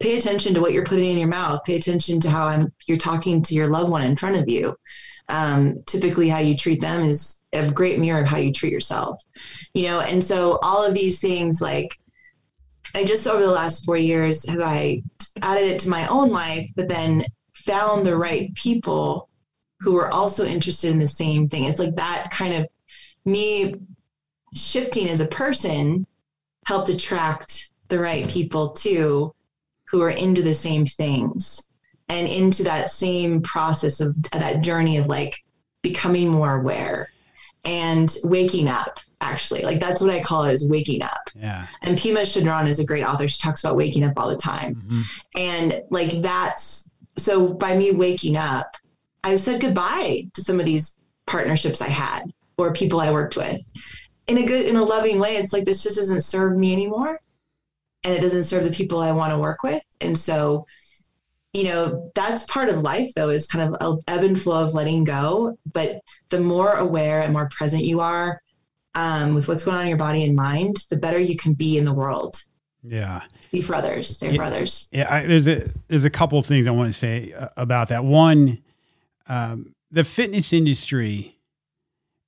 pay 0.00 0.18
attention 0.18 0.52
to 0.54 0.60
what 0.60 0.72
you're 0.72 0.84
putting 0.84 1.10
in 1.10 1.18
your 1.18 1.28
mouth. 1.28 1.64
Pay 1.64 1.76
attention 1.76 2.20
to 2.20 2.30
how 2.30 2.46
I'm, 2.46 2.72
you're 2.86 2.98
talking 2.98 3.40
to 3.42 3.54
your 3.54 3.68
loved 3.68 3.90
one 3.90 4.02
in 4.02 4.16
front 4.16 4.36
of 4.36 4.48
you. 4.48 4.76
Um, 5.28 5.82
typically, 5.86 6.28
how 6.28 6.40
you 6.40 6.56
treat 6.56 6.80
them 6.80 7.04
is 7.04 7.42
a 7.52 7.70
great 7.70 7.98
mirror 7.98 8.20
of 8.20 8.26
how 8.26 8.36
you 8.36 8.52
treat 8.52 8.72
yourself. 8.72 9.22
You 9.72 9.84
know, 9.84 10.00
and 10.00 10.22
so 10.22 10.58
all 10.62 10.84
of 10.84 10.92
these 10.92 11.20
things, 11.20 11.62
like, 11.62 11.96
I 12.94 13.04
just 13.04 13.26
over 13.26 13.42
the 13.42 13.50
last 13.50 13.84
four 13.84 13.96
years 13.96 14.48
have 14.48 14.60
I 14.60 15.02
added 15.42 15.66
it 15.66 15.80
to 15.80 15.88
my 15.88 16.06
own 16.06 16.30
life, 16.30 16.70
but 16.76 16.88
then 16.88 17.24
found 17.54 18.06
the 18.06 18.16
right 18.16 18.54
people 18.54 19.28
who 19.80 19.92
were 19.92 20.12
also 20.12 20.44
interested 20.46 20.90
in 20.90 20.98
the 20.98 21.08
same 21.08 21.48
thing. 21.48 21.64
It's 21.64 21.80
like 21.80 21.96
that 21.96 22.30
kind 22.30 22.54
of 22.54 22.66
me 23.24 23.74
shifting 24.54 25.08
as 25.08 25.20
a 25.20 25.26
person 25.26 26.06
helped 26.66 26.88
attract 26.88 27.70
the 27.88 27.98
right 27.98 28.28
people 28.28 28.70
too 28.70 29.34
who 29.88 30.00
are 30.00 30.10
into 30.10 30.42
the 30.42 30.54
same 30.54 30.86
things 30.86 31.68
and 32.08 32.26
into 32.28 32.62
that 32.62 32.90
same 32.90 33.42
process 33.42 34.00
of 34.00 34.16
that 34.32 34.62
journey 34.62 34.98
of 34.98 35.06
like 35.06 35.42
becoming 35.82 36.28
more 36.28 36.60
aware 36.60 37.10
and 37.64 38.16
waking 38.24 38.68
up 38.68 39.00
actually. 39.24 39.62
Like 39.62 39.80
that's 39.80 40.00
what 40.00 40.10
i 40.10 40.20
call 40.20 40.44
it 40.44 40.52
is 40.52 40.68
waking 40.70 41.02
up. 41.02 41.30
Yeah. 41.34 41.66
And 41.82 41.98
pema 41.98 42.22
chodron 42.22 42.68
is 42.68 42.78
a 42.78 42.84
great 42.84 43.04
author. 43.04 43.26
She 43.26 43.40
talks 43.40 43.62
about 43.64 43.76
waking 43.76 44.04
up 44.04 44.12
all 44.16 44.28
the 44.28 44.36
time. 44.36 44.74
Mm-hmm. 44.74 45.02
and 45.36 45.82
like 45.90 46.20
that's 46.20 46.90
so 47.16 47.54
by 47.54 47.76
me 47.76 47.92
waking 47.92 48.36
up 48.36 48.76
I've 49.22 49.40
said 49.40 49.60
goodbye 49.60 50.24
to 50.34 50.42
some 50.42 50.60
of 50.60 50.66
these 50.66 50.98
partnerships 51.26 51.80
i 51.80 51.88
had 51.88 52.32
or 52.58 52.72
people 52.72 53.00
i 53.00 53.10
worked 53.10 53.36
with. 53.36 53.60
In 54.26 54.38
a 54.38 54.46
good 54.46 54.66
in 54.66 54.76
a 54.76 54.84
loving 54.84 55.18
way 55.18 55.36
it's 55.36 55.52
like 55.52 55.64
this 55.64 55.82
just 55.82 55.96
doesn't 55.96 56.22
serve 56.22 56.56
me 56.56 56.72
anymore. 56.72 57.20
And 58.04 58.14
it 58.14 58.20
doesn't 58.20 58.44
serve 58.44 58.64
the 58.64 58.70
people 58.70 59.00
i 59.00 59.12
want 59.12 59.32
to 59.32 59.38
work 59.38 59.62
with. 59.62 59.82
And 60.00 60.16
so 60.18 60.66
you 61.52 61.64
know 61.64 62.10
that's 62.16 62.44
part 62.44 62.68
of 62.68 62.82
life 62.82 63.12
though 63.14 63.30
is 63.30 63.46
kind 63.46 63.74
of 63.74 63.80
a 63.80 64.10
ebb 64.10 64.24
and 64.24 64.40
flow 64.40 64.66
of 64.66 64.74
letting 64.74 65.04
go. 65.04 65.56
But 65.72 66.00
the 66.30 66.40
more 66.40 66.72
aware 66.72 67.22
and 67.22 67.32
more 67.32 67.48
present 67.48 67.84
you 67.84 68.00
are 68.00 68.40
um, 68.94 69.34
with 69.34 69.48
what's 69.48 69.64
going 69.64 69.76
on 69.76 69.82
in 69.82 69.88
your 69.88 69.98
body 69.98 70.24
and 70.24 70.36
mind 70.36 70.76
the 70.90 70.96
better 70.96 71.18
you 71.18 71.36
can 71.36 71.52
be 71.52 71.78
in 71.78 71.84
the 71.84 71.92
world 71.92 72.42
yeah 72.82 73.22
be 73.50 73.62
for 73.62 73.74
others 73.74 74.18
they're 74.18 74.30
yeah, 74.30 74.36
for 74.36 74.42
others 74.44 74.88
yeah 74.92 75.14
I, 75.14 75.26
there's 75.26 75.48
a 75.48 75.70
there's 75.88 76.04
a 76.04 76.10
couple 76.10 76.38
of 76.38 76.46
things 76.46 76.66
i 76.66 76.70
want 76.70 76.88
to 76.88 76.92
say 76.92 77.32
uh, 77.32 77.48
about 77.56 77.88
that 77.88 78.04
one 78.04 78.58
um, 79.26 79.74
the 79.90 80.04
fitness 80.04 80.52
industry 80.52 81.34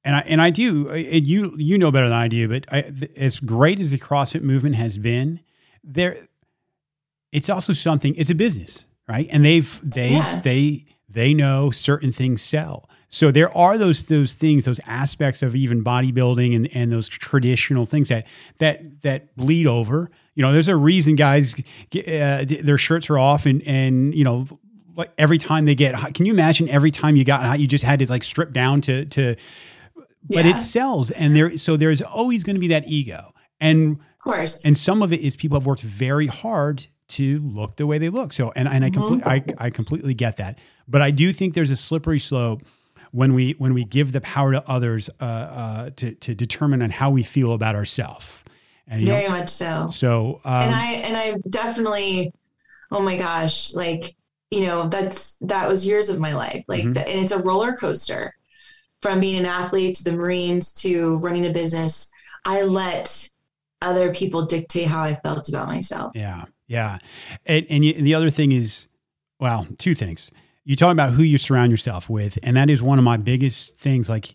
and 0.07 0.15
I 0.15 0.21
and 0.21 0.41
I 0.41 0.51
do. 0.51 0.89
And 0.89 1.27
you 1.27 1.55
you 1.59 1.77
know 1.77 1.91
better 1.91 2.09
than 2.09 2.17
I 2.17 2.29
do, 2.29 2.49
but 2.49 2.65
I, 2.73 2.93
as 3.17 3.41
great 3.41 3.81
as 3.81 3.91
the 3.91 3.99
CrossFit 3.99 4.43
movement 4.43 4.77
has 4.77 4.97
been, 4.97 5.41
there, 5.83 6.17
it's 7.33 7.51
also 7.51 7.73
something. 7.73 8.15
It's 8.15 8.31
a 8.31 8.35
business, 8.35 8.85
right? 9.09 9.27
And 9.31 9.45
they've 9.45 9.81
they 9.83 10.13
yeah. 10.13 10.37
they 10.43 10.87
they 11.09 11.35
know 11.35 11.73
certain 11.73 12.13
things 12.13 12.41
sell. 12.41 12.89
So 13.09 13.31
there 13.31 13.57
are 13.57 13.79
those 13.79 14.05
those 14.05 14.35
things, 14.35 14.65
those 14.65 14.81
aspects 14.87 15.43
of 15.43 15.55
even 15.55 15.85
bodybuilding 15.85 16.55
and, 16.57 16.69
and 16.77 16.93
those 16.93 17.09
traditional 17.09 17.85
things 17.87 18.09
that 18.09 18.27
that 18.59 19.03
that 19.03 19.37
bleed 19.37 19.67
over. 19.67 20.11
You 20.35 20.43
know, 20.43 20.53
there's 20.53 20.69
a 20.69 20.77
reason 20.77 21.15
guys 21.17 21.55
uh, 21.95 22.45
their 22.47 22.79
shirts 22.79 23.09
are 23.09 23.19
off 23.19 23.47
and 23.47 23.63
and 23.67 24.15
you 24.15 24.25
know 24.25 24.47
like 24.97 25.13
every 25.19 25.39
time 25.39 25.67
they 25.67 25.75
get 25.75 25.95
hot. 25.95 26.15
Can 26.15 26.27
you 26.27 26.33
imagine 26.33 26.69
every 26.69 26.91
time 26.91 27.17
you 27.17 27.25
got 27.25 27.43
hot, 27.43 27.61
you 27.61 27.67
just 27.67 27.85
had 27.85 28.01
to 28.01 28.07
like 28.11 28.25
strip 28.25 28.53
down 28.53 28.81
to 28.83 29.05
to 29.07 29.37
but 30.29 30.45
Yeah. 30.45 30.51
it 30.53 30.59
sells 30.59 31.11
and 31.13 31.37
there 31.37 31.57
so 31.57 31.77
there's 31.77 32.03
always 32.03 32.43
going 32.43 32.57
to 32.57 32.61
be 32.61 32.69
that 32.69 32.89
ego. 32.89 33.33
And 33.61 33.93
Of 33.93 33.99
course. 34.19 34.65
and 34.65 34.77
some 34.77 35.01
of 35.03 35.13
it 35.13 35.21
is 35.21 35.37
people 35.37 35.57
have 35.59 35.67
worked 35.67 35.83
very 35.83 36.27
hard 36.27 36.87
to 37.09 37.39
look 37.45 37.77
the 37.77 37.87
way 37.87 37.99
they 37.99 38.09
look. 38.09 38.33
So 38.33 38.53
and 38.57 38.67
and 38.69 38.85
I 38.85 38.91
Mm-hmm. 38.91 39.21
complete 39.21 39.55
I 39.59 39.67
I 39.67 39.71
completely 39.71 40.15
get 40.15 40.39
that. 40.39 40.59
But 40.89 41.03
I 41.03 41.13
do 41.13 41.33
think 41.33 41.55
there's 41.55 41.71
a 41.71 41.77
slippery 41.77 42.19
slope 42.19 42.63
when 43.13 43.35
we 43.35 43.53
when 43.53 43.75
we 43.75 43.85
give 43.85 44.13
the 44.13 44.21
power 44.21 44.53
to 44.53 44.69
others 44.69 45.09
uh, 45.21 45.25
uh, 45.25 45.91
to 45.97 46.15
to 46.15 46.35
determine 46.35 46.83
on 46.83 46.91
how 46.91 47.11
we 47.11 47.23
feel 47.23 47.53
about 47.53 47.75
ourselves. 47.75 48.43
And 48.89 49.01
you 49.01 49.07
know, 49.09 49.17
Very 49.17 49.29
much 49.29 49.49
so. 49.49 49.89
so 49.91 50.41
um, 50.45 50.63
and 50.63 50.75
I 50.75 50.93
and 51.05 51.17
I 51.17 51.35
definitely, 51.51 52.33
oh 52.93 53.03
my 53.03 53.17
gosh, 53.17 53.75
like 53.75 54.15
you 54.51 54.67
know 54.67 54.89
that's 54.89 55.37
that 55.43 55.69
was 55.69 55.87
years 55.87 56.09
of 56.09 56.19
my 56.21 56.35
life, 56.35 56.65
like 56.69 56.85
Mhm. 56.85 56.95
the, 56.95 57.09
and 57.09 57.21
it's 57.21 57.33
a 57.33 57.39
roller 57.39 57.73
coaster 57.73 58.33
from 59.03 59.21
being 59.21 59.39
an 59.41 59.47
athlete 59.47 59.97
to 59.97 60.05
the 60.05 60.13
Marines 60.13 60.73
to 60.75 61.17
running 61.19 61.47
a 61.47 61.53
business. 61.53 62.11
I 62.45 62.63
let 62.63 63.29
other 63.83 64.15
people 64.15 64.47
dictate 64.47 64.87
how 64.87 65.03
I 65.03 65.17
felt 65.17 65.49
about 65.49 65.67
myself. 65.67 66.13
Yeah, 66.15 66.45
yeah, 66.69 66.99
and 67.45 67.67
and, 67.69 67.85
you, 67.85 67.93
and 67.97 68.07
the 68.07 68.15
other 68.15 68.31
thing 68.31 68.53
is, 68.53 68.87
well, 69.41 69.67
two 69.79 69.95
things. 69.97 70.31
You 70.67 70.75
talk 70.75 70.91
about 70.91 71.13
who 71.13 71.23
you 71.23 71.39
surround 71.39 71.71
yourself 71.71 72.11
with, 72.11 72.41
and 72.43 72.57
that 72.57 72.69
is 72.69 72.83
one 72.83 72.99
of 72.99 73.05
my 73.05 73.17
biggest 73.17 73.77
things. 73.77 74.09
Like, 74.09 74.35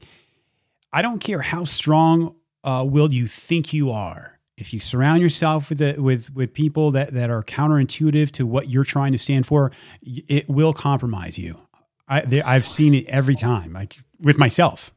I 0.93 1.01
don't 1.01 1.19
care 1.19 1.41
how 1.41 1.65
strong 1.65 2.35
uh, 2.63 2.87
you 3.11 3.27
think 3.27 3.73
you 3.73 3.91
are. 3.91 4.39
If 4.55 4.73
you 4.73 4.79
surround 4.79 5.21
yourself 5.21 5.67
with 5.67 5.79
the, 5.79 6.01
with 6.01 6.33
with 6.33 6.53
people 6.53 6.91
that 6.91 7.13
that 7.15 7.29
are 7.29 7.43
counterintuitive 7.43 8.31
to 8.31 8.45
what 8.45 8.69
you're 8.69 8.85
trying 8.85 9.11
to 9.11 9.17
stand 9.17 9.45
for, 9.45 9.73
it 10.01 10.47
will 10.47 10.73
compromise 10.73 11.37
you. 11.37 11.59
I 12.07 12.21
they, 12.21 12.41
I've 12.41 12.65
seen 12.65 12.93
it 12.93 13.07
every 13.07 13.35
time, 13.35 13.73
like 13.73 13.97
with 14.21 14.37
myself. 14.37 14.93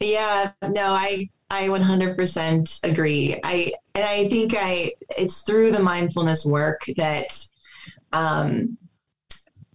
Yeah, 0.00 0.52
no, 0.62 0.92
I 0.92 1.28
I 1.50 1.68
100% 1.68 2.84
agree. 2.84 3.38
I 3.44 3.72
and 3.94 4.04
I 4.04 4.28
think 4.28 4.54
I 4.56 4.92
it's 5.18 5.42
through 5.42 5.72
the 5.72 5.82
mindfulness 5.82 6.46
work 6.46 6.82
that 6.96 7.46
um 8.12 8.78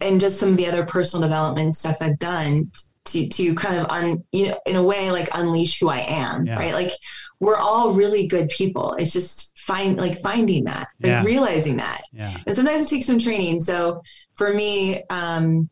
and 0.02 0.20
just 0.20 0.38
some 0.38 0.50
of 0.50 0.56
the 0.56 0.66
other 0.66 0.84
personal 0.84 1.26
development 1.28 1.76
stuff 1.76 1.98
I've 2.00 2.18
done 2.18 2.70
to 3.06 3.28
to 3.28 3.54
kind 3.54 3.78
of 3.80 3.86
un 3.90 4.22
you 4.32 4.48
know 4.48 4.58
in 4.66 4.76
a 4.76 4.82
way 4.82 5.10
like 5.10 5.28
unleash 5.34 5.78
who 5.80 5.88
I 5.88 6.00
am, 6.00 6.46
Yeah. 6.46 6.58
right? 6.58 6.74
Like 6.74 6.92
we're 7.40 7.56
all 7.56 7.92
really 7.92 8.26
good 8.28 8.48
people. 8.50 8.94
It's 8.94 9.12
just 9.12 9.58
find 9.58 9.96
like 9.98 10.20
finding 10.20 10.64
that, 10.64 10.88
like 11.02 11.10
Yeah. 11.10 11.24
realizing 11.24 11.76
that 11.78 12.02
Yeah, 12.12 12.36
and 12.46 12.54
sometimes 12.54 12.84
it 12.86 12.88
takes 12.94 13.06
some 13.06 13.18
training 13.18 13.60
so 13.60 14.02
for 14.36 14.52
me 14.52 15.02
um 15.10 15.68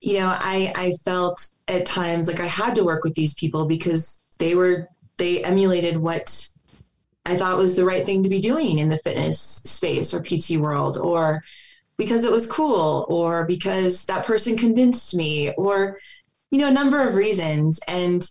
you 0.00 0.14
know 0.18 0.28
i 0.28 0.72
i 0.76 0.92
felt 1.04 1.46
at 1.68 1.86
times 1.86 2.26
like 2.26 2.40
i 2.40 2.46
had 2.46 2.74
to 2.74 2.84
work 2.84 3.04
with 3.04 3.14
these 3.14 3.34
people 3.34 3.66
because 3.66 4.20
they 4.38 4.54
were 4.54 4.88
they 5.16 5.44
emulated 5.44 5.96
what 5.96 6.46
i 7.26 7.36
thought 7.36 7.56
was 7.58 7.76
the 7.76 7.84
right 7.84 8.04
thing 8.06 8.22
to 8.22 8.28
be 8.28 8.40
doing 8.40 8.78
in 8.78 8.88
the 8.88 8.98
fitness 8.98 9.38
space 9.40 10.12
or 10.14 10.20
pt 10.22 10.56
world 10.56 10.98
or 10.98 11.42
because 12.00 12.24
it 12.24 12.32
was 12.32 12.50
cool 12.50 13.06
or 13.08 13.44
because 13.46 14.04
that 14.06 14.26
person 14.26 14.56
convinced 14.56 15.14
me 15.14 15.52
or 15.52 15.98
you 16.50 16.58
know 16.58 16.68
a 16.68 16.72
number 16.72 17.06
of 17.06 17.14
reasons 17.14 17.78
and 17.86 18.28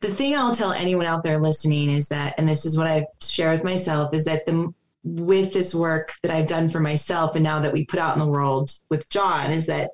the 0.00 0.08
thing 0.08 0.36
i'll 0.36 0.54
tell 0.54 0.72
anyone 0.72 1.06
out 1.06 1.22
there 1.24 1.38
listening 1.38 1.90
is 1.90 2.08
that 2.08 2.34
and 2.38 2.48
this 2.48 2.64
is 2.64 2.76
what 2.78 2.86
i 2.86 3.04
share 3.20 3.50
with 3.50 3.64
myself 3.64 4.14
is 4.14 4.24
that 4.24 4.46
the 4.46 4.72
with 5.04 5.52
this 5.52 5.74
work 5.74 6.12
that 6.22 6.32
I've 6.32 6.46
done 6.46 6.68
for 6.68 6.80
myself 6.80 7.34
and 7.34 7.42
now 7.42 7.60
that 7.60 7.72
we 7.72 7.84
put 7.84 8.00
out 8.00 8.14
in 8.14 8.18
the 8.18 8.26
world 8.26 8.72
with 8.90 9.08
John 9.08 9.50
is 9.50 9.66
that 9.66 9.90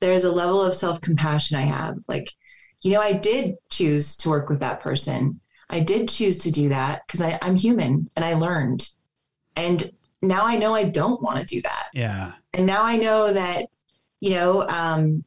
there's 0.00 0.24
a 0.24 0.32
level 0.32 0.62
of 0.62 0.74
self 0.74 1.00
compassion 1.00 1.56
I 1.56 1.62
have. 1.62 1.96
Like, 2.06 2.30
you 2.82 2.92
know, 2.92 3.00
I 3.00 3.12
did 3.12 3.56
choose 3.70 4.16
to 4.18 4.30
work 4.30 4.48
with 4.48 4.60
that 4.60 4.80
person. 4.80 5.40
I 5.70 5.80
did 5.80 6.08
choose 6.08 6.38
to 6.38 6.50
do 6.50 6.68
that 6.70 7.02
because 7.06 7.20
I'm 7.42 7.56
human 7.56 8.10
and 8.16 8.24
I 8.24 8.34
learned. 8.34 8.88
And 9.56 9.90
now 10.22 10.44
I 10.44 10.56
know 10.56 10.74
I 10.74 10.84
don't 10.84 11.22
want 11.22 11.38
to 11.38 11.44
do 11.44 11.62
that. 11.62 11.86
yeah, 11.94 12.32
And 12.54 12.66
now 12.66 12.82
I 12.82 12.96
know 12.96 13.32
that, 13.32 13.66
you 14.20 14.30
know, 14.30 14.66
um, 14.68 15.24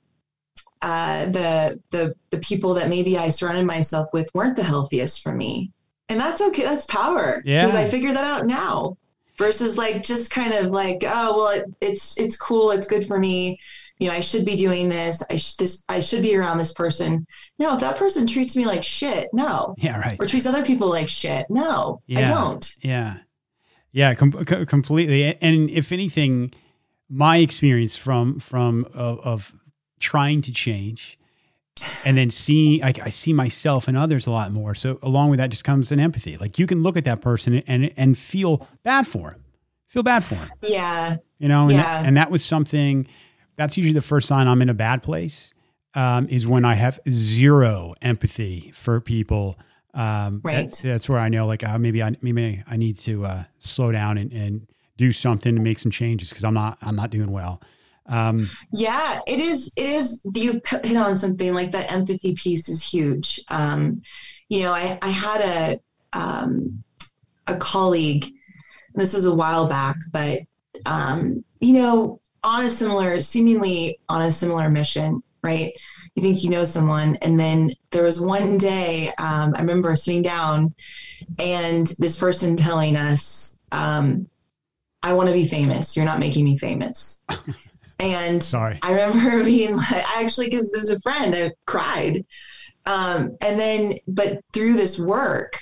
uh, 0.82 1.26
the 1.26 1.80
the 1.92 2.16
the 2.32 2.40
people 2.40 2.74
that 2.74 2.90
maybe 2.90 3.18
I 3.18 3.30
surrounded 3.30 3.66
myself 3.66 4.10
with 4.14 4.34
weren't 4.34 4.56
the 4.56 4.64
healthiest 4.64 5.22
for 5.22 5.32
me, 5.32 5.72
and 6.10 6.20
that's 6.20 6.42
okay. 6.42 6.64
That's 6.64 6.86
power. 6.88 7.44
Yeah. 7.46 7.66
Because 7.66 7.76
I 7.80 7.88
figured 7.88 8.16
that 8.16 8.24
out 8.26 8.46
now. 8.48 8.98
Versus 9.38 9.76
like 9.78 10.04
just 10.04 10.30
kind 10.30 10.54
of 10.54 10.68
like 10.68 11.04
oh 11.04 11.36
well 11.36 11.50
it, 11.50 11.66
it's 11.82 12.20
it's 12.20 12.38
cool 12.38 12.70
it's 12.72 12.86
good 12.86 13.08
for 13.08 13.18
me 13.18 13.60
you 13.98 14.08
know 14.08 14.14
I 14.14 14.20
should 14.20 14.46
be 14.46 14.56
doing 14.56 14.88
this 14.88 15.24
I 15.32 15.38
sh- 15.38 15.56
this 15.56 15.84
I 15.90 16.00
should 16.00 16.22
be 16.22 16.36
around 16.36 16.60
this 16.60 16.74
person 16.74 17.26
no 17.58 17.74
if 17.74 17.80
that 17.80 17.98
person 17.98 18.28
treats 18.28 18.56
me 18.56 18.68
like 18.68 18.84
shit 18.84 19.30
no 19.34 19.74
yeah, 19.80 20.00
right. 20.00 20.20
or 20.20 20.28
treats 20.28 20.46
other 20.46 20.64
people 20.64 20.90
like 20.90 21.10
shit 21.10 21.50
no 21.50 22.02
I 22.16 22.26
don't 22.26 22.76
Yeah. 22.82 23.18
Yeah, 23.92 24.14
com- 24.16 24.32
co- 24.32 24.66
completely. 24.66 25.36
And 25.42 25.70
if 25.70 25.92
anything, 25.92 26.54
my 27.10 27.38
experience 27.38 27.96
from 27.96 28.40
from 28.40 28.86
of, 28.94 29.20
of 29.20 29.54
trying 30.00 30.42
to 30.44 30.52
change 30.54 31.18
and 32.06 32.18
then 32.18 32.30
seeing 32.32 32.84
I, 32.84 32.94
I 33.04 33.10
see 33.10 33.34
myself 33.34 33.88
and 33.88 33.98
others 33.98 34.28
a 34.28 34.32
lot 34.32 34.52
more. 34.52 34.76
So 34.76 34.98
along 35.02 35.30
with 35.30 35.40
that 35.40 35.50
just 35.50 35.64
comes 35.64 35.92
an 35.92 36.00
empathy. 36.00 36.38
Like 36.38 36.58
you 36.60 36.68
can 36.68 36.84
look 36.84 36.96
at 36.98 37.04
that 37.06 37.22
person 37.22 37.56
and 37.68 37.92
and 37.98 38.18
feel 38.18 38.68
bad 38.84 39.08
for 39.08 39.32
him. 39.32 39.44
Feel 39.88 40.04
bad 40.04 40.24
for 40.24 40.36
him. 40.36 40.50
yeah 40.62 41.18
You 41.38 41.50
know, 41.50 41.64
and, 41.64 41.72
Yeah. 41.74 41.82
that, 41.84 42.06
and 42.06 42.16
that 42.18 42.32
was 42.32 42.46
something 42.46 43.08
that's 43.58 43.76
usually 43.76 43.94
the 43.94 44.02
first 44.02 44.28
sign 44.28 44.48
I'm 44.48 44.62
in 44.62 44.70
a 44.70 44.74
bad 44.74 45.04
place. 45.04 45.54
Um, 45.94 46.26
is 46.30 46.48
when 46.48 46.64
I 46.64 46.76
have 46.76 47.02
zero 47.10 47.94
empathy 48.02 48.72
for 48.74 49.02
people. 49.02 49.58
Um, 49.94 50.42
Right. 50.44 50.66
That's, 50.68 50.82
that's 50.82 51.10
where 51.10 51.20
I 51.20 51.30
know, 51.30 51.46
like, 51.46 51.64
uh, 51.64 51.78
maybe 51.78 52.02
I 52.02 52.16
maybe 52.22 52.64
I 52.68 52.78
need 52.78 52.98
to 53.00 53.26
uh, 53.26 53.44
slow 53.60 53.92
down 53.92 54.18
and, 54.18 54.32
and 54.32 54.68
do 54.98 55.12
something 55.12 55.56
to 55.56 55.62
make 55.62 55.80
some 55.80 55.92
changes 55.92 56.30
because 56.30 56.44
I'm 56.44 56.54
not 56.54 56.78
I'm 56.82 56.96
not 56.96 57.10
doing 57.10 57.32
well. 57.32 57.62
Um, 58.08 58.50
Yeah, 58.72 59.20
it 59.28 59.40
is. 59.40 59.72
It 59.76 59.86
is. 59.86 60.22
You 60.34 60.62
hit 60.84 60.98
on 60.98 61.16
something 61.16 61.54
like 61.54 61.72
that. 61.72 61.92
Empathy 61.92 62.36
piece 62.36 62.70
is 62.70 62.84
huge. 62.84 63.40
Um, 63.50 64.02
you 64.50 64.62
know, 64.62 64.72
I, 64.72 64.98
I 65.02 65.10
had 65.10 65.42
a 65.42 66.18
um, 66.18 66.84
a 67.48 67.58
colleague. 67.58 68.26
This 68.96 69.14
was 69.14 69.26
a 69.26 69.34
while 69.34 69.68
back, 69.68 69.96
but 70.12 70.42
um, 70.86 71.44
you 71.60 71.74
know, 71.74 72.20
on 72.44 72.66
a 72.66 72.70
similar, 72.70 73.22
seemingly 73.22 74.00
on 74.10 74.24
a 74.24 74.32
similar 74.32 74.70
mission, 74.70 75.24
right? 75.44 75.74
You 76.16 76.22
think 76.22 76.44
you 76.44 76.50
know 76.50 76.66
someone, 76.66 77.16
and 77.18 77.40
then 77.40 77.72
there 77.92 78.04
was 78.04 78.20
one 78.20 78.58
day 78.58 79.14
um, 79.18 79.54
I 79.56 79.62
remember 79.62 79.96
sitting 79.96 80.22
down, 80.22 80.74
and 81.40 81.88
this 82.00 82.20
person 82.20 82.58
telling 82.58 82.96
us, 82.96 83.60
um, 83.72 84.28
"I 85.04 85.14
want 85.14 85.30
to 85.30 85.34
be 85.34 85.48
famous. 85.48 85.96
You're 85.96 86.06
not 86.06 86.20
making 86.20 86.46
me 86.46 86.58
famous." 86.58 87.24
And 88.02 88.44
sorry. 88.44 88.80
I 88.82 88.94
remember 88.94 89.44
being 89.46 89.78
like, 89.78 90.18
actually, 90.18 90.50
because 90.50 90.72
there 90.72 90.82
was 90.82 90.90
a 90.90 91.00
friend, 91.02 91.36
I 91.36 91.52
cried. 91.66 92.26
Um, 92.88 93.38
and 93.42 93.60
then, 93.60 94.00
but 94.08 94.42
through 94.54 94.74
this 94.74 95.00
work, 95.00 95.60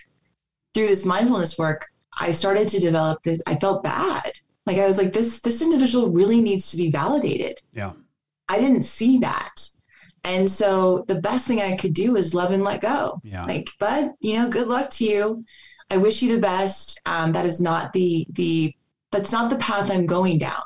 through 0.73 0.87
this 0.87 1.05
mindfulness 1.05 1.57
work, 1.57 1.85
I 2.17 2.31
started 2.31 2.69
to 2.69 2.79
develop 2.79 3.21
this. 3.23 3.41
I 3.45 3.55
felt 3.55 3.83
bad. 3.83 4.31
Like 4.65 4.77
I 4.77 4.87
was 4.87 4.97
like, 4.97 5.11
this, 5.11 5.41
this 5.41 5.61
individual 5.61 6.09
really 6.09 6.41
needs 6.41 6.71
to 6.71 6.77
be 6.77 6.89
validated. 6.89 7.59
Yeah. 7.73 7.93
I 8.47 8.59
didn't 8.59 8.81
see 8.81 9.17
that. 9.19 9.69
And 10.23 10.49
so 10.49 11.05
the 11.07 11.21
best 11.21 11.47
thing 11.47 11.61
I 11.61 11.75
could 11.75 11.93
do 11.93 12.15
is 12.15 12.33
love 12.33 12.51
and 12.51 12.63
let 12.63 12.81
go. 12.81 13.21
Yeah. 13.23 13.45
Like, 13.45 13.69
bud, 13.79 14.11
you 14.19 14.37
know, 14.37 14.49
good 14.49 14.67
luck 14.67 14.89
to 14.91 15.05
you. 15.05 15.45
I 15.89 15.97
wish 15.97 16.21
you 16.21 16.35
the 16.35 16.41
best. 16.41 16.99
Um, 17.05 17.31
that 17.33 17.45
is 17.45 17.61
not 17.61 17.93
the, 17.93 18.27
the, 18.31 18.75
that's 19.11 19.31
not 19.31 19.49
the 19.49 19.57
path 19.57 19.89
I'm 19.89 20.05
going 20.05 20.37
down 20.37 20.61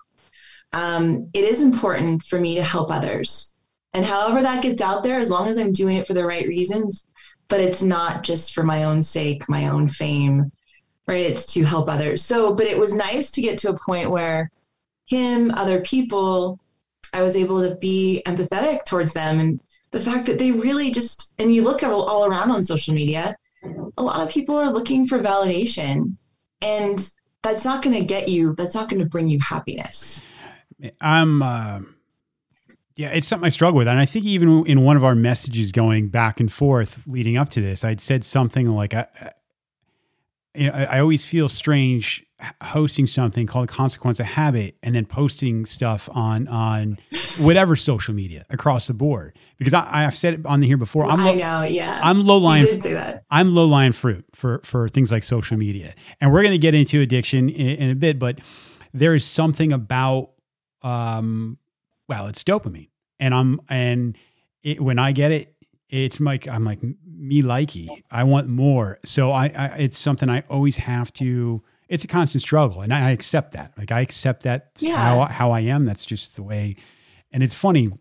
um, 0.73 1.29
it 1.33 1.43
is 1.43 1.61
important 1.61 2.23
for 2.23 2.39
me 2.39 2.55
to 2.55 2.63
help 2.63 2.91
others. 2.91 3.53
And 3.93 4.03
however 4.03 4.41
that 4.41 4.63
gets 4.63 4.81
out 4.81 5.03
there, 5.03 5.19
as 5.19 5.29
long 5.29 5.47
as 5.47 5.57
I'm 5.57 5.71
doing 5.71 5.97
it 5.97 6.07
for 6.07 6.13
the 6.13 6.25
right 6.25 6.47
reasons, 6.47 7.07
but 7.47 7.59
it's 7.59 7.83
not 7.83 8.23
just 8.23 8.53
for 8.53 8.63
my 8.63 8.83
own 8.85 9.03
sake, 9.03 9.47
my 9.47 9.67
own 9.67 9.87
fame, 9.87 10.51
right? 11.07 11.21
It's 11.21 11.45
to 11.53 11.63
help 11.63 11.89
others. 11.89 12.25
So, 12.25 12.55
but 12.55 12.65
it 12.65 12.77
was 12.77 12.95
nice 12.95 13.29
to 13.31 13.41
get 13.41 13.59
to 13.59 13.69
a 13.69 13.79
point 13.79 14.09
where 14.09 14.49
him, 15.05 15.51
other 15.51 15.81
people, 15.81 16.59
I 17.13 17.21
was 17.21 17.35
able 17.37 17.61
to 17.67 17.75
be 17.75 18.21
empathetic 18.25 18.85
towards 18.85 19.13
them. 19.13 19.39
And 19.39 19.59
the 19.91 19.99
fact 19.99 20.25
that 20.25 20.39
they 20.39 20.51
really 20.51 20.91
just, 20.91 21.33
and 21.39 21.53
you 21.53 21.63
look 21.63 21.83
at 21.83 21.91
all, 21.91 22.25
around 22.25 22.51
on 22.51 22.63
social 22.63 22.93
media, 22.93 23.35
a 23.97 24.03
lot 24.03 24.21
of 24.21 24.29
people 24.29 24.55
are 24.57 24.71
looking 24.71 25.07
for 25.07 25.19
validation. 25.19 26.17
And 26.61 27.09
that's 27.43 27.65
not 27.65 27.83
going 27.83 27.95
to 27.95 28.05
get 28.05 28.29
you, 28.29 28.55
that's 28.55 28.75
not 28.75 28.89
going 28.89 29.01
to 29.01 29.09
bring 29.09 29.29
you 29.29 29.39
happiness. 29.39 30.23
I'm, 30.99 31.41
uh, 31.41 31.81
yeah, 32.95 33.09
it's 33.09 33.27
something 33.27 33.45
I 33.45 33.49
struggle 33.49 33.77
with. 33.77 33.87
And 33.87 33.99
I 33.99 34.05
think 34.05 34.25
even 34.25 34.65
in 34.65 34.83
one 34.83 34.97
of 34.97 35.03
our 35.03 35.15
messages 35.15 35.71
going 35.71 36.09
back 36.09 36.39
and 36.39 36.51
forth 36.51 37.05
leading 37.07 37.37
up 37.37 37.49
to 37.49 37.61
this, 37.61 37.83
I'd 37.83 38.01
said 38.01 38.23
something 38.23 38.67
like, 38.67 38.93
I, 38.93 39.07
you 40.55 40.67
know, 40.67 40.73
I 40.73 40.99
always 40.99 41.25
feel 41.25 41.49
strange 41.49 42.25
hosting 42.61 43.05
something 43.05 43.47
called 43.47 43.67
consequence 43.67 44.19
of 44.19 44.25
habit 44.25 44.75
and 44.83 44.95
then 44.95 45.05
posting 45.05 45.65
stuff 45.65 46.09
on 46.13 46.47
on 46.47 46.97
whatever 47.37 47.75
social 47.75 48.13
media 48.13 48.45
across 48.49 48.87
the 48.87 48.93
board. 48.93 49.37
Because 49.57 49.73
I, 49.73 50.05
i've 50.05 50.15
said 50.15 50.33
it 50.35 50.45
on 50.45 50.59
the 50.59 50.67
here 50.67 50.77
before 50.77 51.05
I'm 51.05 51.23
low, 51.23 51.31
I 51.31 51.35
know 51.35 51.63
yeah. 51.63 51.99
I'm 52.03 52.25
low 52.25 52.37
lying 52.37 52.67
I'm 53.29 53.53
low 53.53 53.65
lying 53.65 53.93
fruit 53.93 54.25
for 54.33 54.61
for 54.63 54.87
things 54.87 55.11
like 55.11 55.23
social 55.23 55.57
media. 55.57 55.93
And 56.19 56.31
we're 56.31 56.41
going 56.41 56.53
to 56.53 56.59
get 56.59 56.75
into 56.75 57.01
addiction 57.01 57.49
in, 57.49 57.77
in, 57.77 57.89
a 57.89 57.95
bit 57.95 58.19
but 58.19 58.39
there 58.93 59.15
is 59.15 59.25
something 59.25 59.71
about 59.71 60.31
um 60.81 61.57
well 62.07 62.27
it's 62.27 62.43
dopamine. 62.43 62.89
And 63.19 63.33
I'm 63.33 63.61
and 63.69 64.17
it, 64.63 64.81
when 64.81 64.99
I 64.99 65.11
get 65.11 65.31
it 65.31 65.55
it's 65.89 66.19
like 66.19 66.47
I'm 66.47 66.65
like 66.65 66.81
me 67.05 67.41
likey. 67.41 67.87
I 68.09 68.23
want 68.23 68.47
more. 68.47 68.99
So 69.05 69.31
I, 69.31 69.45
I 69.55 69.65
it's 69.77 69.97
something 69.97 70.29
I 70.29 70.41
always 70.49 70.77
have 70.77 71.13
to 71.13 71.63
it's 71.93 72.03
a 72.03 72.07
constant 72.07 72.41
struggle, 72.41 72.81
and 72.81 72.91
I, 72.91 73.09
I 73.09 73.11
accept 73.11 73.51
that. 73.51 73.71
Like 73.77 73.91
I 73.91 74.01
accept 74.01 74.43
that 74.43 74.71
yeah. 74.79 74.95
how 74.95 75.25
how 75.25 75.51
I 75.51 75.59
am. 75.59 75.85
That's 75.85 76.05
just 76.05 76.35
the 76.35 76.41
way. 76.41 76.75
And 77.31 77.43
it's 77.43 77.53
funny. 77.53 77.91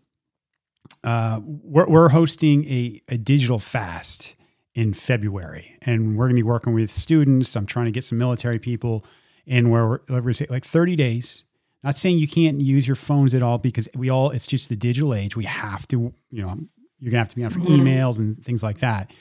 Uh, 1.03 1.41
we're 1.45 1.85
we're 1.85 2.09
hosting 2.09 2.65
a 2.65 2.99
a 3.07 3.17
digital 3.19 3.59
fast 3.59 4.35
in 4.73 4.95
February, 4.95 5.77
and 5.83 6.17
we're 6.17 6.25
going 6.25 6.35
to 6.35 6.39
be 6.39 6.47
working 6.47 6.73
with 6.73 6.91
students. 6.91 7.55
I'm 7.55 7.67
trying 7.67 7.85
to 7.85 7.91
get 7.91 8.03
some 8.03 8.17
military 8.17 8.57
people 8.57 9.05
in 9.45 9.69
where 9.69 9.87
we're, 9.87 9.99
like 10.09 10.23
we 10.23 10.33
say 10.33 10.47
like 10.49 10.65
30 10.65 10.95
days. 10.95 11.43
Not 11.83 11.95
saying 11.95 12.17
you 12.17 12.27
can't 12.27 12.61
use 12.61 12.87
your 12.87 12.95
phones 12.95 13.35
at 13.35 13.43
all 13.43 13.59
because 13.59 13.87
we 13.93 14.09
all 14.09 14.31
it's 14.31 14.47
just 14.47 14.69
the 14.69 14.75
digital 14.75 15.13
age. 15.13 15.35
We 15.35 15.45
have 15.45 15.87
to, 15.89 16.11
you 16.31 16.41
know, 16.41 16.57
you're 16.97 17.11
gonna 17.11 17.19
have 17.19 17.29
to 17.29 17.35
be 17.35 17.43
on 17.43 17.51
for 17.51 17.59
mm-hmm. 17.59 17.85
emails 17.85 18.17
and 18.17 18.43
things 18.43 18.63
like 18.63 18.79
that. 18.79 19.11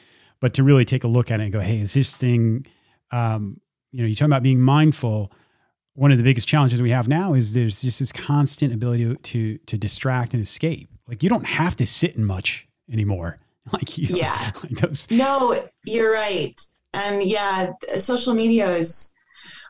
But 0.40 0.54
to 0.54 0.62
really 0.62 0.86
take 0.86 1.04
a 1.04 1.08
look 1.08 1.30
at 1.30 1.40
it 1.40 1.44
and 1.44 1.52
go, 1.52 1.60
hey, 1.60 1.80
is 1.80 1.92
this 1.92 2.16
thing 2.16 2.64
um, 3.10 3.60
you 3.92 4.00
know, 4.02 4.08
you 4.08 4.16
talk 4.16 4.26
about 4.26 4.42
being 4.42 4.60
mindful. 4.60 5.30
One 5.94 6.10
of 6.10 6.18
the 6.18 6.24
biggest 6.24 6.48
challenges 6.48 6.80
we 6.80 6.90
have 6.90 7.06
now 7.06 7.34
is 7.34 7.52
there's 7.52 7.82
just 7.82 7.98
this 7.98 8.10
constant 8.10 8.72
ability 8.72 9.04
to 9.04 9.14
to, 9.16 9.58
to 9.58 9.78
distract 9.78 10.32
and 10.32 10.42
escape. 10.42 10.88
Like 11.06 11.22
you 11.22 11.28
don't 11.28 11.44
have 11.44 11.76
to 11.76 11.86
sit 11.86 12.16
in 12.16 12.24
much 12.24 12.66
anymore. 12.90 13.38
Like 13.72 13.96
you 13.96 14.08
yeah, 14.16 14.50
like 14.64 14.72
those. 14.72 15.08
no, 15.08 15.62
you're 15.84 16.12
right. 16.12 16.60
And 16.94 17.22
yeah, 17.22 17.70
social 18.00 18.34
media 18.34 18.68
is. 18.68 19.14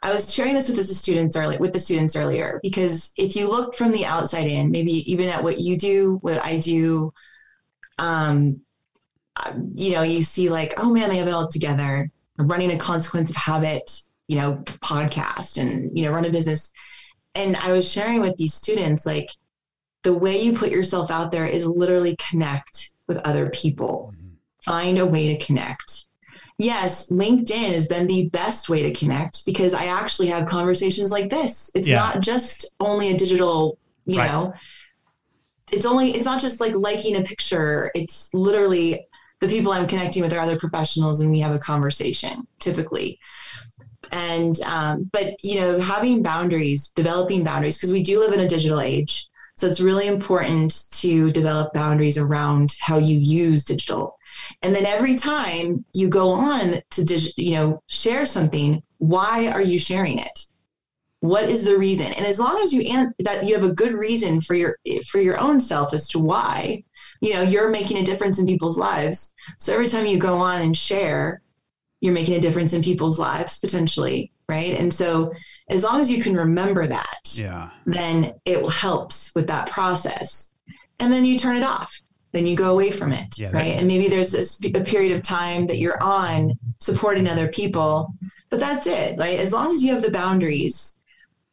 I 0.03 0.11
was 0.11 0.33
sharing 0.33 0.55
this 0.55 0.67
with 0.67 0.79
the 0.79 0.85
students 0.85 1.37
early 1.37 1.59
with 1.59 1.75
the 1.75 1.79
students 1.79 2.17
earlier 2.17 2.59
because 2.63 3.13
if 3.19 3.37
you 3.37 3.51
look 3.51 3.77
from 3.77 3.93
the 3.93 4.07
outside 4.07 4.47
in, 4.47 4.71
maybe 4.71 5.13
even 5.13 5.29
at 5.29 5.45
what 5.45 5.61
you 5.61 5.77
do, 5.77 6.17
what 6.23 6.43
I 6.43 6.59
do, 6.59 7.13
um, 7.99 8.63
you 9.73 9.93
know, 9.93 10.03
you 10.03 10.23
see 10.23 10.49
like, 10.49 10.73
oh 10.79 10.91
man, 10.91 11.11
they 11.11 11.19
have 11.19 11.29
it 11.29 11.35
all 11.35 11.47
together. 11.47 12.11
running 12.39 12.73
a 12.73 12.79
consequence 12.79 13.29
of 13.29 13.37
habit 13.37 14.03
you 14.33 14.39
know, 14.39 14.55
podcast 14.65 15.59
and, 15.61 15.95
you 15.97 16.07
know, 16.07 16.11
run 16.11 16.25
a 16.25 16.31
business. 16.31 16.73
And 17.35 17.55
I 17.57 17.71
was 17.71 17.91
sharing 17.91 18.23
with 18.23 18.35
these 18.39 18.55
students, 18.55 19.05
like, 19.05 19.29
the 20.05 20.15
way 20.15 20.41
you 20.41 20.55
put 20.55 20.71
yourself 20.71 21.11
out 21.11 21.31
there 21.31 21.45
is 21.45 21.67
literally 21.67 22.17
connect 22.17 22.95
with 23.09 23.19
other 23.19 23.51
people, 23.51 24.15
mm-hmm. 24.17 24.29
find 24.65 24.99
a 24.99 25.05
way 25.05 25.37
to 25.37 25.45
connect. 25.45 26.07
Yes, 26.57 27.11
LinkedIn 27.11 27.75
has 27.75 27.89
been 27.89 28.07
the 28.07 28.31
best 28.31 28.71
way 28.71 28.83
to 28.85 28.93
connect 28.95 29.45
because 29.45 29.75
I 29.75 29.85
actually 29.85 30.29
have 30.29 30.47
conversations 30.47 31.13
like 31.13 31.29
this. 31.29 31.71
It's 31.75 31.91
yeah. 31.91 31.97
not 31.97 32.21
just 32.21 32.75
only 32.81 33.11
a 33.11 33.19
digital, 33.19 33.77
you 34.07 34.19
right. 34.19 34.31
know, 34.31 34.55
it's 35.71 35.85
only, 35.85 36.13
it's 36.13 36.25
not 36.25 36.41
just 36.41 36.59
like 36.59 36.75
liking 36.75 37.17
a 37.17 37.23
picture. 37.23 37.91
It's 37.95 38.33
literally 38.33 39.07
the 39.41 39.49
people 39.49 39.73
I'm 39.73 39.87
connecting 39.87 40.23
with 40.23 40.33
are 40.33 40.41
other 40.41 40.59
professionals 40.59 41.21
and 41.21 41.31
we 41.31 41.41
have 41.41 41.55
a 41.55 41.59
conversation 41.59 42.47
typically 42.61 43.19
and 44.13 44.61
um, 44.61 45.11
but 45.13 45.43
you 45.43 45.59
know 45.59 45.81
having 45.81 46.23
boundaries 46.23 46.91
developing 46.91 47.43
boundaries 47.43 47.79
because 47.79 47.93
we 47.93 48.03
do 48.03 48.21
live 48.21 48.33
in 48.33 48.41
a 48.41 48.49
digital 48.49 48.81
age. 48.81 49.29
So 49.57 49.67
it's 49.67 49.81
really 49.81 50.07
important 50.07 50.91
to 50.93 51.31
develop 51.33 51.75
boundaries 51.75 52.17
around 52.17 52.75
how 52.81 52.99
you 52.99 53.19
use 53.19 53.65
digital. 53.65 54.17
And 54.63 54.75
then 54.75 54.87
every 54.87 55.17
time 55.17 55.85
you 55.93 56.09
go 56.09 56.31
on 56.31 56.81
to 56.91 57.05
dig- 57.05 57.37
you 57.37 57.53
know 57.53 57.83
share 57.89 58.27
something 58.27 58.83
why 58.99 59.49
are 59.49 59.63
you 59.63 59.81
sharing 59.81 60.19
it? 60.19 60.47
What 61.21 61.49
is 61.49 61.65
the 61.65 61.77
reason? 61.77 62.13
And 62.13 62.25
as 62.25 62.39
long 62.39 62.61
as 62.63 62.73
you 62.73 62.83
an- 62.83 63.15
that 63.21 63.45
you 63.45 63.55
have 63.55 63.65
a 63.65 63.75
good 63.75 63.95
reason 63.95 64.41
for 64.41 64.55
your 64.55 64.79
for 65.09 65.21
your 65.21 65.39
own 65.39 65.59
self 65.61 65.93
as 65.93 66.07
to 66.09 66.19
why 66.19 66.85
you 67.21 67.35
know 67.35 67.43
you're 67.43 67.71
making 67.71 67.99
a 67.99 68.05
difference 68.05 68.39
in 68.39 68.47
people's 68.47 68.79
lives. 68.79 69.35
So 69.59 69.73
every 69.75 69.89
time 69.89 70.07
you 70.07 70.19
go 70.19 70.37
on 70.37 70.63
and 70.63 70.77
share 70.77 71.42
you're 72.03 72.13
making 72.13 72.35
a 72.35 72.41
difference 72.41 72.73
in 72.75 72.83
people's 72.83 73.19
lives 73.19 73.61
potentially, 73.61 74.33
right? 74.49 74.79
And 74.79 74.93
so 74.93 75.33
as 75.71 75.85
long 75.85 76.01
as 76.01 76.11
you 76.11 76.21
can 76.21 76.37
remember 76.37 76.87
that, 76.87 77.33
yeah, 77.33 77.71
then 77.87 78.35
it 78.45 78.69
helps 78.71 79.33
with 79.35 79.47
that 79.47 79.71
process. 79.71 80.53
And 80.99 81.13
then 81.13 81.25
you 81.25 81.39
turn 81.39 81.57
it 81.57 81.63
off. 81.63 81.97
Then 82.33 82.47
you 82.47 82.57
go 82.57 82.73
away 82.73 82.91
from 82.91 83.13
it, 83.13 83.39
yeah, 83.39 83.51
right? 83.53 83.77
And 83.77 83.87
maybe 83.87 84.09
there's 84.09 84.33
this, 84.33 84.59
a 84.65 84.81
period 84.81 85.13
of 85.13 85.23
time 85.23 85.67
that 85.67 85.79
you're 85.79 86.03
on 86.03 86.59
supporting 86.79 87.29
other 87.29 87.49
people, 87.49 88.15
but 88.51 88.59
that's 88.59 88.87
it, 88.87 89.19
right? 89.19 89.39
As 89.39 89.53
long 89.53 89.73
as 89.73 89.85
you 89.85 89.93
have 89.93 90.03
the 90.03 90.11
boundaries 90.11 90.99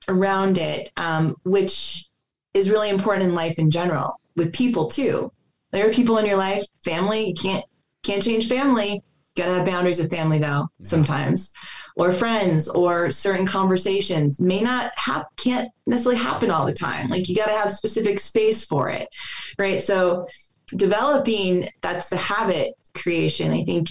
around 0.08 0.58
it, 0.58 0.90
um, 0.96 1.36
which 1.44 2.08
is 2.54 2.70
really 2.72 2.90
important 2.90 3.28
in 3.28 3.36
life 3.36 3.60
in 3.60 3.70
general, 3.70 4.20
with 4.36 4.54
people 4.54 4.88
too. 4.88 5.32
There 5.72 5.88
are 5.88 5.94
people 5.94 6.18
in 6.18 6.26
your 6.26 6.38
life, 6.38 6.64
family, 6.84 7.28
you 7.28 7.34
can't 7.34 7.64
can't 8.04 8.24
change 8.24 8.48
family, 8.48 9.04
gotta 9.40 9.56
have 9.56 9.66
boundaries 9.66 10.00
with 10.00 10.12
family 10.12 10.40
though 10.40 10.68
yeah. 10.80 10.84
sometimes. 10.84 11.52
Or 11.96 12.14
friends 12.14 12.70
or 12.70 13.12
certain 13.12 13.46
conversations 13.46 14.40
may 14.40 14.62
not 14.62 14.94
have 14.96 15.26
can't 15.36 15.70
necessarily 15.86 16.22
happen 16.22 16.50
all 16.50 16.66
the 16.66 16.74
time. 16.74 17.10
Like 17.10 17.28
you 17.28 17.36
got 17.36 17.48
to 17.48 17.58
have 17.58 17.74
specific 17.74 18.22
space 18.22 18.64
for 18.64 18.90
it 18.90 19.10
right? 19.58 19.82
So 19.82 20.28
developing 20.76 21.68
that's 21.82 22.10
the 22.10 22.18
habit 22.18 22.74
creation 22.94 23.52
i 23.52 23.64
think. 23.64 23.88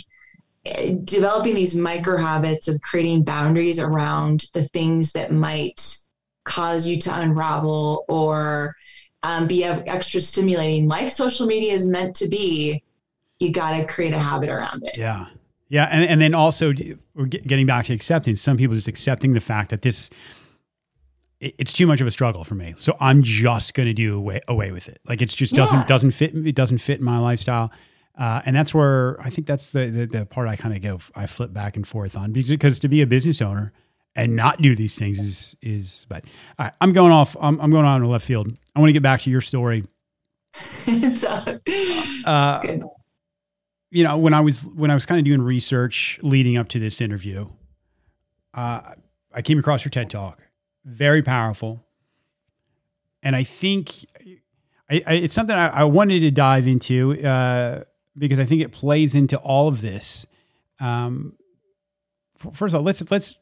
Eh, 0.67 0.97
developing 1.05 1.55
these 1.55 1.77
micro 1.77 2.17
habits 2.17 2.67
of 2.67 2.81
creating 2.83 3.23
boundaries 3.23 3.79
around 3.79 4.45
the 4.55 4.65
things 4.69 5.13
that 5.13 5.33
might 5.33 5.97
cause 6.45 6.87
you 6.87 6.99
to 6.99 7.21
unravel 7.21 8.05
or 8.09 8.75
um, 9.23 9.47
be 9.47 9.65
extra 9.65 10.21
stimulating 10.21 10.89
like 10.89 11.11
social 11.11 11.47
media 11.47 11.73
is 11.73 11.87
meant 11.87 12.15
to 12.17 12.29
be 12.29 12.83
you 13.39 13.53
got 13.53 13.77
to 13.77 13.87
create 13.87 14.13
a 14.13 14.19
habit 14.19 14.49
around 14.49 14.83
it. 14.83 14.99
Yeah 14.99 15.27
yeah, 15.69 15.89
and, 15.91 16.05
and 16.09 16.21
then 16.21 16.35
also 16.35 16.73
we're 17.15 17.27
getting 17.27 17.67
back 17.67 17.87
to 17.87 17.95
acceptance. 17.95 18.41
Some 18.41 18.57
people 18.57 18.75
just 18.75 18.89
accepting 18.89 19.35
the 19.35 19.41
fact 19.41 19.71
that 19.71 19.83
this 19.83 20.11
it's 21.41 21.73
too 21.73 21.87
much 21.87 22.01
of 22.01 22.07
a 22.07 22.11
struggle 22.11 22.43
for 22.43 22.55
me, 22.55 22.75
so 22.77 22.97
I'm 23.01 23.23
just 23.23 23.75
going 23.75 23.87
to 23.87 23.95
do 23.95 24.17
away 24.17 24.41
away 24.49 24.73
with 24.73 24.89
it. 24.89 24.99
Like 25.07 25.23
it 25.23 25.29
just 25.29 25.55
doesn't 25.55 25.81
yeah. 25.81 25.87
doesn't 25.87 26.13
fit. 26.13 26.35
It 26.35 26.55
doesn't 26.55 26.79
fit 26.79 27.01
my 27.01 27.19
lifestyle, 27.19 27.71
uh, 28.19 28.41
and 28.47 28.57
that's 28.57 28.75
where 28.75 29.21
I 29.21 29.31
think 29.31 29.47
that's 29.47 29.71
the 29.71 29.87
the, 29.87 30.07
the 30.07 30.27
part 30.27 30.49
I 30.49 30.57
kind 30.57 30.75
of 30.75 30.83
go. 30.83 30.99
I 31.15 31.27
flip 31.27 31.53
back 31.53 31.77
and 31.77 31.87
forth 31.87 32.17
on 32.17 32.33
because, 32.33 32.79
to 32.79 32.89
be 32.89 33.03
a 33.03 33.07
business 33.07 33.43
owner 33.43 33.73
and 34.17 34.35
not 34.35 34.63
do 34.63 34.75
these 34.75 34.99
things 34.99 35.19
is 35.19 35.57
is. 35.61 36.07
But 36.09 36.25
right, 36.59 36.73
I'm 36.81 36.95
going 36.95 37.13
off. 37.13 37.37
I'm, 37.41 37.61
I'm 37.61 37.71
going 37.71 37.85
on 37.85 38.01
to 38.01 38.09
left 38.09 38.25
field. 38.25 38.51
I 38.75 38.81
want 38.81 38.89
to 38.89 38.95
get 38.95 39.03
back 39.03 39.21
to 39.21 39.31
your 39.31 39.43
story. 39.43 39.85
it's, 40.87 41.25
uh, 41.25 41.59
uh, 42.25 42.61
it's 42.63 42.67
good 42.67 42.83
you 43.91 44.05
know, 44.05 44.19
when 44.19 44.35
I 44.35 44.41
was 44.41 44.65
when 44.75 44.91
I 44.91 44.95
was 44.95 45.07
kind 45.07 45.19
of 45.19 45.25
doing 45.25 45.43
research 45.43 46.19
leading 46.23 46.57
up 46.57 46.69
to 46.69 46.79
this 46.79 47.01
interview, 47.01 47.49
uh, 48.55 48.81
I 49.33 49.43
came 49.43 49.59
across 49.59 49.85
your 49.85 49.91
TED 49.91 50.11
Talk, 50.11 50.41
very 50.85 51.23
powerful, 51.23 51.85
and 53.23 53.35
I 53.35 53.45
think 53.45 53.91
I, 54.91 55.03
I, 55.07 55.15
it's 55.15 55.35
something 55.35 55.57
I, 55.57 55.69
I, 55.69 55.85
wanted 55.85 56.21
to 56.21 56.31
dive 56.31 56.67
into 56.67 57.25
uh, 57.27 57.85
because 58.17 58.39
I 58.39 58.45
think 58.45 58.63
it 58.63 58.73
plays 58.73 59.15
into 59.15 59.39
all 59.39 59.69
of 59.69 59.81
this. 59.81 60.27
Um, 60.81 61.35
first 62.53 62.75
of 62.75 62.81
all, 62.81 62.85
let's 62.85 63.11
let's 63.11 63.35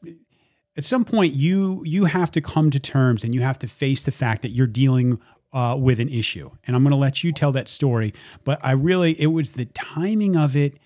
at 0.77 0.83
some 0.83 1.03
point 1.03 1.33
you 1.33 1.81
you 1.85 2.05
have 2.05 2.31
to 2.31 2.41
come 2.41 2.71
to 2.71 2.79
terms 2.79 3.23
and 3.23 3.33
you 3.33 3.41
have 3.41 3.59
to 3.59 3.67
face 3.67 4.03
the 4.03 4.11
fact 4.11 4.43
that 4.43 4.49
you're 4.49 4.67
dealing 4.67 5.19
uh, 5.53 5.77
with 5.79 5.99
an 5.99 6.09
issue. 6.09 6.49
And 6.65 6.75
I'm 6.75 6.83
going 6.83 6.91
to 6.91 6.97
let 6.97 7.23
you 7.23 7.31
tell 7.31 7.51
that 7.53 7.67
story. 7.67 8.13
But 8.43 8.59
I 8.63 8.71
really, 8.71 9.19
it 9.19 9.27
was 9.27 9.51
the 9.51 9.65
timing 9.65 10.35
of 10.35 10.55
it 10.55 10.77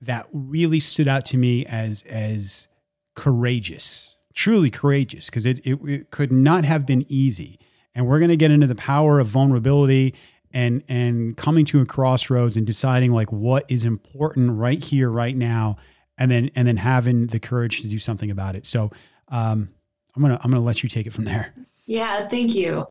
that 0.00 0.26
really 0.32 0.80
stood 0.80 1.08
out 1.08 1.26
to 1.26 1.36
me 1.36 1.66
as 1.66 2.02
as 2.04 2.68
courageous, 3.14 4.16
truly 4.34 4.70
courageous, 4.70 5.26
because 5.26 5.44
it, 5.44 5.60
it, 5.66 5.78
it 5.86 6.10
could 6.10 6.32
not 6.32 6.64
have 6.64 6.86
been 6.86 7.04
easy. 7.08 7.58
And 7.94 8.06
we're 8.06 8.18
going 8.18 8.30
to 8.30 8.36
get 8.36 8.50
into 8.50 8.66
the 8.66 8.74
power 8.74 9.18
of 9.18 9.26
vulnerability 9.26 10.14
and 10.52 10.82
and 10.88 11.36
coming 11.36 11.64
to 11.66 11.80
a 11.80 11.86
crossroads 11.86 12.56
and 12.56 12.66
deciding 12.66 13.12
like 13.12 13.30
what 13.30 13.70
is 13.70 13.84
important 13.84 14.52
right 14.52 14.82
here, 14.82 15.08
right 15.10 15.36
now, 15.36 15.76
and 16.18 16.30
then 16.30 16.50
and 16.54 16.66
then 16.66 16.76
having 16.76 17.26
the 17.28 17.40
courage 17.40 17.82
to 17.82 17.88
do 17.88 17.98
something 17.98 18.30
about 18.30 18.56
it. 18.56 18.66
So 18.66 18.90
um, 19.28 19.70
I'm 20.14 20.22
gonna 20.22 20.40
I'm 20.42 20.50
gonna 20.50 20.64
let 20.64 20.82
you 20.82 20.88
take 20.88 21.06
it 21.06 21.12
from 21.12 21.24
there. 21.24 21.54
Yeah, 21.90 22.28
thank 22.28 22.54
you. 22.54 22.86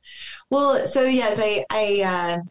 Well, 0.49 0.85
so 0.85 1.05
yes, 1.05 1.39
I, 1.41 1.65
I, 1.69 2.01
uh, 2.01 2.41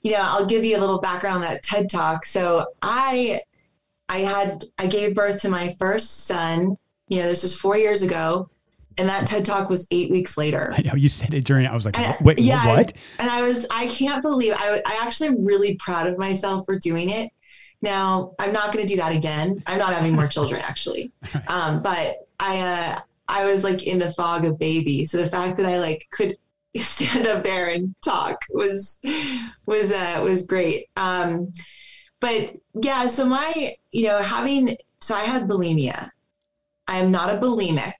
you 0.00 0.12
know, 0.12 0.22
I'll 0.22 0.46
give 0.46 0.64
you 0.64 0.78
a 0.78 0.80
little 0.80 0.98
background 0.98 1.36
on 1.36 1.40
that 1.42 1.62
TED 1.62 1.90
Talk. 1.90 2.24
So 2.24 2.64
I, 2.80 3.42
I 4.08 4.20
had, 4.20 4.64
I 4.78 4.86
gave 4.86 5.14
birth 5.14 5.42
to 5.42 5.50
my 5.50 5.74
first 5.78 6.24
son. 6.24 6.78
You 7.08 7.18
know, 7.18 7.26
this 7.26 7.42
was 7.42 7.54
four 7.54 7.76
years 7.76 8.02
ago, 8.02 8.48
And 8.96 9.06
that 9.06 9.26
TED 9.26 9.44
talk 9.44 9.68
was 9.68 9.86
eight 9.90 10.10
weeks 10.10 10.38
later. 10.38 10.72
I 10.74 10.80
know 10.80 10.94
you 10.94 11.10
said 11.10 11.34
it 11.34 11.44
during. 11.44 11.66
I 11.66 11.74
was 11.74 11.84
like, 11.84 11.98
and, 11.98 12.16
wait, 12.22 12.38
yeah, 12.38 12.66
what? 12.66 12.94
And 13.18 13.28
I 13.28 13.42
was, 13.42 13.66
I 13.70 13.86
can't 13.88 14.22
believe. 14.22 14.54
I, 14.56 14.80
I 14.86 14.98
actually 15.02 15.28
am 15.28 15.44
really 15.44 15.74
proud 15.74 16.06
of 16.06 16.16
myself 16.16 16.64
for 16.64 16.78
doing 16.78 17.10
it. 17.10 17.30
Now 17.82 18.32
I'm 18.38 18.54
not 18.54 18.72
going 18.72 18.86
to 18.86 18.88
do 18.88 18.98
that 18.98 19.12
again. 19.12 19.62
I'm 19.66 19.78
not 19.78 19.92
having 19.92 20.14
more 20.14 20.26
children 20.26 20.62
actually, 20.62 21.12
um, 21.48 21.82
but 21.82 22.26
I, 22.40 22.60
uh, 22.60 23.00
I 23.32 23.46
was 23.46 23.64
like 23.64 23.86
in 23.86 23.98
the 23.98 24.12
fog 24.12 24.44
of 24.44 24.58
baby. 24.58 25.06
So 25.06 25.16
the 25.16 25.30
fact 25.30 25.56
that 25.56 25.66
I 25.66 25.80
like 25.80 26.06
could 26.10 26.36
stand 26.76 27.26
up 27.26 27.42
there 27.42 27.68
and 27.68 27.94
talk 28.02 28.38
was 28.50 29.00
was 29.66 29.90
uh, 29.90 30.20
was 30.22 30.46
great. 30.46 30.88
Um, 30.96 31.50
but 32.20 32.54
yeah, 32.74 33.06
so 33.06 33.24
my 33.24 33.72
you 33.90 34.04
know 34.04 34.18
having 34.18 34.76
so 35.00 35.14
I 35.14 35.22
had 35.22 35.48
bulimia. 35.48 36.10
I 36.88 36.98
am 36.98 37.10
not 37.10 37.34
a 37.34 37.38
bulimic. 37.38 37.94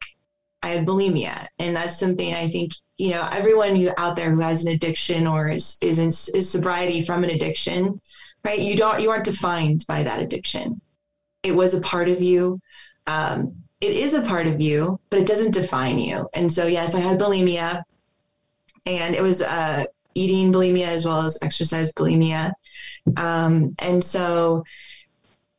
I 0.62 0.68
had 0.68 0.86
bulimia, 0.86 1.46
and 1.58 1.74
that's 1.74 1.98
something 1.98 2.34
I 2.34 2.48
think 2.48 2.72
you 2.98 3.10
know 3.10 3.26
everyone 3.32 3.74
who 3.74 3.90
out 3.96 4.16
there 4.16 4.30
who 4.30 4.40
has 4.40 4.64
an 4.64 4.72
addiction 4.72 5.26
or 5.26 5.48
is 5.48 5.78
is 5.80 5.98
in 5.98 6.08
is 6.08 6.50
sobriety 6.50 7.04
from 7.04 7.24
an 7.24 7.30
addiction, 7.30 7.98
right? 8.44 8.60
You 8.60 8.76
don't 8.76 9.00
you 9.00 9.10
aren't 9.10 9.24
defined 9.24 9.86
by 9.88 10.02
that 10.02 10.22
addiction. 10.22 10.80
It 11.42 11.52
was 11.52 11.74
a 11.74 11.80
part 11.80 12.10
of 12.10 12.20
you. 12.20 12.60
Um, 13.06 13.62
it 13.82 13.94
is 13.94 14.14
a 14.14 14.22
part 14.22 14.46
of 14.46 14.60
you, 14.60 14.98
but 15.10 15.20
it 15.20 15.26
doesn't 15.26 15.54
define 15.54 15.98
you. 15.98 16.28
And 16.34 16.50
so, 16.50 16.66
yes, 16.66 16.94
I 16.94 17.00
had 17.00 17.18
bulimia, 17.18 17.82
and 18.86 19.14
it 19.14 19.22
was 19.22 19.42
uh, 19.42 19.84
eating 20.14 20.52
bulimia 20.52 20.86
as 20.86 21.04
well 21.04 21.22
as 21.22 21.38
exercise 21.42 21.92
bulimia. 21.92 22.52
Um, 23.16 23.74
and 23.80 24.02
so, 24.02 24.62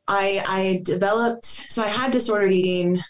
I 0.08 0.44
I 0.48 0.82
developed. 0.84 1.46
So 1.46 1.84
I 1.84 1.88
had 1.88 2.12
disordered 2.12 2.54
eating. 2.54 3.02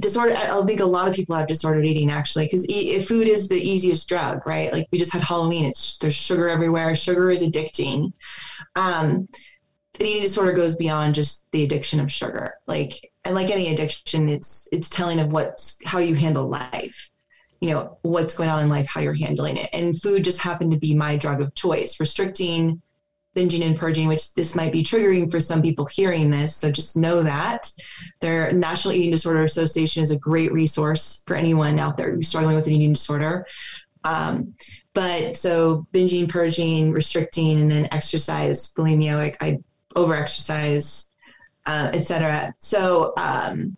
Disorder. 0.00 0.34
I 0.36 0.64
think 0.64 0.80
a 0.80 0.84
lot 0.84 1.08
of 1.08 1.14
people 1.14 1.34
have 1.34 1.48
disordered 1.48 1.84
eating 1.84 2.08
actually, 2.08 2.44
because 2.46 2.68
e- 2.68 3.02
food 3.02 3.26
is 3.26 3.48
the 3.48 3.60
easiest 3.60 4.08
drug, 4.08 4.46
right? 4.46 4.72
Like 4.72 4.86
we 4.92 4.98
just 4.98 5.12
had 5.12 5.22
Halloween. 5.22 5.64
It's 5.64 5.98
there's 5.98 6.14
sugar 6.14 6.48
everywhere. 6.48 6.94
Sugar 6.94 7.32
is 7.32 7.42
addicting. 7.42 8.12
Um, 8.76 9.28
eating 9.98 10.22
disorder 10.22 10.52
goes 10.52 10.76
beyond 10.76 11.16
just 11.16 11.50
the 11.50 11.64
addiction 11.64 11.98
of 11.98 12.12
sugar. 12.12 12.54
Like 12.68 12.94
and 13.28 13.34
like 13.34 13.50
any 13.50 13.72
addiction, 13.72 14.30
it's 14.30 14.68
it's 14.72 14.88
telling 14.88 15.20
of 15.20 15.30
what's 15.30 15.78
how 15.84 15.98
you 15.98 16.14
handle 16.14 16.48
life. 16.48 17.10
You 17.60 17.70
know 17.70 17.98
what's 18.02 18.34
going 18.34 18.48
on 18.48 18.62
in 18.62 18.70
life, 18.70 18.86
how 18.86 19.02
you're 19.02 19.12
handling 19.12 19.58
it. 19.58 19.68
And 19.74 20.00
food 20.00 20.24
just 20.24 20.40
happened 20.40 20.72
to 20.72 20.78
be 20.78 20.94
my 20.94 21.16
drug 21.16 21.42
of 21.42 21.54
choice. 21.54 22.00
Restricting, 22.00 22.80
binging, 23.36 23.66
and 23.66 23.76
purging, 23.76 24.08
which 24.08 24.32
this 24.32 24.56
might 24.56 24.72
be 24.72 24.82
triggering 24.82 25.30
for 25.30 25.40
some 25.40 25.60
people 25.60 25.84
hearing 25.84 26.30
this. 26.30 26.56
So 26.56 26.72
just 26.72 26.96
know 26.96 27.22
that 27.22 27.70
their 28.20 28.50
National 28.52 28.94
Eating 28.94 29.10
Disorder 29.10 29.42
Association 29.42 30.02
is 30.02 30.10
a 30.10 30.18
great 30.18 30.50
resource 30.50 31.22
for 31.26 31.36
anyone 31.36 31.78
out 31.78 31.98
there 31.98 32.20
struggling 32.22 32.56
with 32.56 32.66
an 32.66 32.72
eating 32.72 32.94
disorder. 32.94 33.44
Um, 34.04 34.54
but 34.94 35.36
so 35.36 35.86
binging, 35.92 36.30
purging, 36.30 36.92
restricting, 36.92 37.60
and 37.60 37.70
then 37.70 37.88
exercise, 37.92 38.72
bulimia. 38.72 39.36
I 39.42 39.58
over 39.96 40.14
exercise, 40.14 41.07
uh, 41.68 41.90
etc. 41.92 42.54
So, 42.58 43.12
um, 43.18 43.76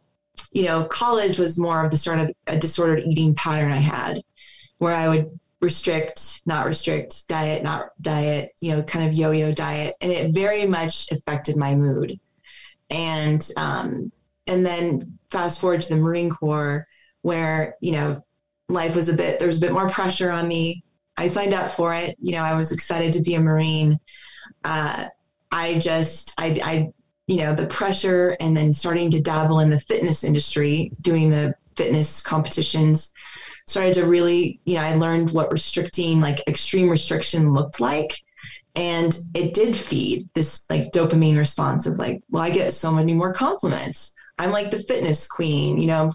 you 0.53 0.63
know, 0.63 0.85
college 0.85 1.39
was 1.39 1.59
more 1.59 1.85
of 1.85 1.91
the 1.91 1.97
sort 1.97 2.21
of 2.21 2.31
a 2.47 2.57
disordered 2.57 3.05
eating 3.05 3.35
pattern 3.35 3.73
I 3.73 3.79
had, 3.79 4.23
where 4.79 4.95
I 4.95 5.09
would 5.09 5.39
restrict, 5.61 6.43
not 6.47 6.67
restrict, 6.67 7.27
diet, 7.29 7.65
not 7.65 7.91
diet, 8.01 8.53
you 8.61 8.73
know, 8.73 8.83
kind 8.85 9.09
of 9.09 9.15
yo-yo 9.15 9.53
diet, 9.53 9.97
and 10.01 10.13
it 10.13 10.33
very 10.33 10.67
much 10.67 11.11
affected 11.11 11.57
my 11.57 11.75
mood. 11.75 12.19
And 12.91 13.47
um, 13.57 14.13
and 14.47 14.65
then 14.65 15.19
fast 15.31 15.61
forward 15.61 15.83
to 15.83 15.89
the 15.95 16.01
Marine 16.01 16.31
Corps, 16.31 16.87
where 17.23 17.75
you 17.81 17.93
know, 17.93 18.25
life 18.69 18.95
was 18.95 19.09
a 19.09 19.15
bit 19.15 19.41
there 19.41 19.49
was 19.49 19.59
a 19.59 19.61
bit 19.61 19.73
more 19.73 19.89
pressure 19.89 20.31
on 20.31 20.47
me. 20.47 20.85
I 21.17 21.27
signed 21.27 21.55
up 21.55 21.73
for 21.73 21.93
it. 21.93 22.17
You 22.21 22.37
know, 22.37 22.43
I 22.43 22.55
was 22.55 22.71
excited 22.71 23.13
to 23.15 23.23
be 23.23 23.35
a 23.35 23.41
Marine. 23.41 23.99
Uh, 24.63 25.07
I 25.51 25.79
just, 25.81 26.33
I, 26.39 26.61
I, 26.63 26.93
you 27.31 27.37
know, 27.37 27.55
the 27.55 27.67
pressure 27.69 28.37
and 28.41 28.57
then 28.57 28.75
starting 28.75 29.09
to 29.09 29.23
dabble 29.23 29.61
in 29.61 29.71
the 29.71 29.79
fitness 29.79 30.25
industry, 30.25 30.91
doing 31.01 31.31
the 31.31 31.55
fitness 31.77 32.21
competitions, 32.21 33.13
started 33.69 33.95
to 33.95 34.05
really, 34.05 34.59
you 34.65 34.75
know, 34.75 34.81
I 34.81 34.97
learned 34.97 35.31
what 35.31 35.53
restricting, 35.53 36.21
like 36.21 36.43
extreme 36.49 36.89
restriction 36.89 37.53
looked 37.53 37.79
like. 37.79 38.21
And 38.75 39.17
it 39.33 39.55
did 39.55 39.77
feed 39.77 40.29
this 40.35 40.69
like 40.69 40.91
dopamine 40.91 41.39
response 41.39 41.87
of 41.87 41.99
like, 41.99 42.21
well, 42.31 42.43
I 42.43 42.51
get 42.51 42.73
so 42.73 42.91
many 42.91 43.15
more 43.15 43.33
compliments. 43.33 44.13
I'm 44.41 44.51
like 44.51 44.73
the 44.73 44.83
fitness 44.83 45.29
queen, 45.29 45.81
you 45.81 45.87
know. 45.87 46.11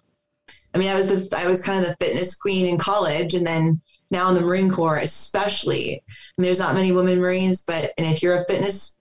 I 0.74 0.80
mean, 0.80 0.90
I 0.90 0.96
was 0.96 1.30
the 1.30 1.38
I 1.38 1.48
was 1.48 1.62
kind 1.62 1.80
of 1.80 1.88
the 1.88 1.96
fitness 2.06 2.36
queen 2.36 2.66
in 2.66 2.78
college, 2.78 3.36
and 3.36 3.48
then 3.48 3.80
now 4.12 4.28
in 4.28 4.36
the 4.36 4.42
Marine 4.42 4.70
Corps, 4.70 4.98
especially. 4.98 6.04
And 6.38 6.44
there's 6.44 6.60
not 6.60 6.76
many 6.76 6.92
women 6.92 7.22
Marines, 7.22 7.62
but 7.62 7.94
and 7.98 8.06
if 8.06 8.22
you're 8.22 8.36
a 8.36 8.46
fitness 8.46 8.96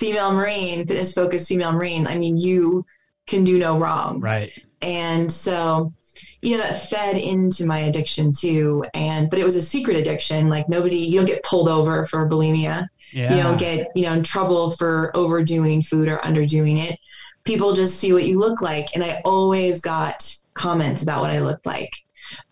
female 0.00 0.32
Marine, 0.32 0.86
fitness 0.86 1.12
focused 1.12 1.46
female 1.46 1.72
Marine, 1.72 2.06
I 2.06 2.16
mean, 2.16 2.38
you 2.38 2.86
can 3.26 3.44
do 3.44 3.58
no 3.58 3.78
wrong. 3.78 4.18
Right. 4.18 4.50
And 4.80 5.30
so, 5.30 5.92
you 6.40 6.56
know, 6.56 6.62
that 6.62 6.88
fed 6.88 7.18
into 7.18 7.66
my 7.66 7.80
addiction 7.80 8.32
too. 8.32 8.82
And, 8.94 9.28
but 9.28 9.38
it 9.38 9.44
was 9.44 9.56
a 9.56 9.62
secret 9.62 9.98
addiction. 9.98 10.48
Like 10.48 10.70
nobody, 10.70 10.96
you 10.96 11.18
don't 11.18 11.26
get 11.26 11.44
pulled 11.44 11.68
over 11.68 12.06
for 12.06 12.26
bulimia. 12.26 12.88
Yeah. 13.12 13.36
You 13.36 13.42
don't 13.42 13.58
get, 13.58 13.88
you 13.94 14.04
know, 14.04 14.14
in 14.14 14.22
trouble 14.22 14.70
for 14.70 15.14
overdoing 15.14 15.82
food 15.82 16.08
or 16.08 16.16
underdoing 16.18 16.78
it. 16.78 16.98
People 17.44 17.74
just 17.74 18.00
see 18.00 18.14
what 18.14 18.24
you 18.24 18.38
look 18.38 18.62
like. 18.62 18.94
And 18.94 19.04
I 19.04 19.20
always 19.26 19.82
got 19.82 20.34
comments 20.54 21.02
about 21.02 21.20
what 21.20 21.30
I 21.30 21.40
looked 21.40 21.66
like. 21.66 21.92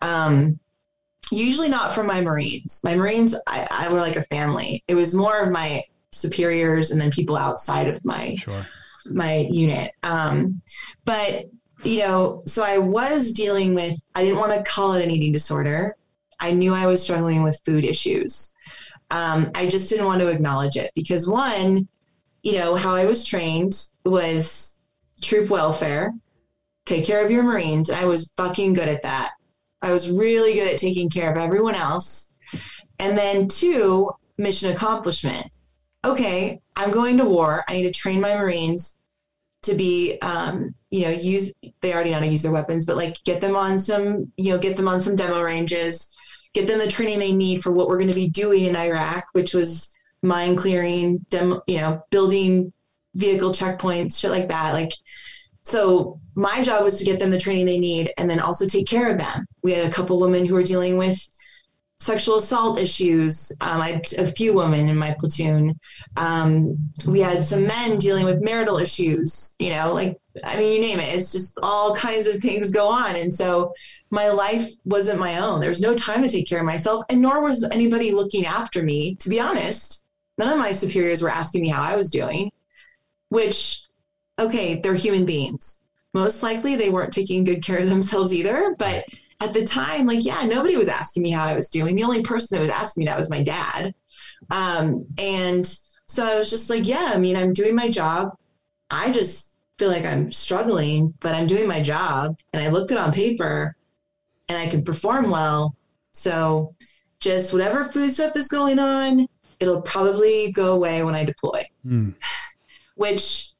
Um, 0.01 0.59
usually 1.31 1.69
not 1.69 1.93
from 1.93 2.05
my 2.05 2.21
Marines. 2.21 2.81
My 2.83 2.95
Marines, 2.95 3.35
I, 3.47 3.67
I 3.71 3.91
were 3.91 3.99
like 3.99 4.17
a 4.17 4.23
family. 4.25 4.83
It 4.87 4.95
was 4.95 5.15
more 5.15 5.39
of 5.39 5.51
my 5.51 5.83
superiors 6.11 6.91
and 6.91 6.99
then 6.99 7.11
people 7.11 7.35
outside 7.35 7.87
of 7.87 8.03
my 8.03 8.35
sure. 8.35 8.65
my 9.05 9.47
unit. 9.49 9.91
Um, 10.03 10.61
but 11.05 11.45
you 11.83 11.99
know, 11.99 12.43
so 12.45 12.63
I 12.63 12.77
was 12.77 13.31
dealing 13.31 13.73
with. 13.73 13.97
I 14.15 14.23
didn't 14.23 14.39
want 14.39 14.53
to 14.53 14.69
call 14.69 14.93
it 14.93 15.03
an 15.03 15.11
eating 15.11 15.31
disorder. 15.31 15.95
I 16.39 16.51
knew 16.51 16.73
I 16.73 16.87
was 16.87 17.01
struggling 17.01 17.43
with 17.43 17.61
food 17.65 17.85
issues. 17.85 18.53
Um, 19.11 19.51
I 19.55 19.67
just 19.67 19.89
didn't 19.89 20.05
want 20.05 20.21
to 20.21 20.27
acknowledge 20.27 20.75
it 20.75 20.91
because 20.95 21.27
one, 21.27 21.87
you 22.43 22.53
know, 22.53 22.75
how 22.75 22.93
I 22.93 23.05
was 23.05 23.25
trained 23.25 23.87
was 24.05 24.79
troop 25.21 25.49
welfare, 25.49 26.13
take 26.85 27.05
care 27.05 27.23
of 27.23 27.31
your 27.31 27.43
Marines. 27.43 27.89
And 27.89 27.99
I 27.99 28.05
was 28.05 28.31
fucking 28.37 28.73
good 28.73 28.87
at 28.87 29.03
that. 29.03 29.31
I 29.81 29.91
was 29.91 30.11
really 30.11 30.53
good 30.53 30.71
at 30.71 30.79
taking 30.79 31.09
care 31.09 31.31
of 31.31 31.37
everyone 31.37 31.75
else. 31.75 32.33
And 32.99 33.17
then 33.17 33.47
two, 33.47 34.11
mission 34.37 34.71
accomplishment 34.71 35.49
okay, 36.05 36.61
I'm 36.75 36.91
going 36.91 37.17
to 37.17 37.25
war. 37.25 37.63
I 37.67 37.73
need 37.73 37.83
to 37.83 37.91
train 37.91 38.21
my 38.21 38.35
Marines 38.35 38.97
to 39.63 39.73
be, 39.73 40.17
um, 40.21 40.73
you 40.89 41.01
know, 41.01 41.09
use, 41.09 41.53
they 41.81 41.93
already 41.93 42.11
know 42.11 42.17
how 42.17 42.23
to 42.23 42.27
use 42.27 42.41
their 42.41 42.51
weapons, 42.51 42.85
but 42.85 42.95
like 42.95 43.21
get 43.25 43.41
them 43.41 43.55
on 43.55 43.77
some, 43.77 44.31
you 44.37 44.51
know, 44.51 44.57
get 44.57 44.77
them 44.77 44.87
on 44.87 45.01
some 45.01 45.15
demo 45.15 45.41
ranges, 45.41 46.15
get 46.53 46.67
them 46.67 46.79
the 46.79 46.87
training 46.87 47.19
they 47.19 47.33
need 47.33 47.61
for 47.61 47.71
what 47.71 47.89
we're 47.89 47.97
going 47.97 48.09
to 48.09 48.15
be 48.15 48.29
doing 48.29 48.65
in 48.65 48.75
Iraq, 48.75 49.25
which 49.33 49.53
was 49.53 49.93
mine 50.21 50.55
clearing, 50.55 51.19
demo, 51.29 51.61
you 51.67 51.77
know, 51.77 52.01
building 52.09 52.71
vehicle 53.15 53.51
checkpoints, 53.51 54.17
shit 54.17 54.31
like 54.31 54.47
that. 54.47 54.73
Like, 54.73 54.91
so 55.63 56.19
my 56.35 56.63
job 56.63 56.83
was 56.83 56.97
to 56.97 57.05
get 57.05 57.19
them 57.19 57.31
the 57.31 57.39
training 57.39 57.65
they 57.65 57.79
need 57.79 58.13
and 58.17 58.29
then 58.29 58.39
also 58.39 58.65
take 58.65 58.87
care 58.87 59.09
of 59.09 59.17
them. 59.17 59.45
We 59.61 59.73
had 59.73 59.85
a 59.85 59.91
couple 59.91 60.19
women 60.19 60.45
who 60.45 60.53
were 60.53 60.63
dealing 60.63 60.97
with 60.97 61.19
sexual 61.99 62.37
assault 62.37 62.79
issues. 62.79 63.51
Um, 63.61 63.81
I 63.81 63.89
had 63.91 64.13
a 64.17 64.31
few 64.31 64.53
women 64.53 64.87
in 64.87 64.97
my 64.97 65.15
platoon. 65.19 65.79
Um, 66.17 66.77
we 67.07 67.19
had 67.19 67.43
some 67.43 67.67
men 67.67 67.97
dealing 67.97 68.25
with 68.25 68.41
marital 68.41 68.77
issues. 68.77 69.55
You 69.59 69.71
know, 69.71 69.93
like 69.93 70.17
I 70.43 70.57
mean, 70.57 70.73
you 70.73 70.81
name 70.81 70.99
it. 70.99 71.13
It's 71.13 71.31
just 71.31 71.57
all 71.61 71.95
kinds 71.95 72.27
of 72.27 72.39
things 72.39 72.71
go 72.71 72.87
on, 72.87 73.15
and 73.15 73.33
so 73.33 73.73
my 74.11 74.29
life 74.29 74.71
wasn't 74.85 75.19
my 75.19 75.39
own. 75.39 75.59
There 75.59 75.69
was 75.69 75.81
no 75.81 75.95
time 75.95 76.23
to 76.23 76.29
take 76.29 76.47
care 76.47 76.59
of 76.59 76.65
myself, 76.65 77.03
and 77.09 77.21
nor 77.21 77.41
was 77.41 77.63
anybody 77.63 78.11
looking 78.11 78.45
after 78.45 78.81
me. 78.81 79.15
To 79.15 79.29
be 79.29 79.39
honest, 79.39 80.05
none 80.37 80.51
of 80.51 80.57
my 80.57 80.71
superiors 80.71 81.21
were 81.21 81.29
asking 81.29 81.61
me 81.61 81.69
how 81.69 81.81
I 81.81 81.95
was 81.95 82.09
doing. 82.09 82.51
Which, 83.29 83.83
okay, 84.39 84.79
they're 84.79 84.95
human 84.95 85.25
beings. 85.25 85.81
Most 86.15 86.41
likely, 86.41 86.75
they 86.75 86.89
weren't 86.89 87.13
taking 87.13 87.43
good 87.43 87.63
care 87.63 87.77
of 87.77 87.89
themselves 87.89 88.33
either, 88.33 88.75
but 88.79 89.05
at 89.39 89.53
the 89.53 89.65
time, 89.65 90.05
like, 90.05 90.25
yeah, 90.25 90.43
nobody 90.45 90.75
was 90.75 90.89
asking 90.89 91.23
me 91.23 91.31
how 91.31 91.45
I 91.45 91.55
was 91.55 91.69
doing. 91.69 91.95
The 91.95 92.03
only 92.03 92.21
person 92.21 92.55
that 92.55 92.61
was 92.61 92.69
asking 92.69 93.01
me 93.01 93.05
that 93.05 93.17
was 93.17 93.29
my 93.29 93.41
dad. 93.41 93.93
Um, 94.49 95.05
and 95.17 95.65
so 96.07 96.25
I 96.25 96.37
was 96.37 96.49
just 96.49 96.69
like, 96.69 96.85
yeah, 96.85 97.11
I 97.13 97.19
mean, 97.19 97.35
I'm 97.35 97.53
doing 97.53 97.75
my 97.75 97.89
job. 97.89 98.35
I 98.89 99.11
just 99.11 99.57
feel 99.77 99.89
like 99.89 100.05
I'm 100.05 100.31
struggling, 100.31 101.13
but 101.21 101.35
I'm 101.35 101.47
doing 101.47 101.67
my 101.67 101.81
job 101.81 102.37
and 102.53 102.61
I 102.61 102.69
look 102.69 102.89
good 102.89 102.97
on 102.97 103.13
paper 103.13 103.75
and 104.49 104.57
I 104.57 104.67
can 104.67 104.83
perform 104.83 105.29
well. 105.29 105.75
So 106.11 106.75
just 107.19 107.53
whatever 107.53 107.85
food 107.85 108.11
stuff 108.11 108.35
is 108.35 108.47
going 108.47 108.79
on, 108.79 109.27
it'll 109.59 109.81
probably 109.81 110.51
go 110.51 110.75
away 110.75 111.03
when 111.03 111.15
I 111.15 111.23
deploy. 111.23 111.65
Mm. 111.85 112.13
Which, 112.95 113.53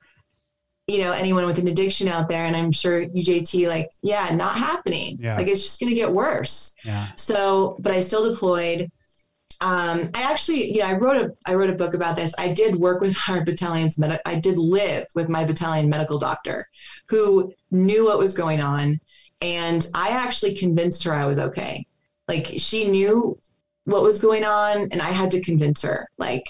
you 0.90 1.00
know, 1.00 1.12
anyone 1.12 1.46
with 1.46 1.60
an 1.60 1.68
addiction 1.68 2.08
out 2.08 2.30
there, 2.30 2.46
and 2.46 2.56
I'm 2.56 2.72
sure 2.72 3.06
UJT, 3.06 3.68
like, 3.68 3.90
yeah, 4.02 4.34
not 4.34 4.58
happening. 4.58 5.18
Yeah. 5.20 5.38
Like 5.38 5.48
it's 5.48 5.62
just 5.62 5.80
going 5.80 5.90
to 5.90 5.96
get 5.96 6.12
worse. 6.12 6.76
Yeah. 6.84 7.10
So, 7.16 7.78
but 7.80 7.92
I 7.92 8.02
still 8.02 8.30
deployed. 8.30 8.92
Um, 9.62 10.10
I 10.14 10.24
actually, 10.24 10.74
you 10.74 10.80
know, 10.80 10.88
I 10.88 10.94
wrote 10.94 11.18
a 11.18 11.36
I 11.46 11.56
wrote 11.56 11.70
a 11.70 11.76
book 11.76 11.94
about 11.94 12.16
this. 12.16 12.34
I 12.38 12.54
did 12.54 12.76
work 12.76 13.02
with 13.02 13.16
our 13.28 13.44
battalion's 13.44 13.98
med- 13.98 14.22
I 14.26 14.36
did 14.36 14.58
live 14.58 15.06
with 15.16 15.30
my 15.30 15.44
battalion 15.44 15.90
medical 15.90 16.18
doctor, 16.18 16.68
who 17.08 17.54
knew 17.72 18.06
what 18.06 18.20
was 18.20 18.34
going 18.34 18.62
on, 18.62 19.00
and 19.42 19.86
I 19.94 20.10
actually 20.10 20.56
convinced 20.56 21.04
her 21.04 21.14
I 21.14 21.26
was 21.26 21.40
okay. 21.40 21.86
Like 22.28 22.46
she 22.46 22.90
knew 22.90 23.38
what 23.86 24.04
was 24.04 24.22
going 24.22 24.44
on, 24.44 24.88
and 24.92 25.02
I 25.02 25.10
had 25.10 25.32
to 25.32 25.42
convince 25.42 25.82
her, 25.82 26.08
like, 26.18 26.46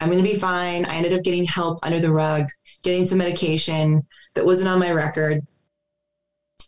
I'm 0.00 0.10
going 0.10 0.22
to 0.22 0.28
be 0.28 0.38
fine. 0.38 0.84
I 0.86 0.96
ended 0.96 1.12
up 1.12 1.22
getting 1.22 1.44
help 1.44 1.78
under 1.82 2.00
the 2.00 2.12
rug, 2.12 2.46
getting 2.82 3.06
some 3.06 3.18
medication 3.18 4.06
that 4.34 4.44
wasn't 4.44 4.68
on 4.68 4.78
my 4.78 4.92
record. 4.92 5.46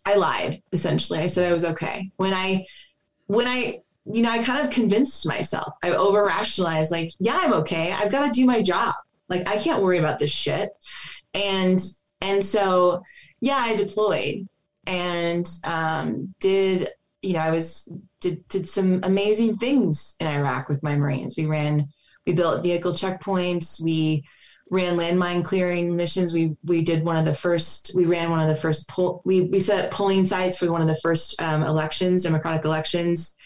I 0.04 0.16
lied 0.16 0.62
essentially. 0.72 1.20
I 1.20 1.28
said 1.28 1.48
I 1.48 1.52
was 1.52 1.64
okay. 1.64 2.10
When 2.16 2.34
I 2.34 2.66
when 3.26 3.46
I 3.46 3.80
you 4.04 4.22
know, 4.22 4.30
I 4.30 4.42
kind 4.42 4.66
of 4.66 4.72
convinced 4.72 5.28
myself. 5.28 5.74
I 5.84 5.92
over 5.92 6.24
rationalized, 6.24 6.90
like, 6.90 7.12
yeah, 7.20 7.38
I'm 7.40 7.52
okay. 7.52 7.92
I've 7.92 8.10
got 8.10 8.26
to 8.26 8.32
do 8.32 8.44
my 8.44 8.60
job. 8.60 8.94
Like, 9.28 9.48
I 9.48 9.56
can't 9.58 9.80
worry 9.80 9.98
about 9.98 10.18
this 10.18 10.32
shit. 10.32 10.70
And 11.34 11.80
and 12.20 12.44
so, 12.44 13.04
yeah, 13.40 13.58
I 13.58 13.76
deployed 13.76 14.48
and 14.86 15.48
um, 15.64 16.34
did 16.40 16.88
you 17.22 17.34
know 17.34 17.40
I 17.40 17.50
was 17.50 17.88
did 18.20 18.46
did 18.48 18.68
some 18.68 19.00
amazing 19.02 19.58
things 19.58 20.16
in 20.20 20.26
Iraq 20.26 20.68
with 20.68 20.82
my 20.82 20.96
Marines. 20.96 21.34
We 21.36 21.46
ran, 21.46 21.88
we 22.26 22.32
built 22.32 22.62
vehicle 22.62 22.92
checkpoints. 22.92 23.80
We 23.80 24.24
ran 24.72 24.96
landmine 24.96 25.44
clearing 25.44 25.94
missions. 25.94 26.32
We 26.32 26.56
we 26.64 26.82
did 26.82 27.04
one 27.04 27.18
of 27.18 27.26
the 27.26 27.34
first. 27.34 27.92
We 27.94 28.06
ran 28.06 28.30
one 28.30 28.40
of 28.40 28.48
the 28.48 28.56
first. 28.56 28.90
We 29.24 29.42
we 29.42 29.60
set 29.60 29.84
up 29.84 29.90
polling 29.90 30.24
sites 30.24 30.56
for 30.56 30.72
one 30.72 30.80
of 30.80 30.88
the 30.88 30.96
first 30.96 31.40
um, 31.40 31.62
elections, 31.62 32.22
democratic 32.22 32.64
elections 32.64 33.36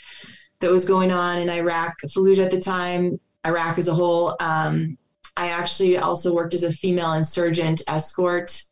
that 0.60 0.70
was 0.70 0.86
going 0.86 1.10
on 1.10 1.38
in 1.38 1.50
Iraq, 1.50 1.96
Fallujah 2.06 2.44
at 2.44 2.52
the 2.52 2.60
time, 2.60 3.20
Iraq 3.44 3.76
as 3.76 3.88
a 3.88 3.94
whole. 3.94 4.36
Um, 4.38 4.96
I 5.36 5.48
actually 5.48 5.98
also 5.98 6.32
worked 6.32 6.54
as 6.54 6.62
a 6.62 6.72
female 6.72 7.14
insurgent 7.14 7.82
escort, 7.88 8.62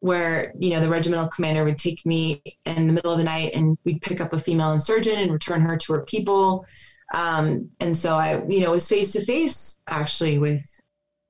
where 0.00 0.52
you 0.58 0.70
know 0.74 0.80
the 0.80 0.90
regimental 0.90 1.28
commander 1.28 1.64
would 1.64 1.78
take 1.78 2.04
me 2.04 2.42
in 2.66 2.86
the 2.86 2.92
middle 2.92 3.12
of 3.12 3.18
the 3.18 3.24
night 3.24 3.54
and 3.54 3.78
we'd 3.84 4.02
pick 4.02 4.20
up 4.20 4.34
a 4.34 4.38
female 4.38 4.72
insurgent 4.72 5.16
and 5.16 5.32
return 5.32 5.62
her 5.62 5.78
to 5.78 5.94
her 5.94 6.02
people. 6.02 6.66
Um, 7.14 7.70
and 7.80 7.96
so 7.96 8.14
I, 8.14 8.44
you 8.46 8.60
know, 8.60 8.72
was 8.72 8.88
face 8.88 9.12
to 9.12 9.24
face 9.24 9.78
actually 9.86 10.38
with 10.38 10.60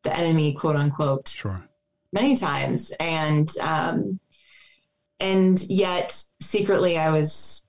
the 0.05 0.17
enemy, 0.17 0.53
quote 0.55 0.77
unquote, 0.77 1.29
Sure. 1.29 1.67
many 2.13 2.37
times, 2.37 2.93
and 3.01 3.51
um, 3.59 4.19
and 5.21 5.63
yet 5.69 6.23
secretly 6.41 6.99
I 6.99 7.11
was 7.11 7.65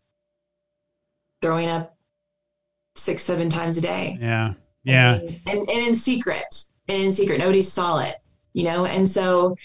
throwing 1.42 1.70
up 1.70 1.96
six, 2.96 3.24
seven 3.24 3.50
times 3.50 3.78
a 3.78 3.82
day. 3.82 4.18
Yeah. 4.20 4.54
Yeah. 4.84 5.16
And, 5.16 5.42
and, 5.48 5.60
and 5.60 5.88
in 5.88 5.96
secret, 5.96 6.66
and 6.88 7.02
in 7.04 7.12
secret, 7.12 7.40
nobody 7.40 7.62
saw 7.62 8.00
it, 8.00 8.16
you 8.54 8.64
know? 8.64 8.86
And 8.86 9.08
so 9.08 9.56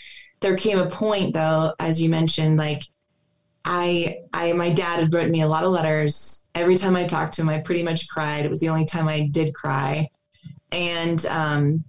there 0.41 0.57
came 0.57 0.79
a 0.79 0.89
point 0.91 1.35
though, 1.35 1.75
as 1.79 2.03
you 2.03 2.09
mentioned, 2.09 2.59
like 2.59 2.83
I, 3.64 4.21
I, 4.33 4.53
my 4.53 4.73
dad 4.73 5.01
had 5.01 5.14
written 5.14 5.31
me 5.31 5.43
a 5.43 5.49
lot 5.49 5.64
of 5.64 5.73
letters. 5.73 6.49
Every 6.55 6.77
time 6.77 6.97
I 6.97 7.07
talked 7.07 7.35
to 7.35 7.43
him, 7.43 7.49
I 7.49 7.59
pretty 7.61 7.83
much 7.83 8.09
cried. 8.09 8.45
It 8.45 8.51
was 8.51 8.61
the 8.61 8.68
only 8.68 8.85
time 8.85 9.07
I 9.07 9.29
did 9.31 9.55
cry. 9.55 10.09
And, 10.73 11.25
um, 11.27 11.85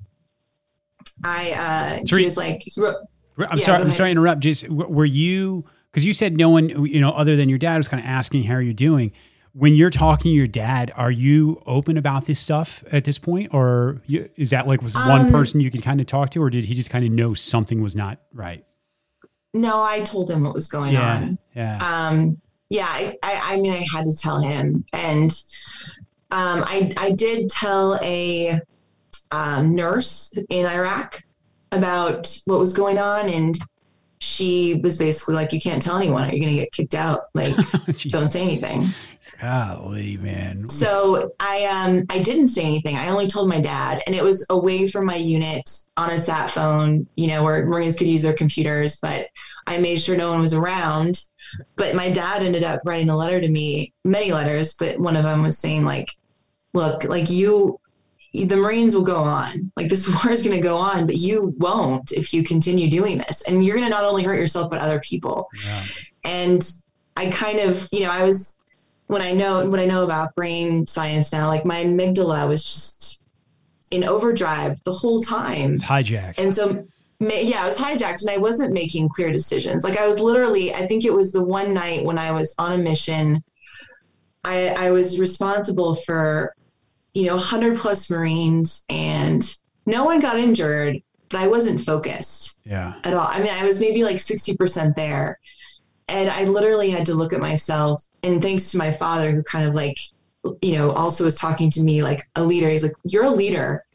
I, 1.23 1.51
uh, 1.51 2.05
he 2.05 2.23
was 2.25 2.37
like, 2.37 2.63
wrote, 2.77 2.95
I'm 3.37 3.57
Yeah, 3.57 3.65
sorry. 3.65 3.81
I'm 3.83 3.91
sorry 3.91 4.07
to 4.09 4.11
interrupt. 4.11 4.41
Just 4.41 4.67
were 4.69 5.05
you 5.05 5.65
because 5.91 6.05
you 6.05 6.13
said 6.13 6.37
no 6.37 6.49
one, 6.49 6.69
you 6.85 7.01
know, 7.01 7.11
other 7.11 7.35
than 7.35 7.49
your 7.49 7.57
dad 7.59 7.77
was 7.77 7.87
kind 7.87 8.01
of 8.01 8.07
asking 8.07 8.43
how 8.43 8.57
you're 8.59 8.73
doing. 8.73 9.11
When 9.53 9.75
you're 9.75 9.89
talking 9.89 10.29
to 10.31 10.33
your 10.33 10.47
dad, 10.47 10.93
are 10.95 11.11
you 11.11 11.61
open 11.65 11.97
about 11.97 12.25
this 12.25 12.39
stuff 12.39 12.85
at 12.89 13.03
this 13.03 13.17
point, 13.17 13.53
or 13.53 14.01
you, 14.05 14.29
is 14.37 14.51
that 14.51 14.65
like 14.65 14.81
was 14.81 14.95
one 14.95 15.21
Um, 15.23 15.27
person 15.27 15.59
you 15.59 15.69
can 15.69 15.81
kind 15.81 15.99
of 15.99 16.07
talk 16.07 16.29
to, 16.31 16.41
or 16.41 16.49
did 16.49 16.63
he 16.63 16.73
just 16.73 16.89
kind 16.89 17.03
of 17.03 17.11
know 17.11 17.33
something 17.33 17.81
was 17.81 17.93
not 17.95 18.19
right? 18.33 18.63
no, 19.53 19.83
I 19.83 19.99
told 20.01 20.31
him 20.31 20.43
what 20.43 20.53
was 20.53 20.69
going 20.69 20.93
Yeah, 20.93 21.15
on. 21.17 21.37
yeah, 21.53 21.79
um, 22.09 22.37
yeah, 22.69 22.87
I, 22.87 23.17
I, 23.21 23.41
I 23.43 23.55
mean, 23.59 23.73
I 23.73 23.85
had 23.93 24.05
to 24.05 24.15
tell 24.15 24.39
him, 24.41 24.85
and 24.93 25.29
um, 26.31 26.63
I, 26.65 26.93
I 26.95 27.11
did 27.11 27.49
tell 27.49 27.99
a 28.01 28.57
um, 29.31 29.75
nurse 29.75 30.33
in 30.49 30.65
Iraq 30.65 31.23
about 31.71 32.37
what 32.45 32.59
was 32.59 32.73
going 32.73 32.97
on, 32.97 33.29
and 33.29 33.57
she 34.19 34.79
was 34.83 34.97
basically 34.97 35.35
like, 35.35 35.53
"You 35.53 35.61
can't 35.61 35.81
tell 35.81 35.97
anyone, 35.97 36.29
you're 36.29 36.39
going 36.39 36.53
to 36.53 36.61
get 36.61 36.71
kicked 36.71 36.95
out. 36.95 37.25
Like, 37.33 37.55
don't 38.09 38.27
say 38.27 38.43
anything." 38.43 38.87
Golly, 39.41 40.17
man. 40.17 40.69
So 40.69 41.31
I 41.39 41.65
um 41.65 42.05
I 42.11 42.21
didn't 42.21 42.49
say 42.49 42.63
anything. 42.63 42.95
I 42.95 43.09
only 43.09 43.27
told 43.27 43.49
my 43.49 43.59
dad, 43.59 44.03
and 44.05 44.15
it 44.15 44.23
was 44.23 44.45
away 44.51 44.87
from 44.87 45.05
my 45.05 45.15
unit 45.15 45.67
on 45.97 46.11
a 46.11 46.19
sat 46.19 46.51
phone, 46.51 47.07
you 47.15 47.27
know, 47.27 47.43
where 47.43 47.65
Marines 47.65 47.97
could 47.97 48.07
use 48.07 48.21
their 48.21 48.33
computers. 48.33 48.97
But 49.01 49.27
I 49.65 49.79
made 49.79 49.99
sure 49.99 50.15
no 50.15 50.29
one 50.29 50.41
was 50.41 50.53
around. 50.53 51.23
But 51.75 51.95
my 51.95 52.11
dad 52.11 52.43
ended 52.43 52.63
up 52.63 52.81
writing 52.85 53.09
a 53.09 53.17
letter 53.17 53.41
to 53.41 53.49
me, 53.49 53.93
many 54.05 54.31
letters, 54.31 54.75
but 54.75 54.99
one 54.99 55.15
of 55.15 55.23
them 55.23 55.41
was 55.41 55.57
saying 55.57 55.83
like, 55.85 56.09
"Look, 56.75 57.05
like 57.05 57.29
you." 57.31 57.79
The 58.33 58.55
Marines 58.55 58.95
will 58.95 59.03
go 59.03 59.17
on. 59.21 59.71
Like 59.75 59.89
this 59.89 60.07
war 60.23 60.31
is 60.31 60.41
going 60.43 60.55
to 60.55 60.61
go 60.61 60.77
on, 60.77 61.05
but 61.05 61.17
you 61.17 61.53
won't 61.57 62.11
if 62.13 62.33
you 62.33 62.43
continue 62.43 62.89
doing 62.89 63.17
this. 63.17 63.41
And 63.47 63.63
you're 63.63 63.75
going 63.75 63.85
to 63.87 63.89
not 63.91 64.03
only 64.05 64.23
hurt 64.23 64.39
yourself, 64.39 64.69
but 64.69 64.79
other 64.79 64.99
people 65.01 65.47
Yeah. 65.65 65.83
and 66.23 66.71
I 67.17 67.29
kind 67.29 67.59
of, 67.59 67.87
you 67.91 68.01
know, 68.01 68.09
I 68.11 68.23
was 68.23 68.57
when 69.07 69.21
I 69.21 69.33
know 69.33 69.69
what 69.69 69.79
I 69.81 69.85
know 69.85 70.05
about 70.05 70.33
brain 70.35 70.87
science 70.87 71.33
now, 71.33 71.47
like 71.49 71.65
my 71.65 71.83
amygdala 71.83 72.47
was 72.47 72.63
just 72.63 73.21
in 73.91 74.05
overdrive 74.05 74.81
the 74.85 74.93
whole 74.93 75.21
time, 75.21 75.73
It's 75.73 75.83
hijacked. 75.83 76.37
and 76.39 76.55
so 76.55 76.87
yeah, 77.19 77.61
I 77.63 77.67
was 77.67 77.77
hijacked, 77.77 78.21
and 78.21 78.29
I 78.31 78.37
wasn't 78.37 78.71
making 78.73 79.09
clear 79.09 79.29
decisions. 79.33 79.83
Like 79.83 79.97
I 79.99 80.07
was 80.07 80.21
literally, 80.21 80.73
I 80.73 80.87
think 80.87 81.03
it 81.03 81.13
was 81.13 81.33
the 81.33 81.43
one 81.43 81.73
night 81.73 82.05
when 82.05 82.17
I 82.17 82.31
was 82.31 82.55
on 82.57 82.71
a 82.71 82.77
mission, 82.77 83.43
I 84.45 84.69
I 84.69 84.91
was 84.91 85.19
responsible 85.19 85.95
for, 85.95 86.55
you 87.13 87.25
know, 87.25 87.37
hundred 87.37 87.77
plus 87.77 88.09
Marines, 88.09 88.83
and 88.89 89.43
no 89.85 90.05
one 90.05 90.19
got 90.19 90.37
injured, 90.37 91.01
but 91.29 91.39
I 91.39 91.47
wasn't 91.47 91.81
focused 91.81 92.59
yeah. 92.65 92.95
at 93.03 93.13
all. 93.13 93.27
I 93.27 93.39
mean, 93.39 93.51
I 93.51 93.65
was 93.65 93.79
maybe 93.79 94.03
like 94.03 94.17
60% 94.17 94.95
there. 94.95 95.39
And 96.07 96.29
I 96.29 96.43
literally 96.43 96.89
had 96.89 97.05
to 97.05 97.13
look 97.13 97.31
at 97.33 97.39
myself. 97.39 98.03
And 98.23 98.41
thanks 98.41 98.71
to 98.71 98.77
my 98.77 98.91
father, 98.91 99.31
who 99.31 99.43
kind 99.43 99.67
of 99.67 99.73
like, 99.73 99.97
you 100.61 100.73
know, 100.73 100.91
also 100.91 101.23
was 101.23 101.35
talking 101.35 101.69
to 101.71 101.81
me 101.81 102.03
like 102.03 102.27
a 102.35 102.43
leader. 102.43 102.69
He's 102.69 102.83
like, 102.83 102.95
You're 103.03 103.25
a 103.25 103.31
leader. 103.31 103.85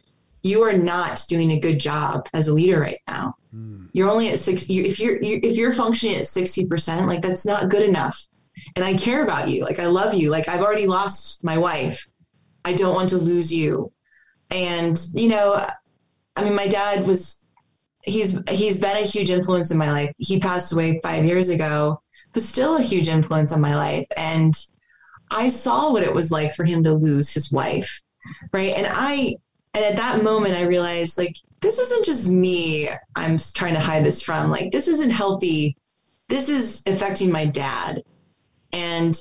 You 0.42 0.62
are 0.62 0.72
not 0.72 1.24
doing 1.28 1.50
a 1.52 1.60
good 1.60 1.78
job 1.78 2.28
as 2.32 2.48
a 2.48 2.54
leader 2.54 2.80
right 2.80 3.00
now. 3.08 3.34
Mm. 3.54 3.88
You're 3.92 4.08
only 4.08 4.30
at 4.30 4.38
six. 4.38 4.70
You, 4.70 4.84
if 4.84 5.00
you're 5.00 5.20
you, 5.20 5.40
if 5.42 5.56
you're 5.56 5.72
functioning 5.72 6.16
at 6.16 6.22
60%, 6.22 7.06
like 7.06 7.20
that's 7.20 7.44
not 7.44 7.68
good 7.68 7.82
enough. 7.82 8.28
And 8.76 8.84
I 8.84 8.94
care 8.94 9.24
about 9.24 9.48
you. 9.48 9.64
Like 9.64 9.80
I 9.80 9.86
love 9.86 10.14
you. 10.14 10.30
Like 10.30 10.48
I've 10.48 10.62
already 10.62 10.86
lost 10.86 11.42
my 11.42 11.58
wife. 11.58 12.06
I 12.66 12.72
don't 12.72 12.96
want 12.96 13.08
to 13.10 13.16
lose 13.16 13.52
you. 13.52 13.92
And, 14.50 15.00
you 15.14 15.28
know, 15.28 15.64
I 16.34 16.44
mean, 16.44 16.56
my 16.56 16.66
dad 16.66 17.06
was 17.06 17.46
he's 18.02 18.42
he's 18.50 18.80
been 18.80 18.96
a 18.96 19.06
huge 19.06 19.30
influence 19.30 19.70
in 19.70 19.78
my 19.78 19.90
life. 19.90 20.12
He 20.18 20.40
passed 20.40 20.72
away 20.72 20.98
five 21.00 21.24
years 21.24 21.48
ago, 21.48 22.02
but 22.32 22.42
still 22.42 22.76
a 22.76 22.82
huge 22.82 23.08
influence 23.08 23.52
on 23.52 23.60
my 23.60 23.76
life. 23.76 24.08
And 24.16 24.52
I 25.30 25.48
saw 25.48 25.92
what 25.92 26.02
it 26.02 26.12
was 26.12 26.32
like 26.32 26.56
for 26.56 26.64
him 26.64 26.82
to 26.82 26.92
lose 26.92 27.32
his 27.32 27.52
wife, 27.52 28.00
right? 28.52 28.74
And 28.76 28.88
I 28.90 29.36
and 29.72 29.84
at 29.84 29.96
that 29.96 30.24
moment 30.24 30.54
I 30.54 30.62
realized 30.62 31.18
like 31.18 31.36
this 31.60 31.78
isn't 31.78 32.04
just 32.04 32.28
me. 32.28 32.88
I'm 33.14 33.38
trying 33.54 33.74
to 33.74 33.80
hide 33.80 34.04
this 34.04 34.22
from. 34.22 34.50
Like 34.50 34.72
this 34.72 34.88
isn't 34.88 35.10
healthy. 35.10 35.76
This 36.28 36.48
is 36.48 36.82
affecting 36.88 37.30
my 37.30 37.46
dad. 37.46 38.02
And 38.72 39.16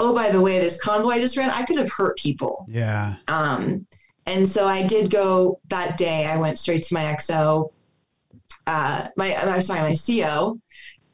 oh, 0.00 0.14
by 0.14 0.30
the 0.30 0.40
way, 0.40 0.58
this 0.58 0.82
convoy 0.82 1.10
I 1.10 1.20
just 1.20 1.36
ran, 1.36 1.50
I 1.50 1.64
could 1.64 1.78
have 1.78 1.92
hurt 1.92 2.16
people. 2.18 2.66
Yeah. 2.68 3.16
Um, 3.28 3.86
and 4.26 4.48
so 4.48 4.66
I 4.66 4.86
did 4.86 5.10
go 5.10 5.60
that 5.68 5.98
day. 5.98 6.26
I 6.26 6.36
went 6.36 6.58
straight 6.58 6.82
to 6.84 6.94
my 6.94 7.02
XO, 7.02 7.70
uh, 8.66 9.08
my 9.16 9.36
I'm 9.36 9.62
sorry, 9.62 9.80
my 9.80 9.94
CO, 9.94 10.58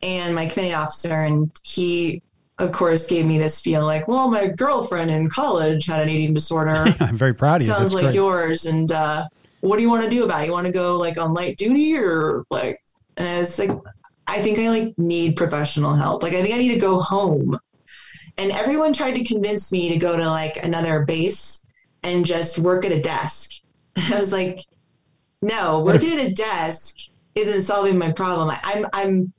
and 0.02 0.34
my 0.34 0.46
commanding 0.46 0.74
officer, 0.74 1.12
and 1.12 1.50
he, 1.62 2.22
of 2.58 2.72
course, 2.72 3.06
gave 3.06 3.24
me 3.26 3.38
this 3.38 3.56
spiel 3.56 3.84
like, 3.84 4.08
"Well, 4.08 4.30
my 4.30 4.48
girlfriend 4.48 5.10
in 5.10 5.30
college 5.30 5.86
had 5.86 6.02
an 6.02 6.08
eating 6.08 6.34
disorder. 6.34 6.84
I'm 7.00 7.16
very 7.16 7.34
proud 7.34 7.56
of 7.56 7.62
you. 7.62 7.72
Sounds 7.72 7.82
That's 7.82 7.94
like 7.94 8.02
great. 8.04 8.14
yours. 8.14 8.66
And 8.66 8.92
uh, 8.92 9.26
what 9.60 9.76
do 9.76 9.82
you 9.82 9.88
want 9.88 10.04
to 10.04 10.10
do 10.10 10.24
about 10.24 10.42
it? 10.42 10.46
You 10.46 10.52
want 10.52 10.66
to 10.66 10.72
go 10.72 10.96
like 10.96 11.18
on 11.18 11.32
light 11.32 11.56
duty 11.56 11.96
or 11.96 12.44
like?" 12.50 12.82
And 13.16 13.26
I 13.26 13.40
was 13.40 13.58
like, 13.58 13.70
"I 14.26 14.42
think 14.42 14.58
I 14.58 14.68
like 14.68 14.98
need 14.98 15.36
professional 15.36 15.94
help. 15.94 16.22
Like, 16.22 16.34
I 16.34 16.42
think 16.42 16.54
I 16.54 16.58
need 16.58 16.74
to 16.74 16.80
go 16.80 17.00
home." 17.00 17.58
And 18.38 18.52
everyone 18.52 18.92
tried 18.92 19.14
to 19.14 19.24
convince 19.24 19.72
me 19.72 19.88
to 19.90 19.96
go 19.96 20.16
to 20.16 20.28
like 20.28 20.62
another 20.62 21.04
base 21.04 21.66
and 22.02 22.24
just 22.26 22.58
work 22.58 22.84
at 22.84 22.92
a 22.92 23.00
desk. 23.00 23.50
I 23.96 24.18
was 24.18 24.32
like, 24.32 24.60
no, 25.42 25.80
What 25.80 25.96
if- 25.96 26.02
working 26.02 26.18
at 26.18 26.26
a 26.26 26.32
desk 26.34 26.96
isn't 27.34 27.62
solving 27.62 27.98
my 27.98 28.12
problem. 28.12 28.50
I, 28.50 28.58
I'm 28.62 28.86
I'm 28.92 29.32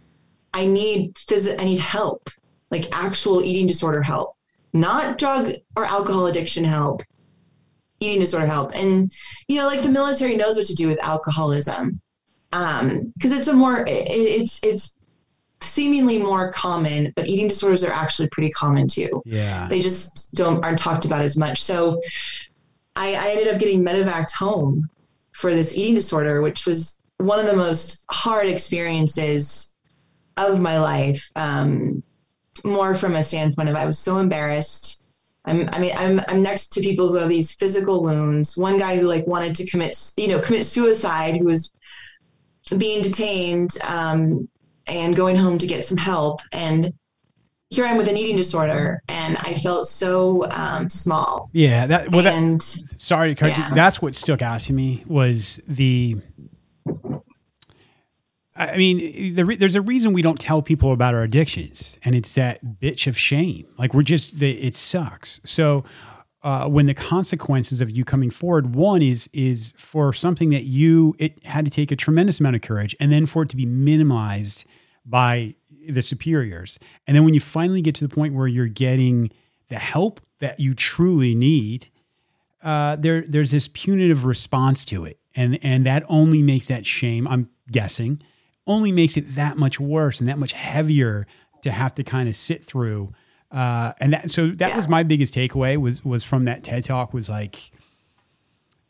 I 0.53 0.65
need 0.65 1.15
phys- 1.15 1.59
I 1.59 1.63
need 1.65 1.79
help, 1.79 2.29
like 2.71 2.87
actual 2.91 3.43
eating 3.43 3.67
disorder 3.67 4.01
help, 4.01 4.35
not 4.73 5.17
drug 5.17 5.51
or 5.75 5.85
alcohol 5.85 6.27
addiction 6.27 6.63
help, 6.63 7.01
eating 7.99 8.19
disorder 8.21 8.45
help. 8.47 8.71
And 8.75 9.11
you 9.47 9.57
know, 9.57 9.65
like 9.67 9.81
the 9.81 9.89
military 9.91 10.35
knows 10.35 10.57
what 10.57 10.67
to 10.67 10.75
do 10.75 10.87
with 10.87 10.99
alcoholism, 11.03 11.99
um, 12.53 13.11
because 13.15 13.31
it's 13.31 13.47
a 13.47 13.53
more 13.53 13.85
it, 13.85 14.07
it's 14.09 14.63
it's 14.63 14.96
seemingly 15.61 16.19
more 16.19 16.51
common, 16.51 17.13
but 17.15 17.27
eating 17.27 17.47
disorders 17.47 17.83
are 17.83 17.91
actually 17.91 18.29
pretty 18.29 18.49
common 18.51 18.87
too. 18.87 19.21
Yeah, 19.25 19.67
they 19.67 19.79
just 19.79 20.33
don't 20.35 20.63
aren't 20.63 20.79
talked 20.79 21.05
about 21.05 21.21
as 21.21 21.37
much. 21.37 21.61
So 21.61 22.01
I, 22.95 23.15
I 23.15 23.29
ended 23.31 23.53
up 23.53 23.59
getting 23.59 23.83
medevaced 23.83 24.33
home 24.33 24.89
for 25.31 25.53
this 25.53 25.77
eating 25.77 25.95
disorder, 25.95 26.41
which 26.41 26.65
was 26.65 27.01
one 27.17 27.39
of 27.39 27.45
the 27.45 27.55
most 27.55 28.05
hard 28.09 28.47
experiences 28.47 29.77
of 30.37 30.59
my 30.59 30.79
life. 30.79 31.31
Um, 31.35 32.03
more 32.63 32.95
from 32.95 33.15
a 33.15 33.23
standpoint 33.23 33.69
of 33.69 33.75
I 33.75 33.85
was 33.85 33.99
so 33.99 34.17
embarrassed. 34.17 35.03
I'm, 35.45 35.69
I 35.71 35.79
mean, 35.79 35.93
I'm, 35.95 36.21
I'm 36.27 36.41
next 36.41 36.69
to 36.69 36.81
people 36.81 37.07
who 37.07 37.15
have 37.15 37.29
these 37.29 37.53
physical 37.53 38.03
wounds. 38.03 38.57
One 38.57 38.77
guy 38.77 38.97
who 38.97 39.07
like 39.07 39.25
wanted 39.27 39.55
to 39.55 39.67
commit, 39.67 39.95
you 40.17 40.27
know, 40.27 40.39
commit 40.39 40.65
suicide, 40.65 41.37
who 41.37 41.45
was 41.45 41.71
being 42.77 43.01
detained 43.01 43.77
um, 43.87 44.49
and 44.87 45.15
going 45.15 45.35
home 45.35 45.57
to 45.57 45.67
get 45.67 45.83
some 45.83 45.97
help. 45.97 46.41
And 46.51 46.93
here 47.69 47.85
I 47.85 47.89
am 47.89 47.97
with 47.97 48.07
an 48.07 48.15
eating 48.15 48.37
disorder, 48.37 49.01
and 49.09 49.37
I 49.37 49.53
felt 49.55 49.87
so 49.87 50.49
um, 50.51 50.89
small. 50.89 51.49
Yeah, 51.51 51.85
that 51.87 52.11
well, 52.11 52.25
and, 52.25 52.61
that, 52.61 52.93
sorry 52.97 53.33
to 53.33 53.35
cut 53.35 53.49
yeah. 53.49 53.73
That's 53.73 54.01
what 54.01 54.15
stuck 54.15 54.41
out 54.41 54.61
to 54.61 54.73
me 54.73 55.03
was 55.07 55.61
the. 55.67 56.17
I 58.55 58.75
mean, 58.75 59.35
the, 59.35 59.55
there's 59.55 59.75
a 59.75 59.81
reason 59.81 60.13
we 60.13 60.23
don't 60.23 60.39
tell 60.39 60.63
people 60.63 60.91
about 60.91 61.13
our 61.13 61.21
addictions, 61.21 61.97
and 62.03 62.15
it's 62.15 62.33
that 62.33 62.63
bitch 62.79 63.05
of 63.05 63.17
shame. 63.17 63.67
Like 63.77 63.93
we're 63.93 64.01
just, 64.01 64.39
the, 64.39 64.49
it 64.49 64.75
sucks. 64.75 65.39
So, 65.43 65.83
uh, 66.47 66.65
when 66.65 66.85
the 66.85 66.93
consequences 66.93 67.81
of 67.81 67.89
you 67.91 68.05
coming 68.05 68.29
forward, 68.29 68.73
one 68.73 69.01
is 69.01 69.29
is 69.33 69.73
for 69.75 70.13
something 70.13 70.49
that 70.51 70.63
you 70.63 71.13
it 71.19 71.43
had 71.43 71.65
to 71.65 71.71
take 71.71 71.91
a 71.91 71.95
tremendous 71.97 72.39
amount 72.39 72.55
of 72.55 72.61
courage, 72.61 72.95
and 73.01 73.11
then 73.11 73.25
for 73.25 73.43
it 73.43 73.49
to 73.49 73.57
be 73.57 73.65
minimized 73.65 74.63
by 75.05 75.53
the 75.89 76.01
superiors. 76.01 76.79
And 77.05 77.17
then 77.17 77.25
when 77.25 77.33
you 77.33 77.41
finally 77.41 77.81
get 77.81 77.95
to 77.95 78.07
the 78.07 78.15
point 78.15 78.33
where 78.33 78.47
you're 78.47 78.67
getting 78.67 79.29
the 79.67 79.77
help 79.77 80.21
that 80.39 80.57
you 80.57 80.73
truly 80.73 81.35
need, 81.35 81.89
uh, 82.63 82.95
there 82.95 83.23
there's 83.27 83.51
this 83.51 83.67
punitive 83.67 84.23
response 84.23 84.85
to 84.85 85.03
it, 85.03 85.19
and 85.35 85.59
and 85.61 85.85
that 85.85 86.05
only 86.07 86.41
makes 86.41 86.69
that 86.69 86.85
shame. 86.85 87.27
I'm 87.27 87.49
guessing 87.69 88.21
only 88.65 88.93
makes 88.93 89.17
it 89.17 89.35
that 89.35 89.57
much 89.57 89.81
worse 89.81 90.21
and 90.21 90.29
that 90.29 90.37
much 90.37 90.53
heavier 90.53 91.27
to 91.63 91.71
have 91.71 91.93
to 91.95 92.05
kind 92.05 92.29
of 92.29 92.37
sit 92.37 92.63
through. 92.63 93.11
Uh, 93.57 93.91
and 93.99 94.13
that 94.13 94.29
so 94.29 94.49
that 94.49 94.69
yeah. 94.69 94.75
was 94.75 94.87
my 94.87 95.01
biggest 95.01 95.33
takeaway 95.33 95.77
was 95.77 96.05
was 96.05 96.23
from 96.23 96.45
that 96.45 96.63
TED 96.63 96.83
talk 96.83 97.11
was 97.11 97.27
like, 97.27 97.71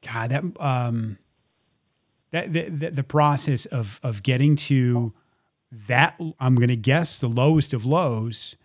God, 0.05 0.29
that 0.31 0.43
um, 0.59 1.17
that 2.31 2.51
the, 2.51 2.63
the, 2.63 2.91
the 2.91 3.03
process 3.03 3.65
of 3.67 4.01
of 4.03 4.23
getting 4.23 4.57
to 4.57 5.13
that 5.87 6.19
I'm 6.37 6.55
going 6.55 6.67
to 6.67 6.75
guess 6.75 7.17
the 7.17 7.29
lowest 7.29 7.73
of 7.73 7.85
lows 7.85 8.57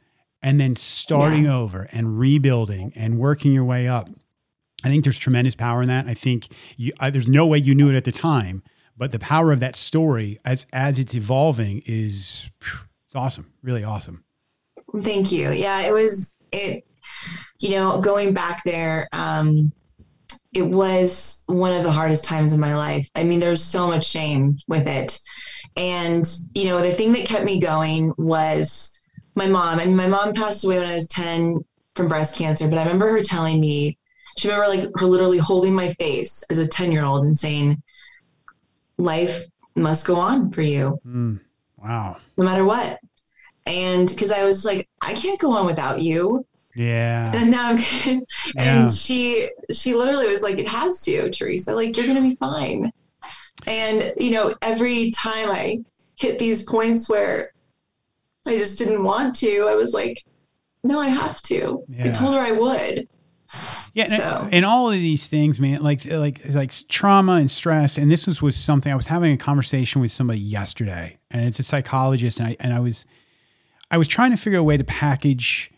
and 0.42 0.60
then 0.60 0.74
starting 0.74 1.44
yeah. 1.44 1.56
over 1.56 1.86
and 1.92 2.18
rebuilding 2.18 2.92
and 2.96 3.20
working 3.20 3.52
your 3.52 3.64
way 3.64 3.86
up. 3.86 4.10
I 4.82 4.88
think 4.88 5.04
there's 5.04 5.20
tremendous 5.20 5.54
power 5.54 5.82
in 5.82 5.88
that. 5.88 6.08
I 6.08 6.14
think 6.14 6.48
you, 6.76 6.92
I, 6.98 7.10
there's 7.10 7.28
no 7.28 7.46
way 7.46 7.58
you 7.58 7.76
knew 7.76 7.90
it 7.90 7.94
at 7.94 8.02
the 8.02 8.10
time, 8.10 8.64
but 8.96 9.12
the 9.12 9.20
power 9.20 9.52
of 9.52 9.60
that 9.60 9.76
story 9.76 10.40
as 10.44 10.66
as 10.72 10.98
it's 10.98 11.14
evolving 11.14 11.80
is 11.86 12.50
it's 13.06 13.14
awesome, 13.14 13.52
really 13.62 13.84
awesome. 13.84 14.24
Thank 15.00 15.32
you. 15.32 15.50
Yeah, 15.50 15.80
it 15.80 15.92
was 15.92 16.34
it. 16.50 16.84
You 17.60 17.70
know, 17.70 18.00
going 18.00 18.34
back 18.34 18.62
there, 18.64 19.08
um, 19.12 19.72
it 20.54 20.62
was 20.62 21.44
one 21.46 21.72
of 21.72 21.84
the 21.84 21.92
hardest 21.92 22.24
times 22.24 22.52
in 22.52 22.60
my 22.60 22.76
life. 22.76 23.08
I 23.14 23.24
mean, 23.24 23.40
there's 23.40 23.62
so 23.62 23.86
much 23.86 24.06
shame 24.06 24.58
with 24.68 24.86
it. 24.86 25.18
And, 25.76 26.26
you 26.54 26.66
know, 26.66 26.82
the 26.82 26.92
thing 26.92 27.12
that 27.12 27.26
kept 27.26 27.44
me 27.44 27.58
going 27.58 28.12
was 28.18 29.00
my 29.34 29.46
mom. 29.46 29.78
I 29.78 29.86
mean, 29.86 29.96
my 29.96 30.08
mom 30.08 30.34
passed 30.34 30.64
away 30.64 30.78
when 30.78 30.88
I 30.88 30.94
was 30.94 31.08
10 31.08 31.64
from 31.94 32.08
breast 32.08 32.36
cancer, 32.36 32.68
but 32.68 32.78
I 32.78 32.82
remember 32.82 33.08
her 33.10 33.22
telling 33.22 33.60
me, 33.60 33.96
she 34.36 34.48
remember 34.48 34.68
like 34.68 34.90
her 34.96 35.06
literally 35.06 35.38
holding 35.38 35.74
my 35.74 35.92
face 35.94 36.42
as 36.50 36.58
a 36.58 36.68
10 36.68 36.92
year 36.92 37.04
old 37.04 37.24
and 37.24 37.38
saying, 37.38 37.82
life 38.98 39.44
must 39.74 40.06
go 40.06 40.16
on 40.16 40.50
for 40.50 40.62
you. 40.62 41.00
Mm, 41.06 41.40
wow. 41.78 42.18
No 42.36 42.44
matter 42.44 42.64
what. 42.64 42.98
And 43.66 44.08
because 44.08 44.32
I 44.32 44.44
was 44.44 44.64
like, 44.64 44.88
I 45.00 45.14
can't 45.14 45.38
go 45.38 45.52
on 45.52 45.66
without 45.66 46.00
you. 46.00 46.44
Yeah. 46.74 47.32
And 47.34 47.50
now 47.50 47.70
I'm 47.70 47.78
and 48.06 48.24
yeah. 48.56 48.86
she 48.86 49.50
she 49.72 49.94
literally 49.94 50.26
was 50.28 50.42
like, 50.42 50.58
It 50.58 50.68
has 50.68 51.02
to, 51.02 51.30
Theresa. 51.30 51.74
Like, 51.74 51.96
you're 51.96 52.06
gonna 52.06 52.22
be 52.22 52.36
fine. 52.36 52.90
And, 53.66 54.12
you 54.16 54.32
know, 54.32 54.54
every 54.62 55.10
time 55.12 55.50
I 55.50 55.84
hit 56.16 56.38
these 56.38 56.64
points 56.64 57.08
where 57.08 57.52
I 58.46 58.58
just 58.58 58.78
didn't 58.78 59.04
want 59.04 59.34
to, 59.36 59.68
I 59.68 59.74
was 59.74 59.94
like, 59.94 60.22
no, 60.84 60.98
I 60.98 61.08
have 61.08 61.40
to. 61.42 61.84
Yeah. 61.88 62.06
I 62.06 62.10
told 62.10 62.34
her 62.34 62.40
I 62.40 62.52
would. 62.52 63.08
Yeah, 63.94 64.08
so. 64.08 64.40
and, 64.44 64.54
and, 64.54 64.64
all 64.64 64.88
of 64.88 64.94
these 64.94 65.28
things, 65.28 65.60
man, 65.60 65.82
like 65.82 66.06
like 66.06 66.40
like 66.48 66.72
trauma 66.88 67.34
and 67.34 67.50
stress, 67.50 67.98
and 67.98 68.10
this 68.10 68.26
was 68.26 68.40
was 68.40 68.56
something 68.56 68.90
I 68.90 68.96
was 68.96 69.08
having 69.08 69.30
a 69.32 69.36
conversation 69.36 70.00
with 70.00 70.10
somebody 70.10 70.40
yesterday, 70.40 71.18
and 71.30 71.46
it's 71.46 71.58
a 71.58 71.62
psychologist, 71.62 72.40
and 72.40 72.48
I 72.48 72.56
and 72.60 72.72
I 72.72 72.80
was 72.80 73.04
I 73.92 73.98
was 73.98 74.08
trying 74.08 74.30
to 74.30 74.38
figure 74.38 74.58
a 74.58 74.62
way 74.62 74.78
to 74.78 74.84
package 74.84 75.70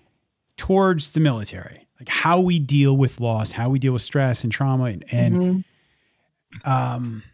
towards 0.57 1.11
the 1.11 1.21
military, 1.21 1.87
like 1.99 2.09
how 2.09 2.41
we 2.41 2.61
deal 2.61 2.97
with 2.97 3.21
loss, 3.21 3.51
how 3.51 3.69
we 3.69 3.81
deal 3.81 3.93
with 3.93 4.03
stress 4.03 4.45
and 4.45 4.53
trauma, 4.53 4.85
and, 4.85 5.05
and 5.11 5.35
mm-hmm. 5.35 6.71
um, 6.71 7.25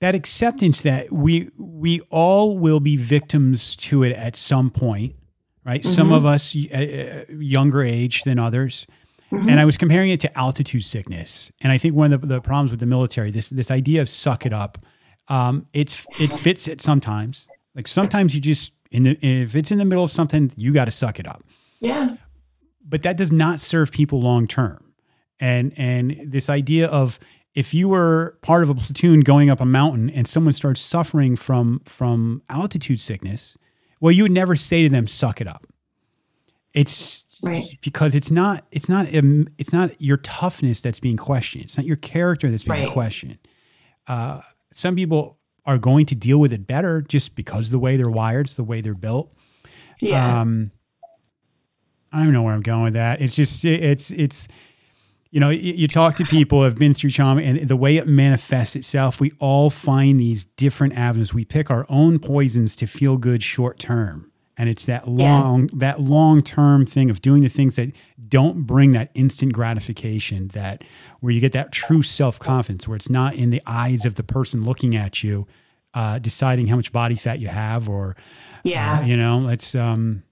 that 0.00 0.14
acceptance 0.14 0.82
that 0.82 1.10
we 1.10 1.48
we 1.58 2.00
all 2.10 2.58
will 2.58 2.80
be 2.80 2.98
victims 2.98 3.74
to 3.76 4.02
it 4.02 4.12
at 4.12 4.36
some 4.36 4.70
point, 4.70 5.16
right? 5.64 5.80
Mm-hmm. 5.80 5.92
Some 5.92 6.12
of 6.12 6.26
us 6.26 6.54
uh, 6.54 7.24
younger 7.30 7.82
age 7.82 8.22
than 8.24 8.38
others. 8.38 8.86
Mm-hmm. 9.32 9.48
And 9.48 9.58
I 9.58 9.64
was 9.64 9.76
comparing 9.76 10.10
it 10.10 10.20
to 10.20 10.38
altitude 10.38 10.84
sickness, 10.84 11.50
and 11.62 11.72
I 11.72 11.78
think 11.78 11.96
one 11.96 12.12
of 12.12 12.20
the, 12.20 12.26
the 12.26 12.40
problems 12.40 12.70
with 12.70 12.78
the 12.78 12.86
military 12.86 13.30
this 13.30 13.48
this 13.48 13.70
idea 13.70 14.02
of 14.02 14.08
suck 14.08 14.46
it 14.46 14.52
up, 14.52 14.78
um, 15.28 15.66
it's 15.72 16.04
it 16.20 16.28
fits 16.28 16.68
it 16.68 16.82
sometimes. 16.82 17.48
Like 17.74 17.88
sometimes 17.88 18.34
you 18.34 18.40
just 18.40 18.72
in 18.90 19.04
the, 19.04 19.18
if 19.20 19.54
it's 19.54 19.70
in 19.70 19.78
the 19.78 19.84
middle 19.84 20.04
of 20.04 20.10
something, 20.10 20.52
you 20.56 20.72
got 20.72 20.86
to 20.86 20.90
suck 20.90 21.18
it 21.18 21.26
up. 21.26 21.42
Yeah. 21.80 22.16
But 22.84 23.02
that 23.02 23.16
does 23.16 23.32
not 23.32 23.60
serve 23.60 23.90
people 23.90 24.20
long 24.20 24.46
term, 24.46 24.92
and 25.40 25.72
and 25.76 26.16
this 26.24 26.48
idea 26.48 26.86
of 26.86 27.18
if 27.54 27.72
you 27.74 27.88
were 27.88 28.38
part 28.42 28.62
of 28.62 28.70
a 28.70 28.74
platoon 28.74 29.20
going 29.20 29.50
up 29.50 29.60
a 29.60 29.64
mountain 29.66 30.10
and 30.10 30.28
someone 30.28 30.52
starts 30.52 30.80
suffering 30.80 31.34
from 31.34 31.80
from 31.84 32.42
altitude 32.48 33.00
sickness, 33.00 33.56
well, 34.00 34.12
you 34.12 34.22
would 34.22 34.32
never 34.32 34.54
say 34.54 34.84
to 34.84 34.88
them, 34.88 35.06
"Suck 35.08 35.40
it 35.40 35.48
up." 35.48 35.66
It's 36.74 37.24
right. 37.42 37.64
because 37.82 38.14
it's 38.14 38.30
not 38.30 38.64
it's 38.70 38.88
not 38.88 39.08
it's 39.10 39.72
not 39.72 40.00
your 40.00 40.18
toughness 40.18 40.80
that's 40.80 41.00
being 41.00 41.16
questioned. 41.16 41.64
It's 41.64 41.76
not 41.76 41.86
your 41.86 41.96
character 41.96 42.50
that's 42.50 42.64
being 42.64 42.84
right. 42.84 42.92
questioned. 42.92 43.38
Uh, 44.06 44.42
some 44.72 44.94
people 44.94 45.38
are 45.66 45.78
going 45.78 46.06
to 46.06 46.14
deal 46.14 46.38
with 46.38 46.52
it 46.52 46.66
better 46.66 47.02
just 47.02 47.34
because 47.34 47.70
the 47.70 47.78
way 47.78 47.96
they're 47.96 48.10
wired, 48.10 48.46
it's 48.46 48.54
the 48.54 48.64
way 48.64 48.80
they're 48.80 48.94
built. 48.94 49.32
Yeah. 50.00 50.40
Um, 50.40 50.70
I 52.12 52.22
don't 52.22 52.32
know 52.32 52.42
where 52.42 52.54
I'm 52.54 52.62
going 52.62 52.84
with 52.84 52.94
that. 52.94 53.20
It's 53.20 53.34
just 53.34 53.64
it's 53.64 54.10
it's 54.10 54.48
you 55.30 55.40
know, 55.40 55.50
you, 55.50 55.72
you 55.74 55.88
talk 55.88 56.14
to 56.16 56.24
people 56.24 56.60
who 56.60 56.64
have 56.64 56.76
been 56.76 56.94
through 56.94 57.10
trauma 57.10 57.42
and 57.42 57.68
the 57.68 57.76
way 57.76 57.96
it 57.96 58.06
manifests 58.06 58.76
itself, 58.76 59.20
we 59.20 59.32
all 59.38 59.68
find 59.68 60.18
these 60.18 60.44
different 60.44 60.96
avenues. 60.96 61.34
We 61.34 61.44
pick 61.44 61.70
our 61.70 61.84
own 61.88 62.18
poisons 62.18 62.74
to 62.76 62.86
feel 62.86 63.16
good 63.16 63.42
short 63.42 63.78
term. 63.78 64.30
And 64.58 64.70
it's 64.70 64.86
that 64.86 65.06
long, 65.06 65.64
yeah. 65.64 65.68
that 65.74 66.00
long 66.00 66.42
term 66.42 66.86
thing 66.86 67.10
of 67.10 67.20
doing 67.20 67.42
the 67.42 67.48
things 67.48 67.76
that 67.76 67.92
don't 68.28 68.62
bring 68.62 68.92
that 68.92 69.10
instant 69.14 69.52
gratification, 69.52 70.48
that 70.48 70.82
where 71.20 71.32
you 71.32 71.40
get 71.40 71.52
that 71.52 71.72
true 71.72 72.02
self 72.02 72.38
confidence, 72.38 72.88
where 72.88 72.96
it's 72.96 73.10
not 73.10 73.34
in 73.34 73.50
the 73.50 73.60
eyes 73.66 74.06
of 74.06 74.14
the 74.14 74.22
person 74.22 74.62
looking 74.62 74.96
at 74.96 75.22
you, 75.22 75.46
uh, 75.92 76.18
deciding 76.18 76.68
how 76.68 76.76
much 76.76 76.90
body 76.90 77.16
fat 77.16 77.38
you 77.38 77.48
have, 77.48 77.88
or 77.88 78.16
yeah, 78.64 79.00
uh, 79.00 79.04
you 79.04 79.16
know, 79.16 79.48
it's 79.48 79.74
um, 79.74 80.22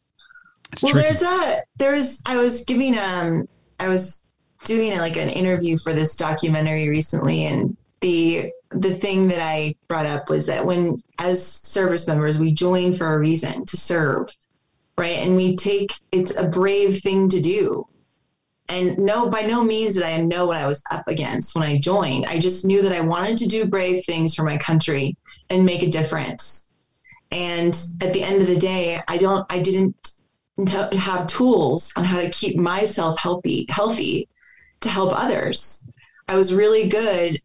it's 0.72 0.82
well, 0.82 0.92
tricky. 0.92 1.06
there's 1.06 1.22
a 1.22 1.62
there's 1.76 2.22
I 2.24 2.38
was 2.38 2.64
giving 2.64 2.98
um 2.98 3.46
I 3.78 3.88
was 3.88 4.26
doing 4.64 4.96
like 4.98 5.16
an 5.16 5.28
interview 5.28 5.76
for 5.78 5.92
this 5.92 6.16
documentary 6.16 6.88
recently 6.88 7.44
and 7.44 7.76
the 8.04 8.52
the 8.70 8.94
thing 8.94 9.28
that 9.28 9.40
I 9.40 9.74
brought 9.88 10.06
up 10.06 10.28
was 10.28 10.46
that 10.46 10.66
when 10.66 10.96
as 11.18 11.46
service 11.46 12.06
members 12.06 12.38
we 12.38 12.52
join 12.52 12.94
for 12.94 13.14
a 13.14 13.18
reason 13.18 13.64
to 13.66 13.76
serve 13.76 14.28
right 14.98 15.18
and 15.24 15.36
we 15.36 15.56
take 15.56 15.92
it's 16.12 16.36
a 16.38 16.48
brave 16.48 17.00
thing 17.00 17.30
to 17.30 17.40
do 17.40 17.86
And 18.68 18.98
no, 18.98 19.28
by 19.28 19.42
no 19.42 19.62
means 19.62 19.94
did 19.94 20.04
I 20.04 20.16
know 20.18 20.46
what 20.46 20.56
I 20.56 20.66
was 20.66 20.82
up 20.90 21.06
against 21.06 21.54
when 21.54 21.64
I 21.64 21.78
joined. 21.78 22.26
I 22.26 22.38
just 22.38 22.64
knew 22.64 22.82
that 22.82 22.92
I 22.92 23.02
wanted 23.02 23.38
to 23.38 23.48
do 23.48 23.66
brave 23.66 24.04
things 24.04 24.34
for 24.34 24.44
my 24.44 24.56
country 24.56 25.16
and 25.50 25.66
make 25.66 25.82
a 25.82 25.90
difference. 25.90 26.72
And 27.30 27.74
at 28.00 28.12
the 28.12 28.22
end 28.22 28.40
of 28.40 28.48
the 28.48 28.58
day, 28.58 29.00
I 29.06 29.18
don't, 29.18 29.44
I 29.50 29.60
didn't 29.60 30.12
have 30.98 31.26
tools 31.26 31.92
on 31.96 32.04
how 32.04 32.20
to 32.20 32.30
keep 32.30 32.56
myself 32.56 33.18
healthy, 33.18 33.66
healthy 33.68 34.28
to 34.80 34.88
help 34.88 35.12
others. 35.14 35.90
I 36.28 36.36
was 36.36 36.54
really 36.54 36.88
good 36.88 37.40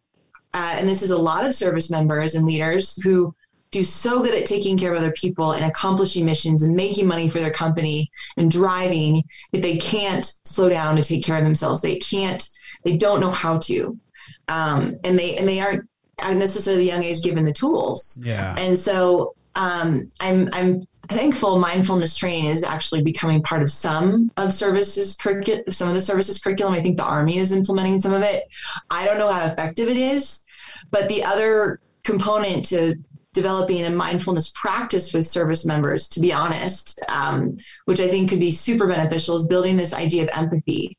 at, 0.54 0.78
and 0.78 0.88
this 0.88 1.02
is 1.02 1.10
a 1.10 1.18
lot 1.18 1.46
of 1.46 1.54
service 1.54 1.90
members 1.90 2.34
and 2.34 2.46
leaders 2.46 3.00
who 3.02 3.34
do 3.70 3.84
so 3.84 4.22
good 4.22 4.34
at 4.34 4.46
taking 4.46 4.76
care 4.76 4.92
of 4.92 4.98
other 4.98 5.12
people 5.12 5.52
and 5.52 5.64
accomplishing 5.64 6.24
missions 6.24 6.64
and 6.64 6.74
making 6.74 7.06
money 7.06 7.28
for 7.28 7.38
their 7.38 7.52
company 7.52 8.10
and 8.36 8.50
driving 8.50 9.22
that 9.52 9.62
they 9.62 9.76
can't 9.76 10.32
slow 10.44 10.68
down 10.68 10.96
to 10.96 11.04
take 11.04 11.24
care 11.24 11.36
of 11.36 11.44
themselves. 11.44 11.80
They 11.80 11.96
can't, 11.98 12.48
they 12.84 12.96
don't 12.96 13.20
know 13.20 13.30
how 13.30 13.58
to. 13.58 13.96
Um, 14.48 14.96
and 15.04 15.16
they, 15.16 15.36
and 15.36 15.48
they 15.48 15.60
aren't 15.60 15.88
at 16.20 16.36
necessarily 16.36 16.84
young 16.84 17.04
age 17.04 17.22
given 17.22 17.44
the 17.44 17.52
tools. 17.52 18.20
Yeah. 18.22 18.56
And 18.58 18.76
so 18.76 19.34
um, 19.54 20.10
I'm, 20.18 20.48
I'm 20.52 20.82
thankful 21.10 21.58
mindfulness 21.58 22.16
training 22.16 22.46
is 22.46 22.62
actually 22.62 23.02
becoming 23.02 23.42
part 23.42 23.62
of 23.62 23.70
some 23.70 24.30
of 24.36 24.54
services 24.54 25.16
curriculum, 25.16 25.64
some 25.68 25.88
of 25.88 25.94
the 25.94 26.00
services 26.00 26.38
curriculum. 26.38 26.74
I 26.74 26.80
think 26.80 26.96
the 26.96 27.04
Army 27.04 27.38
is 27.38 27.52
implementing 27.52 28.00
some 28.00 28.14
of 28.14 28.22
it. 28.22 28.48
I 28.90 29.04
don't 29.04 29.18
know 29.18 29.30
how 29.30 29.44
effective 29.46 29.88
it 29.88 29.96
is, 29.96 30.44
but 30.90 31.08
the 31.08 31.22
other 31.24 31.80
component 32.04 32.64
to 32.66 32.94
developing 33.32 33.84
a 33.84 33.90
mindfulness 33.90 34.50
practice 34.54 35.12
with 35.12 35.26
service 35.26 35.64
members, 35.66 36.08
to 36.08 36.20
be 36.20 36.32
honest, 36.32 37.00
um, 37.08 37.56
which 37.84 38.00
I 38.00 38.08
think 38.08 38.30
could 38.30 38.40
be 38.40 38.50
super 38.50 38.86
beneficial, 38.86 39.36
is 39.36 39.46
building 39.46 39.76
this 39.76 39.94
idea 39.94 40.24
of 40.24 40.30
empathy, 40.32 40.96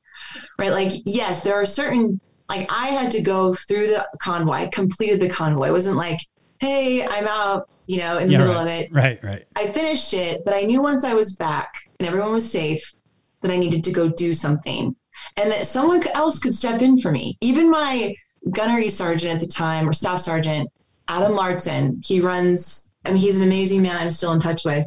right? 0.58 0.72
Like, 0.72 0.92
yes, 1.06 1.44
there 1.44 1.56
are 1.56 1.66
certain, 1.66 2.22
like, 2.48 2.70
I 2.72 2.88
had 2.88 3.12
to 3.14 3.22
go 3.22 3.56
through 3.56 3.88
the 3.88 4.08
convoy, 4.22 4.70
completed 4.70 5.20
the 5.20 5.30
convoy. 5.30 5.68
It 5.68 5.74
wasn't 5.74 5.98
like, 5.98 6.20
hey, 6.62 7.06
I'm 7.06 7.28
out, 7.28 7.68
you 7.88 7.98
know, 7.98 8.18
in 8.18 8.28
the 8.28 8.34
Yeah, 8.34 8.38
middle 8.40 8.54
right. 8.54 8.62
of 8.62 8.68
it. 8.68 8.92
Right, 8.94 9.24
right. 9.24 9.46
I 9.56 9.68
finished 9.68 10.14
it, 10.14 10.44
but 10.46 10.54
I 10.54 10.62
knew 10.62 10.82
once 10.82 11.04
I 11.04 11.14
was 11.14 11.36
back 11.36 11.74
and 12.00 12.08
everyone 12.08 12.32
was 12.32 12.50
safe 12.50 12.94
that 13.42 13.52
I 13.52 13.58
needed 13.58 13.84
to 13.86 13.92
go 13.92 14.08
do 14.08 14.34
something 14.34 14.96
and 15.38 15.52
that 15.52 15.66
someone 15.66 16.08
else 16.14 16.40
could 16.40 16.56
step 16.56 16.82
in 16.82 17.00
for 17.02 17.12
me. 17.12 17.38
Even 17.42 17.70
my 17.70 18.14
gunnery 18.52 18.90
sergeant 18.90 19.34
at 19.34 19.42
the 19.42 19.48
time 19.48 19.90
or 19.90 19.94
staff 19.94 20.20
sergeant, 20.22 20.70
Adam 21.08 21.34
Larson, 21.34 22.00
he 22.06 22.22
runs, 22.22 22.92
I 23.06 23.10
mean, 23.10 23.18
he's 23.18 23.38
an 23.38 23.48
amazing 23.48 23.82
man 23.82 23.98
I'm 23.98 24.12
still 24.12 24.34
in 24.34 24.40
touch 24.40 24.64
with. 24.64 24.86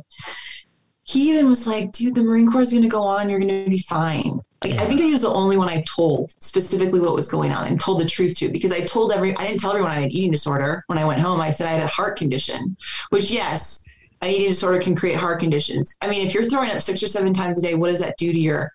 He 1.04 1.30
even 1.32 1.48
was 1.48 1.66
like, 1.66 1.92
dude, 1.92 2.14
the 2.14 2.22
Marine 2.22 2.50
Corps 2.50 2.62
is 2.62 2.70
going 2.70 2.82
to 2.82 2.88
go 2.88 3.02
on. 3.02 3.28
You're 3.28 3.38
going 3.38 3.64
to 3.64 3.70
be 3.70 3.80
fine. 3.80 4.40
Like, 4.62 4.74
I 4.74 4.86
think 4.86 5.00
he 5.00 5.12
was 5.12 5.22
the 5.22 5.28
only 5.28 5.58
one 5.58 5.68
I 5.68 5.82
told 5.82 6.34
specifically 6.38 7.00
what 7.00 7.14
was 7.14 7.28
going 7.28 7.52
on 7.52 7.66
and 7.66 7.78
told 7.78 8.00
the 8.00 8.08
truth 8.08 8.34
to 8.36 8.48
because 8.48 8.72
I 8.72 8.80
told 8.80 9.12
every, 9.12 9.36
I 9.36 9.46
didn't 9.46 9.60
tell 9.60 9.70
everyone 9.70 9.90
I 9.90 9.96
had 9.96 10.04
an 10.04 10.10
eating 10.12 10.30
disorder 10.30 10.82
when 10.86 10.98
I 10.98 11.04
went 11.04 11.20
home. 11.20 11.40
I 11.40 11.50
said 11.50 11.66
I 11.66 11.74
had 11.74 11.82
a 11.82 11.88
heart 11.88 12.16
condition, 12.16 12.74
which, 13.10 13.30
yes, 13.30 13.86
an 14.22 14.30
eating 14.30 14.48
disorder 14.48 14.80
can 14.80 14.96
create 14.96 15.16
heart 15.16 15.40
conditions. 15.40 15.96
I 16.00 16.08
mean, 16.08 16.26
if 16.26 16.32
you're 16.32 16.44
throwing 16.44 16.70
up 16.70 16.80
six 16.80 17.02
or 17.02 17.08
seven 17.08 17.34
times 17.34 17.58
a 17.58 17.62
day, 17.62 17.74
what 17.74 17.90
does 17.90 18.00
that 18.00 18.16
do 18.16 18.32
to 18.32 18.38
your 18.38 18.72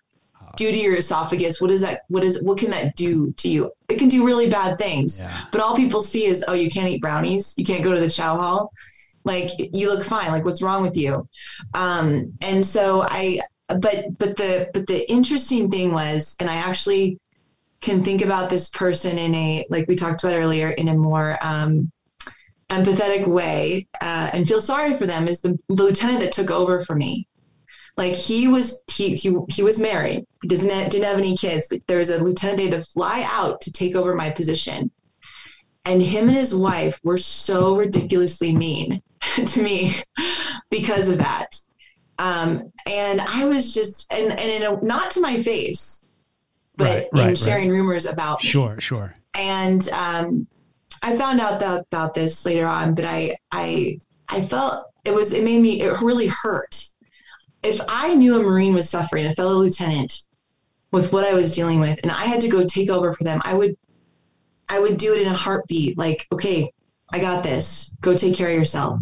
do 0.56 0.70
to 0.70 0.76
your 0.76 0.96
esophagus? 0.96 1.60
What 1.60 1.70
is 1.70 1.80
that? 1.80 2.02
What 2.08 2.22
is 2.22 2.42
what 2.42 2.58
can 2.58 2.70
that 2.70 2.94
do 2.94 3.32
to 3.32 3.48
you? 3.48 3.72
It 3.88 3.98
can 3.98 4.08
do 4.08 4.24
really 4.24 4.48
bad 4.48 4.78
things. 4.78 5.20
Yeah. 5.20 5.46
But 5.50 5.60
all 5.60 5.74
people 5.74 6.02
see 6.02 6.26
is, 6.26 6.44
oh, 6.46 6.54
you 6.54 6.70
can't 6.70 6.88
eat 6.88 7.00
brownies, 7.00 7.54
you 7.56 7.64
can't 7.64 7.82
go 7.82 7.92
to 7.92 8.00
the 8.00 8.10
chow 8.10 8.36
hall, 8.36 8.72
like 9.24 9.50
you 9.56 9.88
look 9.88 10.04
fine. 10.04 10.30
Like 10.30 10.44
what's 10.44 10.62
wrong 10.62 10.82
with 10.82 10.96
you? 10.96 11.28
Um, 11.74 12.32
and 12.40 12.64
so 12.64 13.02
I, 13.02 13.40
but 13.68 14.18
but 14.18 14.36
the 14.36 14.70
but 14.72 14.86
the 14.86 15.10
interesting 15.10 15.70
thing 15.70 15.92
was, 15.92 16.36
and 16.40 16.48
I 16.48 16.56
actually 16.56 17.18
can 17.80 18.04
think 18.04 18.22
about 18.22 18.50
this 18.50 18.68
person 18.70 19.18
in 19.18 19.34
a 19.34 19.66
like 19.70 19.88
we 19.88 19.96
talked 19.96 20.22
about 20.22 20.36
earlier 20.36 20.70
in 20.70 20.88
a 20.88 20.94
more 20.94 21.38
um, 21.42 21.90
empathetic 22.70 23.26
way 23.26 23.86
uh, 24.00 24.30
and 24.32 24.46
feel 24.46 24.60
sorry 24.60 24.94
for 24.94 25.06
them 25.06 25.26
is 25.26 25.40
the 25.40 25.58
lieutenant 25.68 26.20
that 26.20 26.32
took 26.32 26.50
over 26.50 26.80
for 26.82 26.94
me 26.94 27.26
like 27.96 28.14
he 28.14 28.48
was 28.48 28.82
he 28.86 29.14
he, 29.14 29.36
he 29.48 29.62
was 29.62 29.80
married 29.80 30.24
he 30.42 30.48
doesn't 30.48 30.68
didn't 30.90 31.04
have 31.04 31.18
any 31.18 31.36
kids 31.36 31.66
but 31.68 31.80
there 31.86 31.98
was 31.98 32.10
a 32.10 32.22
lieutenant 32.22 32.58
they 32.58 32.68
had 32.68 32.80
to 32.80 32.86
fly 32.88 33.26
out 33.28 33.60
to 33.60 33.72
take 33.72 33.96
over 33.96 34.14
my 34.14 34.30
position 34.30 34.90
and 35.84 36.02
him 36.02 36.28
and 36.28 36.36
his 36.36 36.54
wife 36.54 36.98
were 37.02 37.18
so 37.18 37.76
ridiculously 37.76 38.54
mean 38.54 39.02
to 39.46 39.62
me 39.62 39.94
because 40.70 41.08
of 41.08 41.18
that 41.18 41.58
um, 42.18 42.70
and 42.86 43.20
i 43.20 43.44
was 43.44 43.74
just 43.74 44.12
and 44.12 44.30
and 44.32 44.40
in 44.40 44.62
a, 44.62 44.80
not 44.84 45.10
to 45.10 45.20
my 45.20 45.42
face 45.42 46.06
but 46.76 46.84
Right, 46.86 47.08
in 47.12 47.18
right, 47.18 47.26
right. 47.28 47.38
sharing 47.38 47.68
rumors 47.70 48.06
about 48.06 48.42
me 48.42 48.48
Sure, 48.48 48.80
sure. 48.80 49.14
and 49.34 49.86
um, 49.90 50.46
I 51.02 51.16
found 51.16 51.40
out 51.40 51.60
that, 51.60 51.82
about 51.92 52.12
this 52.14 52.44
later 52.44 52.66
on, 52.66 52.94
but 52.94 53.04
I 53.06 53.36
I 53.52 53.98
I 54.28 54.42
felt 54.42 54.86
it 55.04 55.14
was 55.14 55.32
it 55.32 55.44
made 55.44 55.60
me 55.60 55.80
it 55.80 56.00
really 56.02 56.26
hurt. 56.26 56.84
If 57.62 57.80
I 57.88 58.14
knew 58.14 58.38
a 58.38 58.42
Marine 58.42 58.74
was 58.74 58.88
suffering, 58.90 59.26
a 59.26 59.34
fellow 59.34 59.54
lieutenant, 59.54 60.22
with 60.92 61.12
what 61.12 61.24
I 61.24 61.32
was 61.34 61.54
dealing 61.54 61.80
with, 61.80 62.00
and 62.02 62.10
I 62.12 62.24
had 62.24 62.40
to 62.42 62.48
go 62.48 62.64
take 62.64 62.90
over 62.90 63.12
for 63.14 63.24
them, 63.24 63.40
I 63.44 63.54
would 63.54 63.76
I 64.68 64.78
would 64.80 64.98
do 64.98 65.14
it 65.14 65.22
in 65.22 65.28
a 65.28 65.34
heartbeat. 65.36 65.96
Like, 65.96 66.26
okay, 66.32 66.70
I 67.12 67.18
got 67.18 67.42
this. 67.42 67.94
Go 68.00 68.16
take 68.16 68.34
care 68.34 68.50
of 68.50 68.56
yourself. 68.56 69.00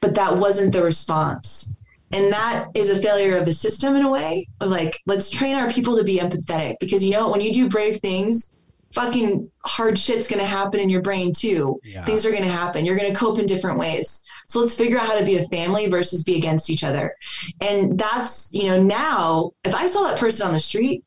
But 0.00 0.14
that 0.14 0.36
wasn't 0.36 0.72
the 0.72 0.82
response. 0.82 1.76
And 2.12 2.32
that 2.32 2.68
is 2.74 2.90
a 2.90 3.00
failure 3.00 3.36
of 3.36 3.46
the 3.46 3.54
system 3.54 3.96
in 3.96 4.04
a 4.04 4.10
way. 4.10 4.48
Of 4.60 4.70
like, 4.70 5.00
let's 5.06 5.30
train 5.30 5.56
our 5.56 5.70
people 5.70 5.96
to 5.96 6.04
be 6.04 6.18
empathetic 6.18 6.76
because 6.80 7.02
you 7.02 7.10
know 7.10 7.30
when 7.30 7.40
you 7.40 7.52
do 7.52 7.68
brave 7.68 8.00
things, 8.00 8.52
fucking 8.92 9.50
hard 9.64 9.98
shit's 9.98 10.28
gonna 10.28 10.44
happen 10.44 10.78
in 10.78 10.90
your 10.90 11.00
brain 11.00 11.32
too. 11.32 11.80
Yeah. 11.84 12.04
Things 12.04 12.26
are 12.26 12.32
gonna 12.32 12.46
happen. 12.46 12.84
You're 12.84 12.96
gonna 12.96 13.14
cope 13.14 13.38
in 13.38 13.46
different 13.46 13.78
ways. 13.78 14.22
So 14.46 14.60
let's 14.60 14.74
figure 14.74 14.98
out 14.98 15.06
how 15.06 15.18
to 15.18 15.24
be 15.24 15.38
a 15.38 15.46
family 15.46 15.88
versus 15.88 16.22
be 16.22 16.36
against 16.36 16.68
each 16.68 16.84
other. 16.84 17.14
And 17.62 17.98
that's, 17.98 18.52
you 18.52 18.64
know, 18.64 18.82
now 18.82 19.52
if 19.64 19.74
I 19.74 19.86
saw 19.86 20.02
that 20.04 20.18
person 20.18 20.46
on 20.46 20.52
the 20.52 20.60
street, 20.60 21.04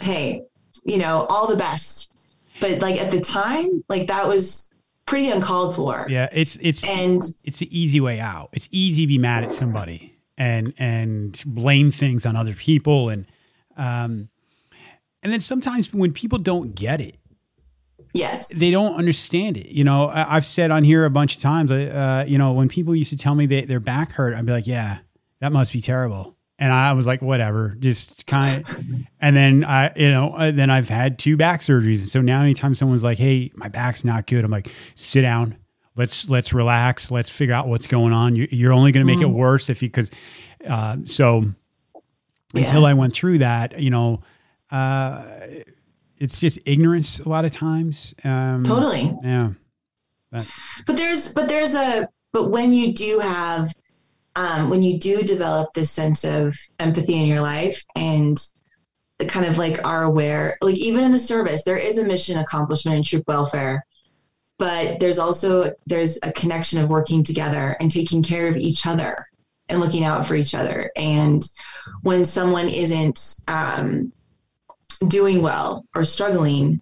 hey, 0.00 0.42
you 0.84 0.98
know, 0.98 1.26
all 1.30 1.46
the 1.46 1.56
best. 1.56 2.12
But 2.60 2.80
like 2.80 3.00
at 3.00 3.12
the 3.12 3.20
time, 3.20 3.84
like 3.88 4.08
that 4.08 4.26
was 4.26 4.71
pretty 5.12 5.28
uncalled 5.28 5.76
for. 5.76 6.06
Yeah, 6.08 6.30
it's 6.32 6.56
it's 6.56 6.82
And 6.84 7.22
it's 7.44 7.58
the 7.58 7.78
easy 7.78 8.00
way 8.00 8.18
out. 8.18 8.48
It's 8.54 8.66
easy 8.70 9.02
to 9.02 9.08
be 9.08 9.18
mad 9.18 9.44
at 9.44 9.52
somebody 9.52 10.14
and 10.38 10.72
and 10.78 11.42
blame 11.46 11.90
things 11.90 12.24
on 12.24 12.34
other 12.34 12.54
people 12.54 13.10
and 13.10 13.26
um 13.76 14.30
and 15.22 15.30
then 15.30 15.40
sometimes 15.40 15.92
when 15.92 16.14
people 16.14 16.38
don't 16.38 16.74
get 16.74 17.02
it, 17.02 17.18
yes. 18.14 18.48
they 18.48 18.70
don't 18.70 18.94
understand 18.94 19.58
it. 19.58 19.68
You 19.68 19.84
know, 19.84 20.06
I, 20.06 20.36
I've 20.36 20.46
said 20.46 20.70
on 20.70 20.82
here 20.82 21.04
a 21.04 21.10
bunch 21.10 21.36
of 21.36 21.42
times, 21.42 21.70
uh, 21.70 22.24
you 22.26 22.38
know, 22.38 22.54
when 22.54 22.68
people 22.68 22.96
used 22.96 23.10
to 23.10 23.16
tell 23.16 23.34
me 23.34 23.46
they, 23.46 23.60
their 23.60 23.78
back 23.78 24.12
hurt, 24.12 24.34
I'd 24.34 24.46
be 24.46 24.50
like, 24.50 24.66
yeah, 24.66 24.98
that 25.40 25.52
must 25.52 25.72
be 25.72 25.80
terrible. 25.80 26.36
And 26.62 26.72
I 26.72 26.92
was 26.92 27.08
like, 27.08 27.20
whatever, 27.20 27.74
just 27.80 28.24
kind 28.26 28.64
of. 28.64 28.76
And 29.20 29.36
then 29.36 29.64
I, 29.64 29.92
you 29.96 30.08
know, 30.08 30.32
uh, 30.32 30.52
then 30.52 30.70
I've 30.70 30.88
had 30.88 31.18
two 31.18 31.36
back 31.36 31.60
surgeries, 31.60 31.98
and 31.98 32.08
so 32.08 32.20
now 32.20 32.40
anytime 32.40 32.76
someone's 32.76 33.02
like, 33.02 33.18
"Hey, 33.18 33.50
my 33.56 33.66
back's 33.66 34.04
not 34.04 34.28
good," 34.28 34.44
I'm 34.44 34.50
like, 34.52 34.68
"Sit 34.94 35.22
down, 35.22 35.56
let's 35.96 36.28
let's 36.28 36.52
relax, 36.52 37.10
let's 37.10 37.30
figure 37.30 37.52
out 37.52 37.66
what's 37.66 37.88
going 37.88 38.12
on. 38.12 38.36
You, 38.36 38.46
you're 38.52 38.72
only 38.72 38.92
going 38.92 39.04
to 39.04 39.12
make 39.12 39.20
it 39.20 39.28
worse 39.28 39.70
if 39.70 39.82
you 39.82 39.88
because." 39.88 40.12
Uh, 40.64 40.98
so 41.04 41.44
until 42.54 42.86
I 42.86 42.94
went 42.94 43.12
through 43.12 43.38
that, 43.38 43.80
you 43.80 43.90
know, 43.90 44.20
uh, 44.70 45.24
it's 46.18 46.38
just 46.38 46.60
ignorance 46.64 47.18
a 47.18 47.28
lot 47.28 47.44
of 47.44 47.50
times. 47.50 48.14
Um, 48.22 48.62
Totally. 48.62 49.12
Yeah. 49.24 49.50
but 50.30 50.46
there's 50.94 51.34
but 51.34 51.48
there's 51.48 51.74
a 51.74 52.08
but 52.32 52.50
when 52.50 52.72
you 52.72 52.92
do 52.92 53.18
have 53.18 53.74
um, 54.36 54.70
when 54.70 54.82
you 54.82 54.98
do 54.98 55.22
develop 55.22 55.72
this 55.74 55.90
sense 55.90 56.24
of 56.24 56.56
empathy 56.78 57.20
in 57.22 57.28
your 57.28 57.40
life 57.40 57.82
and 57.96 58.38
the 59.18 59.26
kind 59.26 59.46
of 59.46 59.58
like 59.58 59.84
are 59.86 60.04
aware 60.04 60.56
like 60.62 60.76
even 60.76 61.04
in 61.04 61.12
the 61.12 61.18
service 61.18 61.62
there 61.64 61.76
is 61.76 61.98
a 61.98 62.06
mission 62.06 62.38
accomplishment 62.38 62.96
and 62.96 63.04
troop 63.04 63.22
welfare 63.28 63.84
but 64.58 64.98
there's 65.00 65.18
also 65.18 65.70
there's 65.86 66.18
a 66.22 66.32
connection 66.32 66.80
of 66.82 66.88
working 66.88 67.22
together 67.22 67.76
and 67.80 67.90
taking 67.90 68.22
care 68.22 68.48
of 68.48 68.56
each 68.56 68.86
other 68.86 69.26
and 69.68 69.80
looking 69.80 70.04
out 70.04 70.26
for 70.26 70.34
each 70.34 70.54
other 70.54 70.90
and 70.96 71.44
when 72.02 72.24
someone 72.24 72.68
isn't 72.68 73.36
um, 73.48 74.12
doing 75.08 75.42
well 75.42 75.84
or 75.94 76.04
struggling 76.04 76.80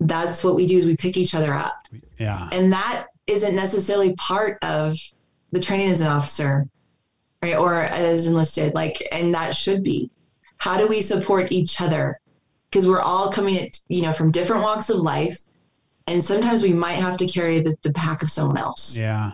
that's 0.00 0.42
what 0.44 0.54
we 0.56 0.66
do 0.66 0.76
is 0.76 0.86
we 0.86 0.96
pick 0.96 1.16
each 1.16 1.34
other 1.34 1.54
up 1.54 1.86
Yeah. 2.18 2.48
and 2.52 2.72
that 2.72 3.06
isn't 3.26 3.54
necessarily 3.54 4.14
part 4.16 4.62
of 4.62 4.96
the 5.54 5.60
training 5.60 5.88
as 5.88 6.00
an 6.00 6.08
officer 6.08 6.68
right 7.42 7.56
or 7.56 7.74
as 7.74 8.26
enlisted 8.26 8.74
like 8.74 9.06
and 9.12 9.34
that 9.34 9.54
should 9.54 9.82
be 9.82 10.10
how 10.58 10.76
do 10.76 10.86
we 10.86 11.00
support 11.00 11.50
each 11.52 11.80
other 11.80 12.20
because 12.70 12.88
we're 12.88 13.00
all 13.00 13.30
coming 13.30 13.58
at 13.58 13.80
you 13.88 14.02
know 14.02 14.12
from 14.12 14.30
different 14.30 14.62
walks 14.62 14.90
of 14.90 14.98
life 14.98 15.38
and 16.06 16.22
sometimes 16.22 16.62
we 16.62 16.72
might 16.72 16.94
have 16.94 17.16
to 17.16 17.26
carry 17.26 17.60
the, 17.60 17.76
the 17.82 17.92
pack 17.92 18.22
of 18.22 18.30
someone 18.30 18.58
else 18.58 18.96
Yeah. 18.96 19.32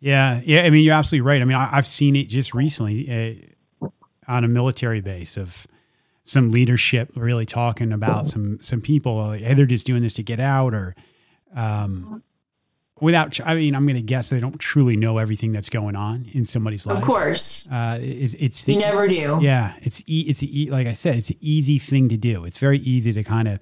Yeah. 0.00 0.40
Yeah. 0.44 0.62
I 0.62 0.70
mean, 0.70 0.84
you're 0.84 0.94
absolutely 0.94 1.26
right. 1.26 1.40
I 1.40 1.44
mean, 1.44 1.56
I, 1.56 1.76
I've 1.76 1.86
seen 1.86 2.16
it 2.16 2.28
just 2.28 2.54
recently 2.54 3.54
uh, 3.80 3.88
on 4.28 4.44
a 4.44 4.48
military 4.48 5.00
base 5.00 5.36
of 5.36 5.66
some 6.22 6.50
leadership 6.50 7.12
really 7.14 7.46
talking 7.46 7.92
about 7.92 8.26
some 8.26 8.60
some 8.60 8.80
people 8.80 9.32
hey, 9.32 9.54
they're 9.54 9.64
just 9.64 9.86
doing 9.86 10.02
this 10.02 10.14
to 10.14 10.22
get 10.22 10.40
out 10.40 10.74
or 10.74 10.94
um, 11.54 12.22
without 13.00 13.38
i 13.46 13.54
mean 13.54 13.74
i'm 13.74 13.84
going 13.84 13.96
to 13.96 14.02
guess 14.02 14.30
they 14.30 14.40
don't 14.40 14.58
truly 14.58 14.96
know 14.96 15.18
everything 15.18 15.52
that's 15.52 15.68
going 15.68 15.94
on 15.96 16.26
in 16.32 16.44
somebody's 16.44 16.86
life 16.86 16.98
Of 16.98 17.04
course. 17.04 17.68
uh, 17.70 17.98
it's, 18.00 18.34
it's 18.34 18.64
the, 18.64 18.74
You 18.74 18.80
never 18.80 19.06
do. 19.08 19.38
yeah 19.42 19.74
it's 19.82 20.02
e- 20.06 20.24
it's 20.28 20.42
e- 20.42 20.70
like 20.70 20.86
i 20.86 20.92
said 20.94 21.16
it's 21.16 21.30
an 21.30 21.36
easy 21.40 21.78
thing 21.78 22.08
to 22.08 22.16
do 22.16 22.44
it's 22.44 22.58
very 22.58 22.78
easy 22.78 23.12
to 23.12 23.22
kind 23.22 23.48
of 23.48 23.58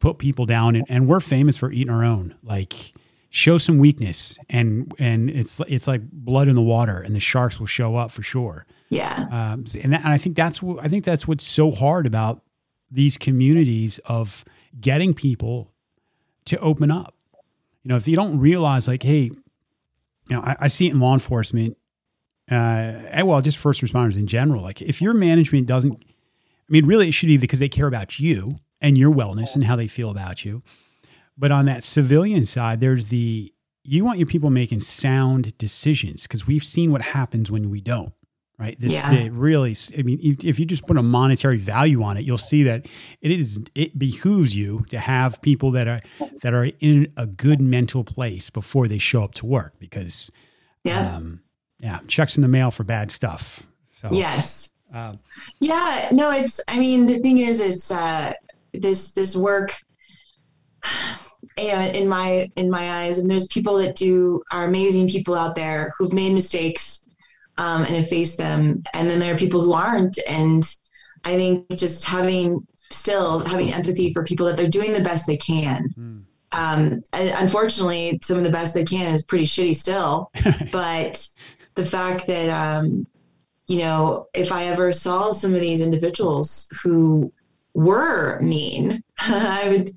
put 0.00 0.18
people 0.18 0.44
down 0.46 0.76
and, 0.76 0.84
and 0.88 1.08
we're 1.08 1.20
famous 1.20 1.56
for 1.56 1.72
eating 1.72 1.90
our 1.92 2.04
own 2.04 2.34
like 2.42 2.92
show 3.30 3.56
some 3.58 3.78
weakness 3.78 4.38
and 4.50 4.92
and 4.98 5.30
it's 5.30 5.60
it's 5.66 5.88
like 5.88 6.02
blood 6.12 6.46
in 6.46 6.54
the 6.54 6.62
water 6.62 7.00
and 7.00 7.14
the 7.16 7.20
sharks 7.20 7.58
will 7.58 7.66
show 7.66 7.96
up 7.96 8.10
for 8.10 8.22
sure 8.22 8.66
Yeah. 8.90 9.16
um, 9.30 9.64
and, 9.82 9.92
that, 9.94 10.04
and 10.04 10.08
I 10.12 10.18
think 10.18 10.36
that's 10.36 10.62
what 10.62 10.84
I 10.84 10.88
think 10.88 11.04
that's 11.04 11.26
what's 11.26 11.42
so 11.44 11.70
hard 11.70 12.06
about 12.06 12.42
these 12.90 13.16
communities 13.16 13.98
of 14.04 14.44
getting 14.80 15.14
people 15.14 15.72
to 16.44 16.58
open 16.58 16.90
up. 16.90 17.13
You 17.84 17.90
know, 17.90 17.96
if 17.96 18.08
you 18.08 18.16
don't 18.16 18.40
realize, 18.40 18.88
like, 18.88 19.02
hey, 19.02 19.24
you 19.24 19.34
know, 20.30 20.40
I, 20.40 20.56
I 20.62 20.68
see 20.68 20.88
it 20.88 20.94
in 20.94 21.00
law 21.00 21.14
enforcement, 21.14 21.76
uh, 22.50 22.54
and 22.54 23.26
well, 23.26 23.40
just 23.40 23.58
first 23.58 23.82
responders 23.82 24.16
in 24.16 24.26
general. 24.26 24.62
Like, 24.62 24.82
if 24.82 25.00
your 25.00 25.12
management 25.14 25.66
doesn't, 25.66 26.02
I 26.02 26.72
mean, 26.72 26.86
really, 26.86 27.08
it 27.08 27.12
should 27.12 27.28
be 27.28 27.36
because 27.36 27.58
they 27.58 27.68
care 27.68 27.86
about 27.86 28.18
you 28.18 28.58
and 28.80 28.98
your 28.98 29.12
wellness 29.12 29.54
and 29.54 29.64
how 29.64 29.76
they 29.76 29.86
feel 29.86 30.10
about 30.10 30.44
you. 30.44 30.62
But 31.36 31.50
on 31.52 31.66
that 31.66 31.84
civilian 31.84 32.46
side, 32.46 32.80
there's 32.80 33.08
the 33.08 33.52
you 33.82 34.04
want 34.04 34.18
your 34.18 34.26
people 34.26 34.50
making 34.50 34.80
sound 34.80 35.56
decisions 35.58 36.22
because 36.22 36.46
we've 36.46 36.64
seen 36.64 36.90
what 36.90 37.02
happens 37.02 37.50
when 37.50 37.70
we 37.70 37.80
don't 37.80 38.14
right? 38.58 38.78
This 38.78 38.92
Yeah. 38.92 39.28
really, 39.32 39.76
I 39.98 40.02
mean, 40.02 40.18
if, 40.22 40.44
if 40.44 40.58
you 40.60 40.66
just 40.66 40.86
put 40.86 40.96
a 40.96 41.02
monetary 41.02 41.56
value 41.56 42.02
on 42.02 42.16
it, 42.16 42.24
you'll 42.24 42.38
see 42.38 42.62
that 42.64 42.86
it 43.20 43.30
is 43.30 43.58
it 43.74 43.98
behooves 43.98 44.54
you 44.54 44.84
to 44.90 44.98
have 44.98 45.40
people 45.42 45.70
that 45.72 45.88
are 45.88 46.00
that 46.42 46.54
are 46.54 46.70
in 46.80 47.12
a 47.16 47.26
good 47.26 47.60
mental 47.60 48.04
place 48.04 48.50
before 48.50 48.86
they 48.88 48.98
show 48.98 49.22
up 49.24 49.34
to 49.34 49.46
work 49.46 49.74
because, 49.78 50.30
Yeah. 50.84 51.16
um, 51.16 51.40
yeah, 51.80 51.98
checks 52.06 52.36
in 52.36 52.42
the 52.42 52.48
mail 52.48 52.70
for 52.70 52.84
bad 52.84 53.10
stuff. 53.10 53.62
So 54.00 54.08
yes. 54.12 54.72
uh, 54.94 55.14
Yeah, 55.60 56.08
no, 56.12 56.30
it's 56.30 56.60
I 56.68 56.78
mean 56.78 57.06
the 57.06 57.18
thing 57.18 57.38
is 57.38 57.60
it's 57.60 57.90
uh 57.90 58.32
this 58.72 59.12
this 59.14 59.34
work 59.36 59.74
you 61.58 61.68
know 61.68 61.80
in 61.80 62.08
my 62.08 62.50
in 62.56 62.68
my 62.70 63.02
eyes 63.04 63.18
and 63.18 63.30
there's 63.30 63.46
people 63.48 63.76
that 63.78 63.94
do 63.96 64.42
are 64.50 64.64
amazing 64.64 65.08
people 65.08 65.34
out 65.34 65.54
there 65.56 65.92
who've 65.96 66.12
made 66.12 66.32
mistakes 66.32 67.03
um, 67.58 67.84
and 67.84 68.06
faced 68.06 68.38
them 68.38 68.82
and 68.94 69.08
then 69.08 69.18
there 69.18 69.34
are 69.34 69.38
people 69.38 69.60
who 69.60 69.72
aren't 69.72 70.18
and 70.28 70.64
I 71.24 71.36
think 71.36 71.68
just 71.70 72.04
having 72.04 72.66
still 72.90 73.40
having 73.40 73.72
empathy 73.72 74.12
for 74.12 74.24
people 74.24 74.46
that 74.46 74.56
they're 74.56 74.68
doing 74.68 74.92
the 74.92 75.00
best 75.00 75.26
they 75.26 75.36
can 75.36 75.88
mm, 75.98 76.22
um, 76.54 77.02
and 77.12 77.30
unfortunately, 77.36 78.18
some 78.22 78.38
of 78.38 78.44
the 78.44 78.50
best 78.50 78.74
they 78.74 78.84
can 78.84 79.14
is 79.14 79.24
pretty 79.24 79.44
shitty 79.44 79.74
still. 79.74 80.30
but 80.72 81.28
the 81.74 81.84
fact 81.84 82.26
that, 82.28 82.48
um, 82.48 83.06
you 83.66 83.78
know, 83.78 84.28
if 84.34 84.52
I 84.52 84.66
ever 84.66 84.92
saw 84.92 85.32
some 85.32 85.52
of 85.52 85.60
these 85.60 85.80
individuals 85.80 86.68
who 86.82 87.32
were 87.74 88.38
mean, 88.40 89.02
I 89.18 89.68
would, 89.68 89.90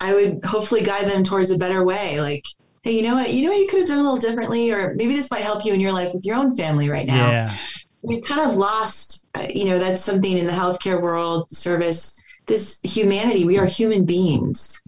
I 0.00 0.14
would 0.14 0.44
hopefully 0.44 0.82
guide 0.82 1.06
them 1.06 1.24
towards 1.24 1.50
a 1.50 1.58
better 1.58 1.82
way. 1.82 2.20
Like, 2.20 2.44
hey, 2.86 2.92
you 2.92 3.02
know 3.02 3.14
what? 3.14 3.32
You 3.32 3.44
know 3.44 3.50
what 3.50 3.58
you 3.58 3.66
could 3.66 3.80
have 3.80 3.88
done 3.88 3.98
a 3.98 4.02
little 4.02 4.18
differently, 4.18 4.70
or 4.72 4.94
maybe 4.94 5.16
this 5.16 5.30
might 5.30 5.42
help 5.42 5.64
you 5.64 5.74
in 5.74 5.80
your 5.80 5.92
life 5.92 6.14
with 6.14 6.24
your 6.24 6.36
own 6.36 6.56
family 6.56 6.88
right 6.88 7.06
now. 7.06 7.30
Yeah, 7.30 7.56
we've 8.02 8.24
kind 8.24 8.48
of 8.48 8.56
lost 8.56 9.26
uh, 9.34 9.46
you 9.52 9.64
know 9.64 9.78
that's 9.78 10.02
something 10.02 10.38
in 10.38 10.46
the 10.46 10.52
healthcare 10.52 11.00
world 11.00 11.50
service 11.50 12.22
this 12.46 12.80
humanity. 12.82 13.44
We 13.44 13.58
are 13.58 13.66
human 13.66 14.04
beings. 14.04 14.86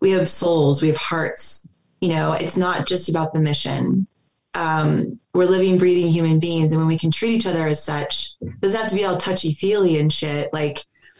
We 0.00 0.12
have 0.12 0.28
souls. 0.28 0.82
We 0.82 0.88
have 0.88 0.96
hearts. 0.96 1.68
You 2.00 2.10
know 2.10 2.32
it's 2.32 2.56
not 2.56 2.86
just 2.86 3.08
about 3.08 3.32
the 3.32 3.40
mission. 3.40 4.06
Um, 4.54 5.18
we're 5.34 5.44
living 5.44 5.76
breathing 5.76 6.10
human 6.10 6.38
beings. 6.38 6.72
And 6.72 6.80
when 6.80 6.88
we 6.88 6.96
can 6.96 7.10
treat 7.10 7.32
each 7.32 7.46
other 7.46 7.66
as 7.66 7.82
such 7.82 8.36
it 8.40 8.60
doesn't 8.60 8.80
have 8.80 8.88
to 8.88 8.96
be 8.96 9.04
all 9.04 9.18
touchy 9.18 9.52
feely 9.52 9.98
and 9.98 10.10
shit 10.10 10.50
like 10.52 10.78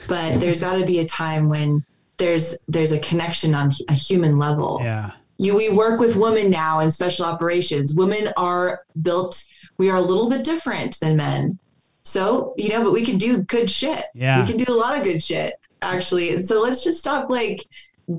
but 0.08 0.40
there's 0.40 0.60
got 0.60 0.78
to 0.78 0.86
be 0.86 1.00
a 1.00 1.06
time 1.06 1.48
when 1.48 1.84
there's 2.18 2.64
there's 2.68 2.92
a 2.92 2.98
connection 3.00 3.54
on 3.54 3.72
a 3.88 3.94
human 3.94 4.38
level. 4.38 4.78
Yeah, 4.80 5.12
you 5.38 5.56
we 5.56 5.68
work 5.68 6.00
with 6.00 6.16
women 6.16 6.50
now 6.50 6.80
in 6.80 6.90
special 6.90 7.24
operations 7.26 7.94
women 7.94 8.32
are 8.36 8.82
built 9.02 9.44
we 9.78 9.90
are 9.90 9.96
a 9.96 10.02
little 10.02 10.28
bit 10.30 10.44
different 10.44 10.98
than 11.00 11.16
men 11.16 11.58
so 12.02 12.54
you 12.56 12.68
know 12.68 12.82
but 12.82 12.92
we 12.92 13.04
can 13.04 13.18
do 13.18 13.38
good 13.42 13.70
shit 13.70 14.04
Yeah. 14.14 14.40
we 14.40 14.50
can 14.50 14.62
do 14.62 14.72
a 14.72 14.76
lot 14.78 14.96
of 14.96 15.04
good 15.04 15.22
shit 15.22 15.54
actually 15.82 16.34
and 16.34 16.44
so 16.44 16.62
let's 16.62 16.82
just 16.82 16.98
stop 16.98 17.28
like 17.30 17.66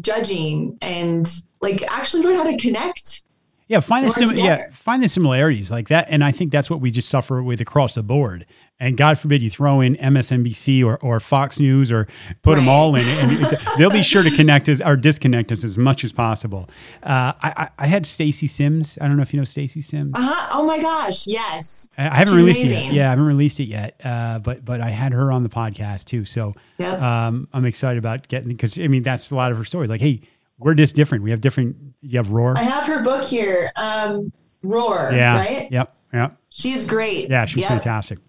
judging 0.01 0.77
and 0.81 1.27
like 1.61 1.81
actually 1.91 2.23
learn 2.23 2.35
how 2.35 2.43
to 2.43 2.57
connect 2.57 3.23
yeah. 3.69 3.81
Find 3.81 4.05
the 4.05 4.11
sim- 4.11 4.37
yeah, 4.37 4.69
find 4.71 5.03
the 5.03 5.09
similarities 5.09 5.69
like 5.69 5.89
that, 5.89 6.07
and 6.09 6.23
I 6.23 6.31
think 6.31 6.53
that's 6.53 6.69
what 6.69 6.79
we 6.79 6.89
just 6.89 7.09
suffer 7.09 7.43
with 7.43 7.59
across 7.59 7.95
the 7.95 8.03
board. 8.03 8.45
And 8.79 8.95
God 8.95 9.17
forbid 9.17 9.41
you 9.41 9.49
throw 9.49 9.81
in 9.81 9.95
MSNBC 9.95 10.85
or, 10.85 10.97
or 10.97 11.19
Fox 11.19 11.59
News 11.59 11.91
or 11.91 12.07
put 12.43 12.57
them 12.57 12.69
all 12.69 12.95
in, 12.95 13.05
and 13.07 13.31
it- 13.31 13.59
they'll 13.77 13.89
be 13.89 14.03
sure 14.03 14.21
to 14.21 14.29
connect 14.29 14.69
us 14.69 14.81
or 14.81 14.95
disconnect 14.95 15.51
us 15.51 15.63
as 15.63 15.79
much 15.79 16.03
as 16.03 16.11
possible. 16.11 16.69
Uh, 17.01 17.33
I, 17.41 17.53
I, 17.57 17.69
I 17.79 17.87
had 17.87 18.05
Stacy 18.05 18.45
Sims. 18.45 18.97
I 19.01 19.07
don't 19.07 19.15
know 19.17 19.23
if 19.23 19.33
you 19.33 19.39
know 19.39 19.45
Stacy 19.45 19.81
Sims. 19.81 20.11
uh-huh 20.15 20.49
oh 20.53 20.63
my 20.63 20.79
gosh 20.79 21.25
yes 21.25 21.89
I 21.97 22.07
I 22.07 22.13
haven't 22.15 22.35
She's 22.35 22.43
released 22.43 22.61
it 22.61 22.67
yet. 22.67 22.93
Yeah, 22.93 23.07
I 23.07 23.09
haven't 23.09 23.25
released 23.25 23.59
it 23.59 23.63
yet. 23.65 23.99
Uh, 24.03 24.37
but 24.39 24.63
but 24.63 24.79
I 24.79 24.89
had 24.89 25.11
her 25.11 25.31
on 25.31 25.41
the 25.41 25.49
podcast 25.49 26.05
too. 26.05 26.23
So 26.25 26.53
Yep. 26.77 27.01
um, 27.01 27.47
I'm 27.53 27.65
excited 27.65 27.97
about 27.97 28.27
getting 28.27 28.49
because 28.49 28.77
I 28.79 28.87
mean 28.87 29.01
that's 29.01 29.31
a 29.31 29.35
lot 29.35 29.51
of 29.51 29.57
her 29.57 29.65
story. 29.65 29.87
Like, 29.87 30.01
hey, 30.01 30.21
we're 30.59 30.75
just 30.75 30.95
different. 30.95 31.23
We 31.23 31.31
have 31.31 31.41
different. 31.41 31.75
You 32.01 32.17
have 32.19 32.29
Roar. 32.29 32.55
i 32.57 32.61
have 32.61 32.85
her 32.85 33.01
book 33.03 33.23
here 33.23 33.71
um 33.75 34.31
roar 34.63 35.11
yeah. 35.13 35.37
right 35.37 35.71
Yep. 35.71 35.95
Yep. 36.13 36.37
she's 36.49 36.85
great 36.85 37.29
Yeah, 37.29 37.45
she's 37.47 37.61
Yep. 37.61 37.69
fantastic. 37.69 38.19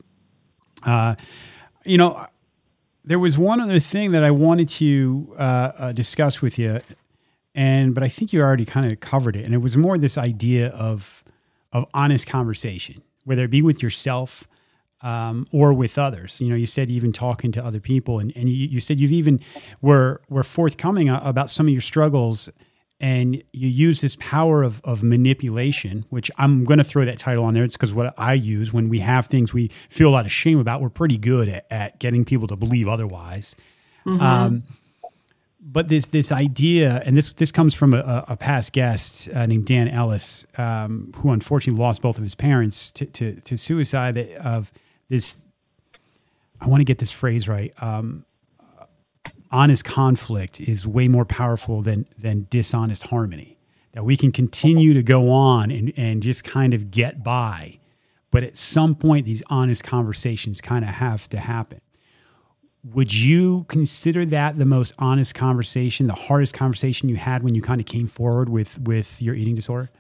Uh, 0.85 1.15
you 1.85 1.99
know, 1.99 2.27
there 3.05 3.19
was 3.19 3.39
one 3.39 3.61
other 3.61 3.81
thing 3.81 4.13
that 4.13 4.23
I 4.23 4.31
wanted 4.31 4.69
to 4.71 5.35
uh, 5.39 5.73
uh, 5.79 5.93
discuss 5.93 6.43
with 6.43 6.59
you, 6.59 6.81
and 7.55 7.95
but 7.95 8.05
I 8.05 8.09
think 8.09 8.33
you 8.33 8.43
already 8.43 8.65
kind 8.65 8.91
of 8.91 9.01
covered 9.01 9.37
it, 9.37 9.45
and 9.45 9.55
it 9.55 9.59
was 9.59 9.77
more 9.77 9.99
this 9.99 10.19
idea 10.19 10.69
of 10.69 11.25
of 11.73 11.87
honest 11.95 12.27
conversation, 12.27 13.03
whether 13.25 13.45
it 13.45 13.51
be 13.51 13.63
with 13.63 13.83
yourself 13.83 14.47
um, 15.03 15.47
or 15.53 15.73
with 15.73 15.99
others. 15.99 16.41
You 16.41 16.49
know, 16.49 16.57
you 16.57 16.67
said 16.67 16.91
even 16.91 17.13
talking 17.13 17.53
to 17.53 17.65
other 17.65 17.81
people, 17.81 18.19
and, 18.19 18.35
and 18.37 18.49
you, 18.49 18.69
you 18.69 18.81
said 18.81 19.01
you've 19.01 19.13
even 19.13 19.41
were 19.81 20.21
were 20.29 20.43
forthcoming 20.43 21.09
about 21.09 21.51
some 21.51 21.67
of 21.67 21.73
your 21.73 21.81
struggles, 21.81 22.49
and 23.01 23.43
you 23.53 23.69
use 23.69 24.01
this 24.01 24.17
power 24.17 24.63
of 24.63 24.81
of 24.85 25.03
manipulation, 25.03 26.05
which 26.11 26.31
I'm 26.39 26.65
going 26.65 26.79
to 26.79 26.85
throw 26.85 27.05
that 27.05 27.19
title 27.19 27.45
on 27.45 27.55
there. 27.55 27.65
It's 27.65 27.77
because 27.77 27.95
what 27.95 28.15
I 28.19 28.35
use 28.35 28.73
when 28.73 28.89
we 28.89 29.01
have 29.01 29.27
things 29.27 29.53
we 29.53 29.71
feel 29.89 30.09
a 30.09 30.11
lot 30.11 30.25
of 30.25 30.33
shame 30.33 30.59
about, 30.59 30.81
we're 30.81 30.89
pretty 30.89 31.19
good 31.19 31.49
at, 31.49 31.67
at 31.71 31.99
getting 31.99 32.25
people 32.25 32.49
to 32.49 32.57
believe 32.57 32.89
otherwise. 32.89 33.55
Um, 34.21 34.63
but 35.61 35.89
this 35.89 36.07
this 36.07 36.33
idea, 36.33 37.03
and 37.05 37.17
this 37.17 37.35
this 37.35 37.53
comes 37.53 37.75
from 37.75 37.93
a, 37.93 38.25
a 38.29 38.37
past 38.37 38.73
guest 38.73 39.29
uh, 39.35 39.45
named 39.47 39.67
Dan 39.67 39.89
Ellis, 39.89 40.47
um, 40.57 41.13
who 41.17 41.31
unfortunately 41.31 41.81
lost 41.81 42.01
both 42.01 42.17
of 42.17 42.25
his 42.25 42.35
parents 42.35 42.91
to 42.93 43.07
to, 43.07 43.37
to 43.43 43.59
suicide. 43.59 44.17
Of 44.17 44.73
this, 45.09 45.39
I 46.61 46.69
want 46.69 46.81
to 46.81 46.85
get 46.85 46.99
this 46.99 47.11
phrase 47.11 47.49
right. 47.49 47.73
Um, 47.83 48.25
honest 49.51 49.85
conflict 49.85 50.61
is 50.61 50.87
way 50.87 51.09
more 51.09 51.25
powerful 51.25 51.83
than 51.83 52.07
than 52.19 52.47
dishonest 52.51 53.05
harmony. 53.05 53.57
That 53.93 54.05
we 54.05 54.17
can 54.17 54.33
continue 54.33 54.95
to 54.95 55.03
go 55.03 55.31
on 55.31 55.71
and 55.71 55.93
and 55.97 56.23
just 56.23 56.45
kind 56.45 56.75
of 56.75 56.91
get 56.91 57.23
by, 57.23 57.79
but 58.31 58.43
at 58.43 58.57
some 58.57 58.95
point 58.95 59.27
these 59.27 59.43
honest 59.49 59.85
conversations 59.85 60.61
kind 60.61 60.85
of 60.85 60.91
have 60.91 61.29
to 61.31 61.39
happen 61.39 61.81
would 62.95 63.13
you 63.13 63.67
consider 63.69 64.25
that 64.25 64.57
the 64.57 64.65
most 64.65 64.93
honest 65.01 65.35
conversation 65.35 66.07
the 66.07 66.15
hardest 66.15 66.55
conversation 66.55 67.09
you 67.09 67.17
had 67.17 67.43
when 67.43 67.53
you 67.53 67.61
kind 67.61 67.81
of 67.81 67.87
came 67.87 68.07
forward 68.07 68.49
with 68.49 68.79
with 68.83 69.21
your 69.21 69.35
eating 69.35 69.57
disorder 69.57 69.91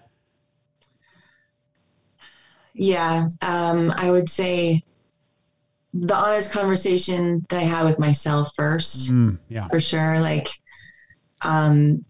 Yeah, 2.78 3.28
um, 3.42 3.92
I 3.96 4.12
would 4.12 4.30
say 4.30 4.84
the 6.00 6.14
honest 6.14 6.52
conversation 6.52 7.44
that 7.48 7.58
I 7.58 7.62
had 7.62 7.84
with 7.84 7.98
myself 7.98 8.54
first, 8.54 9.12
Mm, 9.12 9.38
yeah 9.48 9.68
for 9.68 9.80
sure. 9.80 10.20
Like, 10.20 10.48
um, 11.42 12.04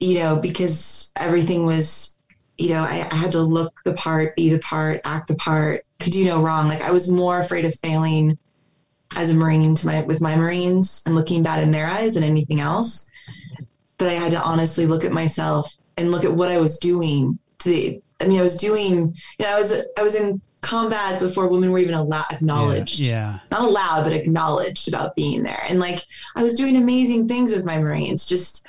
you 0.00 0.18
know, 0.18 0.40
because 0.40 1.12
everything 1.16 1.66
was, 1.66 2.18
you 2.56 2.70
know, 2.70 2.80
I, 2.80 3.06
I 3.10 3.14
had 3.14 3.32
to 3.32 3.40
look 3.40 3.74
the 3.84 3.94
part, 3.94 4.36
be 4.36 4.50
the 4.50 4.58
part, 4.60 5.00
act 5.04 5.28
the 5.28 5.34
part, 5.36 5.84
could 5.98 6.12
do 6.12 6.24
no 6.24 6.42
wrong. 6.42 6.68
Like, 6.68 6.82
I 6.82 6.90
was 6.90 7.10
more 7.10 7.38
afraid 7.40 7.64
of 7.64 7.74
failing 7.76 8.38
as 9.16 9.30
a 9.30 9.34
Marine 9.34 9.74
to 9.74 9.86
my 9.86 10.02
with 10.02 10.20
my 10.20 10.36
Marines 10.36 11.02
and 11.06 11.14
looking 11.14 11.42
bad 11.42 11.62
in 11.62 11.72
their 11.72 11.86
eyes 11.86 12.14
than 12.14 12.24
anything 12.24 12.60
else. 12.60 13.10
But 13.96 14.08
I 14.08 14.14
had 14.14 14.32
to 14.32 14.42
honestly 14.42 14.86
look 14.86 15.04
at 15.04 15.12
myself 15.12 15.74
and 15.96 16.10
look 16.10 16.24
at 16.24 16.32
what 16.32 16.50
I 16.50 16.58
was 16.58 16.78
doing 16.78 17.38
to 17.58 17.68
the 17.68 18.02
I 18.20 18.26
mean, 18.26 18.40
I 18.40 18.42
was 18.42 18.56
doing, 18.56 19.06
you 19.06 19.46
know, 19.46 19.54
I 19.54 19.58
was, 19.58 19.72
I 19.96 20.02
was 20.02 20.14
in 20.14 20.40
combat 20.60 21.20
before 21.20 21.48
women 21.48 21.70
were 21.70 21.78
even 21.78 21.94
allowed 21.94 22.26
acknowledged. 22.30 22.98
Yeah, 22.98 23.12
yeah. 23.12 23.38
Not 23.50 23.62
allowed, 23.62 24.04
but 24.04 24.12
acknowledged 24.12 24.88
about 24.88 25.14
being 25.16 25.42
there. 25.42 25.62
And 25.68 25.78
like 25.78 26.04
I 26.36 26.42
was 26.42 26.54
doing 26.54 26.76
amazing 26.76 27.28
things 27.28 27.54
with 27.54 27.64
my 27.64 27.78
Marines. 27.78 28.26
Just 28.26 28.66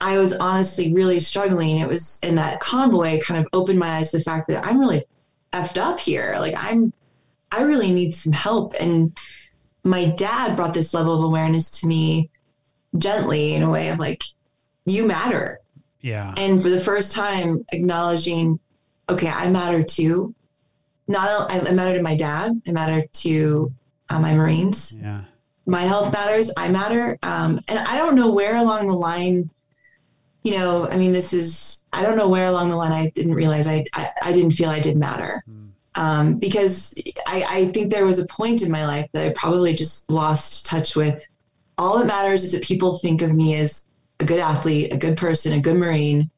I 0.00 0.18
was 0.18 0.32
honestly 0.34 0.92
really 0.92 1.20
struggling. 1.20 1.78
It 1.78 1.88
was 1.88 2.20
in 2.22 2.34
that 2.36 2.60
convoy 2.60 3.20
kind 3.20 3.40
of 3.40 3.48
opened 3.52 3.78
my 3.78 3.96
eyes 3.96 4.10
to 4.10 4.18
the 4.18 4.24
fact 4.24 4.48
that 4.48 4.64
I'm 4.64 4.78
really 4.78 5.04
effed 5.52 5.78
up 5.78 5.98
here. 6.00 6.36
Like 6.38 6.54
I'm 6.56 6.92
I 7.54 7.62
really 7.62 7.92
need 7.92 8.14
some 8.14 8.32
help. 8.32 8.74
And 8.80 9.16
my 9.84 10.06
dad 10.06 10.56
brought 10.56 10.74
this 10.74 10.94
level 10.94 11.16
of 11.16 11.24
awareness 11.24 11.80
to 11.80 11.86
me 11.86 12.30
gently 12.98 13.54
in 13.54 13.62
a 13.62 13.70
way 13.70 13.88
of 13.88 13.98
like, 13.98 14.24
you 14.86 15.06
matter. 15.06 15.60
Yeah. 16.00 16.34
And 16.36 16.60
for 16.60 16.68
the 16.68 16.80
first 16.80 17.12
time, 17.12 17.64
acknowledging, 17.72 18.58
okay, 19.08 19.28
I 19.28 19.48
matter 19.50 19.82
too. 19.82 20.34
Not 21.06 21.50
I 21.50 21.70
matter 21.72 21.96
to 21.96 22.02
my 22.02 22.16
dad. 22.16 22.60
I 22.66 22.70
matter 22.70 23.06
to 23.06 23.72
uh, 24.08 24.20
my 24.20 24.34
Marines. 24.34 24.98
Yeah. 25.00 25.22
My 25.66 25.82
health 25.82 26.12
matters. 26.12 26.52
I 26.56 26.68
matter. 26.68 27.18
Um, 27.22 27.60
and 27.68 27.78
I 27.78 27.96
don't 27.96 28.14
know 28.14 28.30
where 28.30 28.56
along 28.56 28.88
the 28.88 28.94
line, 28.94 29.50
you 30.42 30.52
know, 30.52 30.88
I 30.90 30.96
mean, 30.96 31.12
this 31.12 31.32
is, 31.32 31.82
I 31.92 32.02
don't 32.02 32.16
know 32.16 32.28
where 32.28 32.46
along 32.46 32.68
the 32.68 32.76
line 32.76 32.92
I 32.92 33.10
didn't 33.10 33.34
realize 33.34 33.66
I, 33.66 33.84
I, 33.94 34.10
I 34.22 34.32
didn't 34.32 34.52
feel 34.52 34.68
I 34.68 34.80
did 34.80 34.96
matter. 34.96 35.42
Mm. 35.48 35.70
Um, 35.96 36.38
because 36.38 36.94
I, 37.26 37.44
I 37.48 37.66
think 37.72 37.90
there 37.90 38.04
was 38.04 38.18
a 38.18 38.26
point 38.26 38.62
in 38.62 38.70
my 38.70 38.84
life 38.84 39.08
that 39.12 39.26
I 39.26 39.32
probably 39.36 39.74
just 39.74 40.10
lost 40.10 40.66
touch 40.66 40.96
with. 40.96 41.22
All 41.78 41.98
that 41.98 42.06
matters 42.06 42.44
is 42.44 42.52
that 42.52 42.62
people 42.62 42.98
think 42.98 43.22
of 43.22 43.32
me 43.32 43.56
as 43.56 43.88
a 44.20 44.24
good 44.24 44.40
athlete, 44.40 44.92
a 44.92 44.96
good 44.96 45.16
person, 45.16 45.52
a 45.54 45.60
good 45.60 45.76
Marine, 45.76 46.30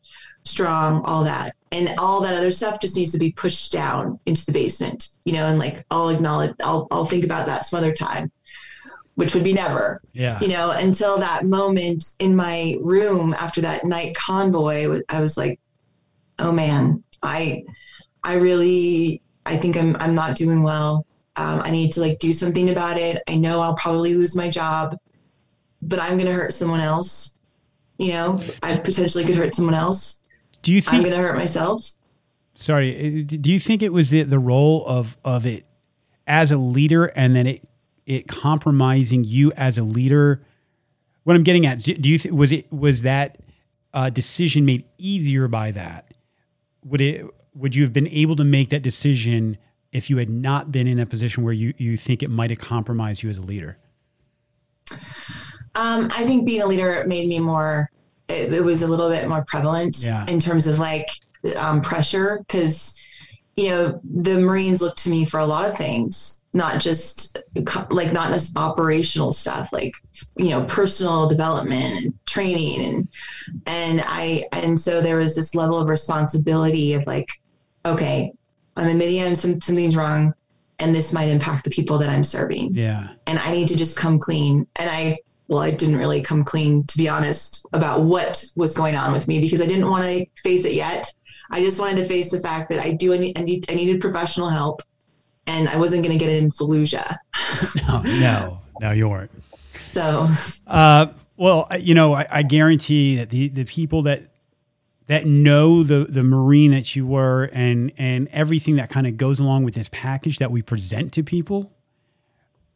strong, 0.44 1.02
all 1.04 1.24
that. 1.24 1.55
And 1.72 1.90
all 1.98 2.20
that 2.20 2.34
other 2.34 2.50
stuff 2.50 2.80
just 2.80 2.96
needs 2.96 3.12
to 3.12 3.18
be 3.18 3.32
pushed 3.32 3.72
down 3.72 4.20
into 4.26 4.46
the 4.46 4.52
basement, 4.52 5.10
you 5.24 5.32
know, 5.32 5.46
and 5.46 5.58
like 5.58 5.84
I'll 5.90 6.10
acknowledge, 6.10 6.54
I'll, 6.62 6.86
I'll 6.90 7.06
think 7.06 7.24
about 7.24 7.46
that 7.46 7.66
some 7.66 7.78
other 7.78 7.92
time, 7.92 8.30
which 9.16 9.34
would 9.34 9.42
be 9.42 9.52
never, 9.52 10.00
yeah. 10.12 10.38
you 10.40 10.48
know, 10.48 10.70
until 10.70 11.18
that 11.18 11.44
moment 11.44 12.14
in 12.20 12.36
my 12.36 12.76
room 12.80 13.34
after 13.34 13.60
that 13.62 13.84
night 13.84 14.14
convoy, 14.14 15.00
I 15.08 15.20
was 15.20 15.36
like, 15.36 15.58
oh 16.38 16.52
man, 16.52 17.02
I, 17.22 17.64
I 18.22 18.34
really, 18.34 19.20
I 19.44 19.56
think 19.56 19.76
I'm, 19.76 19.96
I'm 19.96 20.14
not 20.14 20.36
doing 20.36 20.62
well. 20.62 21.04
Um, 21.34 21.60
I 21.64 21.70
need 21.70 21.92
to 21.92 22.00
like 22.00 22.20
do 22.20 22.32
something 22.32 22.70
about 22.70 22.96
it. 22.96 23.22
I 23.28 23.36
know 23.36 23.60
I'll 23.60 23.76
probably 23.76 24.14
lose 24.14 24.36
my 24.36 24.48
job, 24.48 24.96
but 25.82 25.98
I'm 25.98 26.16
going 26.16 26.26
to 26.26 26.32
hurt 26.32 26.54
someone 26.54 26.80
else 26.80 27.36
you 27.98 28.12
know, 28.12 28.42
I 28.62 28.76
potentially 28.76 29.24
could 29.24 29.36
hurt 29.36 29.54
someone 29.54 29.74
else. 29.74 30.24
Do 30.66 30.72
you 30.72 30.80
think 30.80 30.94
I'm 30.94 31.02
going 31.02 31.14
to 31.14 31.22
hurt 31.22 31.36
myself? 31.36 31.92
Sorry, 32.56 33.22
uh, 33.22 33.22
do 33.24 33.52
you 33.52 33.60
think 33.60 33.84
it 33.84 33.92
was 33.92 34.10
the, 34.10 34.24
the 34.24 34.40
role 34.40 34.84
of 34.84 35.16
of 35.24 35.46
it 35.46 35.64
as 36.26 36.50
a 36.50 36.56
leader, 36.56 37.04
and 37.04 37.36
then 37.36 37.46
it 37.46 37.68
it 38.04 38.26
compromising 38.26 39.22
you 39.22 39.52
as 39.52 39.78
a 39.78 39.84
leader? 39.84 40.42
What 41.22 41.36
I'm 41.36 41.44
getting 41.44 41.66
at, 41.66 41.84
do 41.84 42.10
you 42.10 42.18
think 42.18 42.34
was 42.34 42.50
it 42.50 42.72
was 42.72 43.02
that 43.02 43.38
uh, 43.94 44.10
decision 44.10 44.66
made 44.66 44.84
easier 44.98 45.46
by 45.46 45.70
that? 45.70 46.14
Would 46.84 47.00
it 47.00 47.24
would 47.54 47.76
you 47.76 47.84
have 47.84 47.92
been 47.92 48.08
able 48.08 48.34
to 48.34 48.44
make 48.44 48.70
that 48.70 48.82
decision 48.82 49.58
if 49.92 50.10
you 50.10 50.16
had 50.16 50.28
not 50.28 50.72
been 50.72 50.88
in 50.88 50.96
that 50.96 51.10
position 51.10 51.44
where 51.44 51.52
you 51.52 51.74
you 51.76 51.96
think 51.96 52.24
it 52.24 52.30
might 52.30 52.50
have 52.50 52.58
compromised 52.58 53.22
you 53.22 53.30
as 53.30 53.38
a 53.38 53.42
leader? 53.42 53.78
Um, 55.76 56.10
I 56.12 56.24
think 56.24 56.44
being 56.44 56.62
a 56.62 56.66
leader 56.66 57.04
made 57.06 57.28
me 57.28 57.38
more. 57.38 57.88
It, 58.28 58.52
it 58.52 58.64
was 58.64 58.82
a 58.82 58.86
little 58.86 59.08
bit 59.08 59.28
more 59.28 59.44
prevalent 59.44 59.98
yeah. 60.00 60.26
in 60.26 60.40
terms 60.40 60.66
of 60.66 60.78
like 60.78 61.08
um, 61.56 61.80
pressure 61.80 62.38
because 62.38 63.02
you 63.56 63.68
know 63.70 64.00
the 64.04 64.38
Marines 64.38 64.82
look 64.82 64.96
to 64.96 65.10
me 65.10 65.24
for 65.24 65.40
a 65.40 65.46
lot 65.46 65.68
of 65.68 65.76
things, 65.76 66.44
not 66.52 66.80
just 66.80 67.38
like 67.90 68.12
not 68.12 68.32
just 68.32 68.56
operational 68.56 69.32
stuff, 69.32 69.68
like 69.72 69.94
you 70.36 70.50
know 70.50 70.64
personal 70.64 71.28
development 71.28 72.04
and 72.04 72.26
training 72.26 72.84
and 72.84 73.08
and 73.66 74.02
I 74.04 74.44
and 74.52 74.78
so 74.78 75.00
there 75.00 75.16
was 75.16 75.34
this 75.34 75.54
level 75.54 75.78
of 75.78 75.88
responsibility 75.88 76.94
of 76.94 77.06
like, 77.06 77.28
okay, 77.84 78.32
I'm 78.76 78.88
admitting 78.88 79.22
I'm 79.22 79.34
some, 79.34 79.54
something's 79.54 79.96
wrong 79.96 80.34
and 80.78 80.94
this 80.94 81.12
might 81.12 81.28
impact 81.28 81.64
the 81.64 81.70
people 81.70 81.98
that 81.98 82.08
I'm 82.08 82.24
serving. 82.24 82.74
Yeah. 82.74 83.08
And 83.26 83.38
I 83.38 83.52
need 83.52 83.68
to 83.68 83.76
just 83.76 83.96
come 83.96 84.18
clean. 84.18 84.66
And 84.76 84.90
I 84.90 85.18
well, 85.48 85.60
I 85.60 85.70
didn't 85.70 85.96
really 85.96 86.20
come 86.20 86.44
clean, 86.44 86.84
to 86.84 86.98
be 86.98 87.08
honest, 87.08 87.66
about 87.72 88.02
what 88.02 88.44
was 88.56 88.74
going 88.74 88.96
on 88.96 89.12
with 89.12 89.28
me 89.28 89.40
because 89.40 89.60
I 89.60 89.66
didn't 89.66 89.88
want 89.88 90.04
to 90.04 90.26
face 90.42 90.64
it 90.64 90.72
yet. 90.72 91.12
I 91.50 91.60
just 91.60 91.80
wanted 91.80 91.96
to 92.00 92.06
face 92.06 92.30
the 92.30 92.40
fact 92.40 92.70
that 92.70 92.80
I 92.80 92.92
do 92.92 93.14
I, 93.14 93.18
need, 93.18 93.70
I 93.70 93.74
needed 93.74 94.00
professional 94.00 94.48
help, 94.48 94.82
and 95.46 95.68
I 95.68 95.76
wasn't 95.76 96.02
going 96.04 96.18
to 96.18 96.24
get 96.24 96.32
it 96.32 96.42
in 96.42 96.50
Fallujah. 96.50 97.16
no, 97.88 98.02
no, 98.02 98.58
no, 98.80 98.90
you 98.90 99.08
weren't. 99.08 99.30
So, 99.86 100.28
uh, 100.66 101.06
well, 101.36 101.68
you 101.78 101.94
know, 101.94 102.14
I, 102.14 102.26
I 102.30 102.42
guarantee 102.42 103.16
that 103.16 103.30
the 103.30 103.48
the 103.48 103.64
people 103.64 104.02
that 104.02 104.22
that 105.06 105.26
know 105.26 105.84
the 105.84 106.04
the 106.04 106.24
marine 106.24 106.72
that 106.72 106.96
you 106.96 107.06
were 107.06 107.44
and 107.52 107.92
and 107.96 108.28
everything 108.32 108.76
that 108.76 108.90
kind 108.90 109.06
of 109.06 109.16
goes 109.16 109.38
along 109.38 109.64
with 109.64 109.74
this 109.74 109.88
package 109.92 110.38
that 110.38 110.50
we 110.50 110.62
present 110.62 111.12
to 111.12 111.22
people 111.22 111.72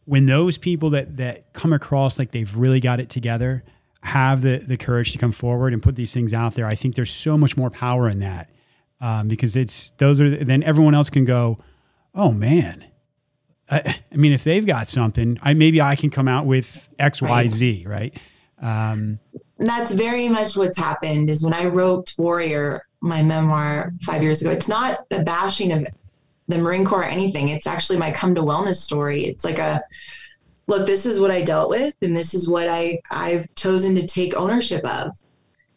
when 0.04 0.26
those 0.26 0.58
people 0.58 0.90
that 0.90 1.16
that 1.16 1.52
come 1.52 1.72
across 1.72 2.18
like 2.18 2.30
they've 2.30 2.56
really 2.56 2.80
got 2.80 3.00
it 3.00 3.08
together 3.08 3.62
have 4.02 4.42
the 4.42 4.58
the 4.58 4.76
courage 4.76 5.12
to 5.12 5.18
come 5.18 5.32
forward 5.32 5.72
and 5.72 5.82
put 5.82 5.96
these 5.96 6.12
things 6.12 6.32
out 6.32 6.54
there, 6.54 6.66
I 6.66 6.74
think 6.74 6.94
there's 6.94 7.12
so 7.12 7.36
much 7.36 7.56
more 7.56 7.70
power 7.70 8.08
in 8.08 8.20
that 8.20 8.50
um, 9.00 9.28
because 9.28 9.56
it's 9.56 9.90
those 9.90 10.20
are 10.20 10.28
then 10.30 10.62
everyone 10.62 10.94
else 10.94 11.10
can 11.10 11.24
go, 11.24 11.58
oh 12.14 12.32
man. 12.32 12.84
I, 13.70 14.00
I 14.12 14.16
mean, 14.16 14.32
if 14.32 14.42
they've 14.42 14.66
got 14.66 14.88
something, 14.88 15.38
I 15.42 15.54
maybe 15.54 15.80
I 15.80 15.94
can 15.94 16.10
come 16.10 16.26
out 16.26 16.44
with 16.44 16.88
X, 16.98 17.22
Y, 17.22 17.46
Z, 17.46 17.84
right? 17.86 18.16
Um, 18.60 19.20
that's 19.58 19.92
very 19.92 20.28
much 20.28 20.56
what's 20.56 20.76
happened. 20.76 21.30
Is 21.30 21.44
when 21.44 21.54
I 21.54 21.66
wrote 21.66 22.12
Warrior, 22.18 22.84
my 23.00 23.22
memoir 23.22 23.92
five 24.02 24.22
years 24.22 24.42
ago. 24.42 24.50
It's 24.50 24.68
not 24.68 25.06
a 25.10 25.22
bashing 25.22 25.72
of 25.72 25.86
the 26.50 26.58
Marine 26.58 26.84
Corps 26.84 27.02
or 27.02 27.04
anything. 27.04 27.48
It's 27.48 27.66
actually 27.66 27.98
my 27.98 28.10
come 28.10 28.34
to 28.34 28.42
wellness 28.42 28.76
story. 28.76 29.24
It's 29.24 29.44
like 29.44 29.58
a 29.58 29.82
look, 30.66 30.86
this 30.86 31.04
is 31.06 31.20
what 31.20 31.30
I 31.30 31.42
dealt 31.42 31.70
with 31.70 31.94
and 32.02 32.16
this 32.16 32.34
is 32.34 32.48
what 32.48 32.68
I 32.68 33.00
I've 33.10 33.52
chosen 33.54 33.94
to 33.96 34.06
take 34.06 34.34
ownership 34.34 34.84
of. 34.84 35.16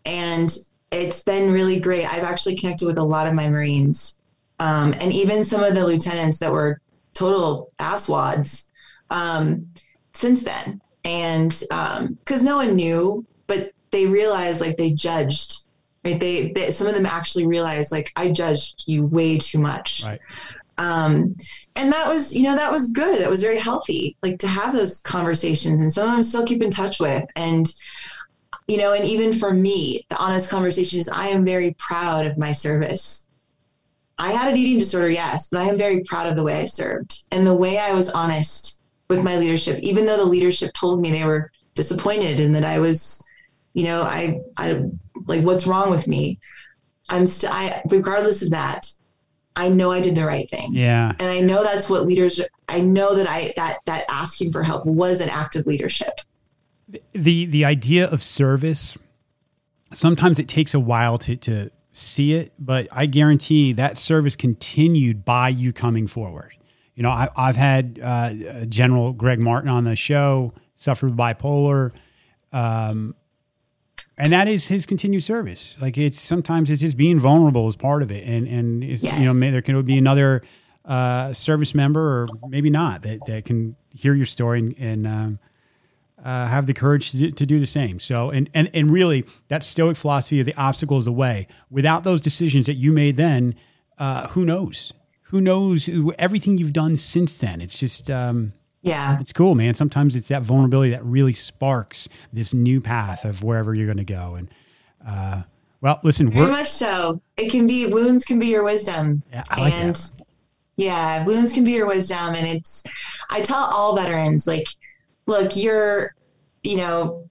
And 0.06 0.56
it's 0.92 1.24
been 1.24 1.52
really 1.52 1.80
great. 1.80 2.06
I've 2.06 2.24
actually 2.24 2.58
connected 2.58 2.86
with 2.86 2.98
a 2.98 3.04
lot 3.04 3.28
of 3.28 3.34
my 3.34 3.50
Marines. 3.50 4.22
Um, 4.60 4.94
and 5.00 5.12
even 5.12 5.44
some 5.44 5.64
of 5.64 5.74
the 5.74 5.86
lieutenants 5.86 6.40
that 6.40 6.52
were 6.52 6.80
total 7.14 7.72
asswads 7.80 8.70
um, 9.10 9.68
since 10.14 10.44
then. 10.44 10.80
And 11.04 11.50
because 11.50 12.40
um, 12.42 12.46
no 12.46 12.58
one 12.58 12.76
knew, 12.76 13.26
but 13.48 13.72
they 13.92 14.06
realized 14.06 14.62
like 14.62 14.78
they 14.78 14.92
judged 14.92 15.64
right 16.04 16.20
they, 16.20 16.52
they, 16.52 16.72
some 16.72 16.88
of 16.88 16.94
them 16.94 17.06
actually 17.06 17.48
realized 17.48 17.92
like 17.92 18.12
i 18.16 18.30
judged 18.30 18.84
you 18.88 19.06
way 19.06 19.38
too 19.38 19.60
much 19.60 20.04
right 20.06 20.20
um, 20.78 21.36
and 21.76 21.92
that 21.92 22.08
was, 22.08 22.36
you 22.36 22.44
know, 22.44 22.56
that 22.56 22.72
was 22.72 22.92
good. 22.92 23.22
That 23.22 23.30
was 23.30 23.42
very 23.42 23.60
healthy, 23.60 24.18
like 24.24 24.40
to 24.40 24.48
have 24.48 24.74
those 24.74 25.02
conversations. 25.02 25.82
And 25.82 25.92
some 25.92 26.08
of 26.08 26.16
them 26.16 26.24
still 26.24 26.46
keep 26.46 26.62
in 26.62 26.72
touch 26.72 27.00
with. 27.00 27.26
And, 27.36 27.72
you 28.68 28.78
know, 28.78 28.94
and 28.94 29.06
even 29.06 29.34
for 29.34 29.54
me, 29.54 30.06
the 30.10 30.18
honest 30.18 30.50
conversations, 30.50 31.10
I 31.10 31.28
am 31.28 31.46
very 31.46 31.76
proud 31.78 32.26
of 32.26 32.38
my 32.38 32.52
service. 32.52 33.28
I 34.18 34.32
had 34.32 34.52
an 34.52 34.58
eating 34.58 34.80
disorder, 34.80 35.10
yes, 35.10 35.50
but 35.50 35.62
I 35.62 35.70
am 35.70 35.78
very 35.78 36.04
proud 36.04 36.28
of 36.28 36.36
the 36.36 36.44
way 36.44 36.62
I 36.62 36.66
served 36.66 37.24
and 37.32 37.46
the 37.46 37.56
way 37.56 37.78
I 37.78 37.94
was 37.94 38.10
honest 38.12 38.84
with 39.10 39.24
my 39.24 39.38
leadership, 39.38 39.80
even 39.82 40.06
though 40.06 40.18
the 40.18 40.26
leadership 40.26 40.74
told 40.74 41.02
me 41.02 41.12
they 41.12 41.26
were 41.26 41.52
disappointed 41.76 42.40
and 42.40 42.56
that 42.56 42.64
I 42.64 42.80
was, 42.80 43.24
you 43.74 43.86
know, 43.86 44.04
I, 44.04 44.40
I 44.58 44.84
like, 45.26 45.44
what's 45.44 45.68
wrong 45.68 45.90
with 45.90 46.08
me? 46.08 46.40
I'm 47.10 47.28
still, 47.28 47.52
I, 47.52 47.82
regardless 47.90 48.42
of 48.44 48.52
that, 48.52 48.90
I 49.56 49.70
know 49.70 49.92
I 49.92 50.02
did 50.02 50.16
the 50.16 50.26
right 50.26 50.50
thing. 50.50 50.74
Yeah. 50.74 51.14
And 51.20 51.30
I 51.30 51.40
know 51.40 51.64
that's 51.64 51.90
what 51.90 52.06
leaders 52.06 52.42
I 52.70 52.82
know 52.82 53.16
that 53.16 53.30
I 53.30 53.54
that 53.56 53.80
that 53.86 54.06
asking 54.10 54.52
for 54.52 54.64
help 54.64 54.86
was 54.86 55.22
an 55.22 55.30
act 55.30 55.56
of 55.56 55.68
leadership. 55.68 56.20
The 57.14 57.46
the 57.46 57.66
idea 57.66 58.10
of 58.10 58.24
service 58.24 58.98
sometimes 59.94 60.40
it 60.40 60.48
takes 60.48 60.74
a 60.74 60.80
while 60.80 61.18
to 61.20 61.36
to 61.38 61.72
see 61.92 62.34
it, 62.34 62.54
but 62.58 62.88
I 62.92 63.06
guarantee 63.06 63.74
that 63.74 63.98
service 63.98 64.36
continued 64.36 65.24
by 65.24 65.50
you 65.50 65.72
coming 65.72 66.08
forward. 66.08 66.52
You 66.96 67.04
know, 67.04 67.12
I, 67.12 67.30
have 67.36 67.56
had 67.56 68.00
uh, 68.04 68.66
General 68.66 69.14
Greg 69.14 69.40
Martin 69.40 69.70
on 69.70 69.84
the 69.84 69.96
show, 69.96 70.54
suffered 70.74 71.16
bipolar. 71.16 71.92
Um, 72.52 73.16
and 74.18 74.32
that 74.32 74.48
is 74.48 74.68
his 74.68 74.86
continued 74.86 75.24
service. 75.24 75.76
Like 75.82 75.98
it's 75.98 76.20
sometimes 76.20 76.70
it's 76.70 76.82
just 76.82 76.98
being 76.98 77.20
vulnerable 77.20 77.68
as 77.68 77.76
part 77.76 78.02
of 78.02 78.12
it, 78.12 78.28
and 78.28 78.48
and 78.48 78.84
yes. 78.84 79.04
you 79.04 79.26
know 79.26 79.34
there 79.34 79.62
can 79.62 79.82
be 79.84 79.98
another 79.98 80.44
uh, 80.86 81.34
service 81.34 81.74
member 81.74 82.02
or 82.02 82.28
maybe 82.48 82.70
not 82.70 83.04
that 83.04 83.26
that 83.26 83.46
can 83.46 83.76
hear 83.92 84.14
your 84.14 84.26
story 84.26 84.60
and, 84.60 84.78
and 84.78 85.08
um, 85.08 85.40
uh, 86.24 86.48
have 86.48 86.68
the 86.68 86.74
courage 86.74 87.12
to 87.12 87.18
do, 87.18 87.32
to 87.32 87.46
do 87.46 87.60
the 87.60 87.68
same. 87.68 88.00
So 88.00 88.30
and 88.30 88.50
and 88.54 88.70
and 88.74 88.92
really 88.92 89.26
that 89.48 89.64
stoic 89.64 89.98
philosophy 89.98 90.40
of 90.40 90.46
the 90.46 90.56
obstacle 90.56 90.98
is 90.98 91.06
the 91.06 91.12
way. 91.12 91.48
Without 91.70 92.04
those 92.04 92.22
decisions 92.22 92.66
that 92.66 92.76
you 92.76 92.92
made 92.92 93.18
then, 93.18 93.56
uh, 93.98 94.28
who 94.30 94.46
knows? 94.46 94.94
who 95.34 95.42
knows 95.42 95.90
everything 96.20 96.60
you've 96.60 96.74
done 96.74 96.96
since 96.96 97.38
then. 97.38 97.60
It's 97.60 97.76
just, 97.76 98.12
um, 98.12 98.54
yeah, 98.84 99.18
it's 99.20 99.34
cool, 99.34 99.56
man. 99.56 99.74
Sometimes 99.74 100.16
it's 100.16 100.28
that 100.28 100.44
vulnerability 100.44 100.92
that 100.92 101.04
really 101.04 101.34
sparks 101.34 102.08
this 102.32 102.54
new 102.54 102.82
path 102.82 103.26
of 103.26 103.42
wherever 103.42 103.74
you're 103.74 103.88
going 103.88 103.98
to 103.98 104.04
go. 104.04 104.36
And, 104.36 104.50
uh, 105.08 105.44
well, 105.82 106.00
listen, 106.04 106.30
very 106.30 106.52
much 106.52 106.70
so. 106.70 107.22
It 107.38 107.50
can 107.50 107.66
be 107.66 107.88
wounds 107.88 108.26
can 108.26 108.40
be 108.40 108.48
your 108.48 108.64
wisdom. 108.64 109.24
Yeah, 109.32 109.44
I 109.50 109.62
like 109.62 109.74
and 109.74 109.96
that. 109.96 110.22
yeah, 110.76 111.26
wounds 111.26 111.54
can 111.54 111.64
be 111.64 111.72
your 111.72 111.88
wisdom. 111.88 112.36
And 112.36 112.46
it's, 112.46 112.84
I 113.30 113.42
tell 113.42 113.64
all 113.64 113.96
veterans, 113.96 114.48
like, 114.48 114.68
look, 115.28 115.56
you're, 115.56 116.14
you 116.64 116.78
know, 116.78 117.24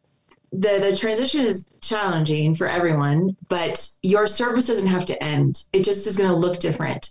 the 0.52 0.78
the 0.90 0.96
transition 0.96 1.40
is 1.42 1.70
challenging 1.80 2.54
for 2.54 2.66
everyone, 2.66 3.36
but 3.48 3.88
your 4.02 4.26
service 4.26 4.66
doesn't 4.66 4.88
have 4.88 5.06
to 5.06 5.22
end. 5.22 5.64
It 5.72 5.82
just 5.82 6.06
is 6.06 6.16
going 6.16 6.28
to 6.30 6.36
look 6.36 6.60
different. 6.60 7.10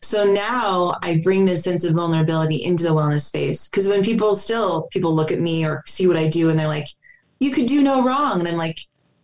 So 0.00 0.24
now 0.24 0.96
I 1.02 1.18
bring 1.18 1.44
this 1.44 1.64
sense 1.64 1.84
of 1.84 1.94
vulnerability 1.94 2.62
into 2.62 2.84
the 2.84 2.90
wellness 2.90 3.22
space 3.22 3.68
because 3.68 3.88
when 3.88 4.02
people 4.02 4.36
still 4.36 4.82
people 4.92 5.14
look 5.14 5.32
at 5.32 5.40
me 5.40 5.64
or 5.64 5.82
see 5.86 6.06
what 6.06 6.16
I 6.16 6.28
do 6.28 6.50
and 6.50 6.58
they're 6.58 6.68
like, 6.68 6.88
"You 7.40 7.50
could 7.50 7.66
do 7.66 7.82
no 7.82 8.02
wrong," 8.02 8.38
and 8.38 8.48
I'm 8.48 8.56
like, 8.56 8.78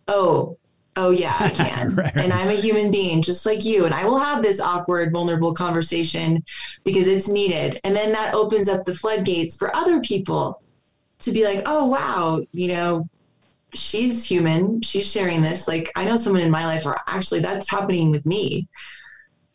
"Oh, 0.07 0.57
oh 0.97 1.11
yeah, 1.11 1.35
I 1.39 1.49
can," 1.51 1.95
right, 1.95 2.13
right. 2.15 2.23
and 2.25 2.33
I'm 2.33 2.49
a 2.49 2.53
human 2.53 2.91
being 2.91 3.21
just 3.21 3.45
like 3.45 3.63
you, 3.63 3.85
and 3.85 3.93
I 3.93 4.05
will 4.05 4.17
have 4.19 4.43
this 4.43 4.59
awkward, 4.59 5.13
vulnerable 5.13 5.53
conversation 5.53 6.43
because 6.83 7.07
it's 7.07 7.29
needed, 7.29 7.79
and 7.85 7.95
then 7.95 8.11
that 8.11 8.33
opens 8.33 8.67
up 8.67 8.85
the 8.85 8.95
floodgates 8.95 9.55
for 9.55 9.75
other 9.75 10.01
people 10.01 10.61
to 11.21 11.31
be 11.31 11.45
like, 11.45 11.63
"Oh 11.65 11.85
wow, 11.85 12.41
you 12.51 12.67
know, 12.67 13.07
she's 13.73 14.23
human. 14.23 14.81
She's 14.81 15.09
sharing 15.11 15.41
this. 15.41 15.67
Like 15.67 15.91
I 15.95 16.05
know 16.05 16.17
someone 16.17 16.41
in 16.41 16.51
my 16.51 16.65
life 16.65 16.85
or 16.85 16.97
actually 17.07 17.39
that's 17.41 17.69
happening 17.69 18.11
with 18.11 18.25
me. 18.25 18.67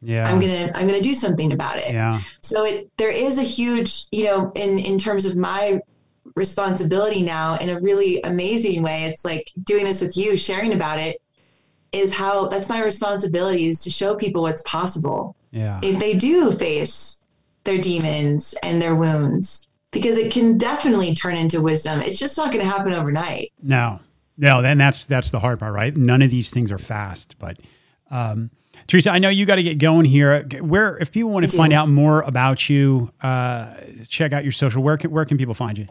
Yeah. 0.01 0.31
I'm 0.31 0.41
going 0.41 0.69
to 0.69 0.77
I'm 0.77 0.89
to 0.89 1.01
do 1.01 1.15
something 1.15 1.53
about 1.53 1.79
it. 1.79 1.93
Yeah. 1.93 2.23
So 2.41 2.65
it 2.65 2.91
there 2.97 3.11
is 3.11 3.39
a 3.39 3.43
huge, 3.43 4.07
you 4.11 4.25
know, 4.25 4.53
in 4.55 4.79
in 4.79 4.99
terms 4.99 5.27
of 5.27 5.37
my 5.37 5.81
responsibility 6.37 7.23
now 7.23 7.57
in 7.57 7.71
a 7.71 7.81
really 7.81 8.21
amazing 8.23 8.83
way. 8.83 9.05
It's 9.05 9.25
like 9.25 9.51
doing 9.65 9.85
this 9.85 10.01
with 10.01 10.17
you, 10.17 10.37
sharing 10.37 10.73
about 10.73 10.99
it 10.99 11.21
is 11.93 12.15
how 12.15 12.47
that's 12.49 12.69
my 12.69 12.85
responsibility 12.85 13.69
is 13.69 13.83
to 13.83 13.91
show 13.91 14.15
people 14.15 14.43
what's 14.43 14.63
possible. 14.63 15.37
Yeah. 15.51 15.81
If 15.83 15.99
they 15.99 16.15
do 16.15 16.53
face 16.53 17.25
their 17.65 17.79
demons 17.79 18.55
and 18.63 18.81
their 18.81 18.95
wounds 18.95 19.69
because 19.91 20.19
it 20.19 20.33
can 20.33 20.57
definitely 20.57 21.15
turn 21.15 21.37
into 21.37 21.61
wisdom. 21.61 22.01
It's 22.01 22.19
just 22.19 22.37
not 22.39 22.53
going 22.53 22.65
to 22.65 22.71
happen 22.71 22.93
overnight. 22.93 23.53
No, 23.63 24.01
no, 24.39 24.63
then 24.63 24.79
that's 24.79 25.07
that's 25.07 25.31
the 25.31 25.41
hard 25.41 25.59
part, 25.59 25.75
right? 25.75 25.95
None 25.97 26.23
of 26.23 26.31
these 26.31 26.51
things 26.51 26.71
are 26.71 26.79
fast. 26.79 27.37
But 27.39 27.59
um, 28.11 28.51
Theresa, 28.91 29.13
I 29.13 29.21
know 29.21 29.29
you 29.29 29.47
got 29.47 29.55
to 29.55 29.63
get 29.63 29.79
going 29.79 30.05
here. 30.05 30.43
Where, 30.61 30.99
if 30.99 31.13
people 31.13 31.31
want 31.31 31.49
to 31.49 31.57
find 31.57 31.73
out 31.73 31.89
more 31.89 32.23
about 32.23 32.69
you, 32.69 33.13
uh, 33.23 33.75
check 34.09 34.33
out 34.33 34.43
your 34.43 34.51
social. 34.51 34.83
Where 34.83 34.97
can 34.97 35.13
where 35.13 35.25
can 35.25 35.39
people 35.39 35.55
find 35.55 35.79
you? 35.79 35.87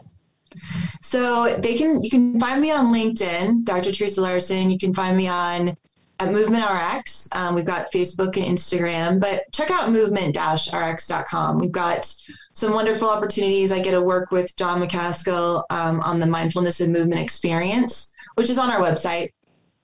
So 1.00 1.56
they 1.56 1.78
can 1.78 2.04
you 2.04 2.10
can 2.10 2.38
find 2.38 2.60
me 2.60 2.70
on 2.70 2.92
LinkedIn, 2.92 3.64
Dr. 3.64 3.90
Theresa 3.90 4.20
Larson. 4.20 4.70
You 4.70 4.78
can 4.78 4.92
find 4.92 5.16
me 5.16 5.28
on 5.28 5.78
at 6.18 6.30
Movement 6.30 6.62
RX. 6.62 7.30
Um, 7.32 7.54
we've 7.54 7.64
got 7.64 7.90
Facebook 7.90 8.36
and 8.36 8.58
Instagram, 8.58 9.18
but 9.18 9.50
check 9.50 9.70
out 9.70 9.90
movement-rx.com. 9.90 11.58
We've 11.58 11.72
got 11.72 12.14
some 12.52 12.74
wonderful 12.74 13.08
opportunities. 13.08 13.72
I 13.72 13.80
get 13.80 13.92
to 13.92 14.02
work 14.02 14.30
with 14.30 14.54
John 14.56 14.86
Macaskill 14.86 15.64
um, 15.70 16.00
on 16.00 16.20
the 16.20 16.26
mindfulness 16.26 16.82
and 16.82 16.92
movement 16.92 17.22
experience 17.22 18.12
which 18.40 18.48
is 18.48 18.58
on 18.58 18.70
our 18.70 18.80
website, 18.80 19.32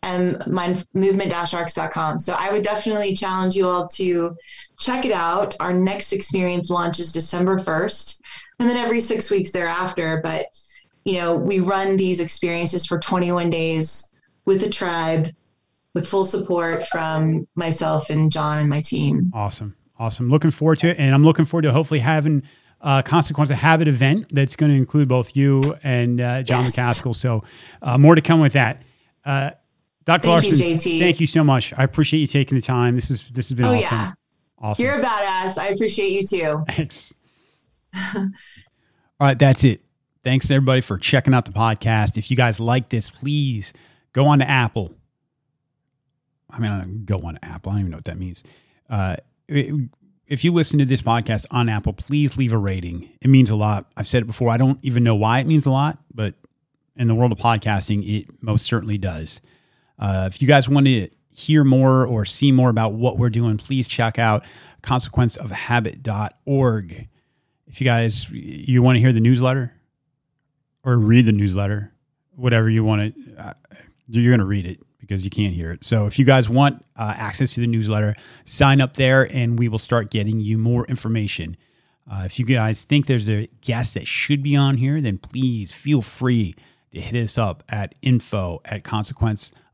um, 0.06 0.84
movement-rx.com. 0.94 2.18
So 2.18 2.36
I 2.38 2.52
would 2.52 2.62
definitely 2.62 3.14
challenge 3.14 3.54
you 3.54 3.66
all 3.66 3.86
to 3.88 4.36
check 4.78 5.04
it 5.04 5.12
out. 5.12 5.54
Our 5.60 5.72
next 5.72 6.12
experience 6.12 6.70
launches 6.70 7.12
December 7.12 7.58
1st, 7.58 8.20
and 8.58 8.68
then 8.68 8.76
every 8.76 9.00
six 9.00 9.30
weeks 9.30 9.50
thereafter. 9.50 10.20
But, 10.22 10.46
you 11.04 11.18
know, 11.18 11.36
we 11.36 11.60
run 11.60 11.96
these 11.96 12.20
experiences 12.20 12.86
for 12.86 12.98
21 12.98 13.50
days 13.50 14.12
with 14.44 14.60
the 14.60 14.70
tribe 14.70 15.28
with 15.94 16.06
full 16.06 16.24
support 16.24 16.86
from 16.86 17.48
myself 17.54 18.10
and 18.10 18.30
John 18.30 18.58
and 18.58 18.68
my 18.68 18.82
team. 18.82 19.30
Awesome. 19.34 19.74
Awesome. 19.98 20.28
Looking 20.28 20.50
forward 20.50 20.78
to 20.80 20.88
it. 20.88 20.98
And 20.98 21.14
I'm 21.14 21.24
looking 21.24 21.46
forward 21.46 21.62
to 21.62 21.72
hopefully 21.72 22.00
having– 22.00 22.42
uh, 22.80 23.02
Consequence 23.02 23.50
of 23.50 23.56
Habit 23.56 23.88
event 23.88 24.28
that's 24.32 24.56
going 24.56 24.70
to 24.70 24.76
include 24.76 25.08
both 25.08 25.36
you 25.36 25.60
and 25.82 26.20
uh, 26.20 26.42
John 26.42 26.64
yes. 26.64 26.76
Macaskill. 26.76 27.16
So 27.16 27.42
uh, 27.82 27.98
more 27.98 28.14
to 28.14 28.20
come 28.20 28.40
with 28.40 28.52
that. 28.54 28.82
Dr. 30.06 30.28
Thank 30.28 30.44
Larson, 30.44 30.92
you, 30.92 31.00
thank 31.00 31.18
you 31.18 31.26
so 31.26 31.42
much. 31.42 31.72
I 31.76 31.82
appreciate 31.82 32.20
you 32.20 32.28
taking 32.28 32.54
the 32.54 32.62
time. 32.62 32.94
This 32.94 33.10
is 33.10 33.28
this 33.30 33.48
has 33.48 33.56
been 33.56 33.66
oh, 33.66 33.74
awesome. 33.74 33.98
Yeah. 33.98 34.12
Awesome. 34.58 34.84
You're 34.84 35.00
a 35.00 35.02
badass. 35.02 35.58
I 35.58 35.68
appreciate 35.68 36.10
you 36.10 36.26
too. 36.26 36.64
Thanks. 36.70 37.12
All 38.14 38.30
right, 39.20 39.38
that's 39.38 39.64
it. 39.64 39.82
Thanks 40.22 40.50
everybody 40.50 40.80
for 40.80 40.96
checking 40.96 41.34
out 41.34 41.44
the 41.44 41.52
podcast. 41.52 42.16
If 42.16 42.30
you 42.30 42.36
guys 42.36 42.60
like 42.60 42.88
this, 42.88 43.10
please 43.10 43.72
go 44.12 44.26
on 44.26 44.38
to 44.38 44.48
Apple. 44.48 44.94
I 46.50 46.60
mean, 46.60 47.04
go 47.04 47.18
on 47.20 47.34
to 47.34 47.44
Apple. 47.44 47.72
I 47.72 47.74
don't 47.74 47.80
even 47.80 47.90
know 47.90 47.98
what 47.98 48.04
that 48.04 48.18
means. 48.18 48.44
Uh, 48.88 49.16
it, 49.48 49.74
if 50.28 50.44
you 50.44 50.52
listen 50.52 50.78
to 50.78 50.84
this 50.84 51.02
podcast 51.02 51.46
on 51.50 51.68
Apple, 51.68 51.92
please 51.92 52.36
leave 52.36 52.52
a 52.52 52.58
rating. 52.58 53.08
It 53.20 53.28
means 53.28 53.50
a 53.50 53.56
lot. 53.56 53.86
I've 53.96 54.08
said 54.08 54.22
it 54.22 54.26
before. 54.26 54.50
I 54.50 54.56
don't 54.56 54.78
even 54.82 55.02
know 55.02 55.16
why 55.16 55.40
it 55.40 55.46
means 55.46 55.66
a 55.66 55.70
lot, 55.70 55.98
but 56.14 56.34
in 56.96 57.08
the 57.08 57.14
world 57.14 57.32
of 57.32 57.38
podcasting, 57.38 58.08
it 58.08 58.42
most 58.42 58.66
certainly 58.66 58.98
does. 58.98 59.40
Uh, 59.98 60.28
if 60.30 60.42
you 60.42 60.48
guys 60.48 60.68
want 60.68 60.86
to 60.86 61.08
hear 61.32 61.64
more 61.64 62.06
or 62.06 62.24
see 62.24 62.52
more 62.52 62.70
about 62.70 62.92
what 62.94 63.18
we're 63.18 63.30
doing, 63.30 63.58
please 63.58 63.88
check 63.88 64.18
out 64.18 64.44
consequenceofhabit.org. 64.82 67.08
If 67.66 67.80
you 67.80 67.84
guys 67.84 68.30
you 68.30 68.82
want 68.82 68.96
to 68.96 69.00
hear 69.00 69.12
the 69.12 69.20
newsletter 69.20 69.74
or 70.82 70.96
read 70.96 71.26
the 71.26 71.32
newsletter, 71.32 71.92
whatever 72.34 72.70
you 72.70 72.84
want 72.84 73.14
to, 73.14 73.36
uh, 73.36 73.52
you're 74.08 74.30
going 74.30 74.40
to 74.40 74.46
read 74.46 74.66
it 74.66 74.80
because 75.00 75.24
you 75.24 75.30
can't 75.30 75.54
hear 75.54 75.72
it. 75.72 75.84
So 75.84 76.06
if 76.06 76.18
you 76.18 76.24
guys 76.24 76.48
want 76.48 76.84
uh, 76.96 77.14
access 77.16 77.54
to 77.54 77.60
the 77.60 77.66
newsletter, 77.66 78.14
sign 78.44 78.80
up 78.80 78.94
there 78.94 79.30
and 79.32 79.58
we 79.58 79.68
will 79.68 79.78
start 79.78 80.10
getting 80.10 80.40
you 80.40 80.58
more 80.58 80.84
information. 80.86 81.56
Uh, 82.10 82.22
if 82.24 82.38
you 82.38 82.44
guys 82.44 82.84
think 82.84 83.06
there's 83.06 83.28
a 83.28 83.48
guest 83.60 83.94
that 83.94 84.06
should 84.06 84.42
be 84.42 84.56
on 84.56 84.76
here, 84.76 85.00
then 85.00 85.18
please 85.18 85.72
feel 85.72 86.02
free 86.02 86.54
to 86.92 87.00
hit 87.00 87.22
us 87.22 87.36
up 87.36 87.64
at 87.68 87.94
info 88.02 88.60
at 88.64 88.84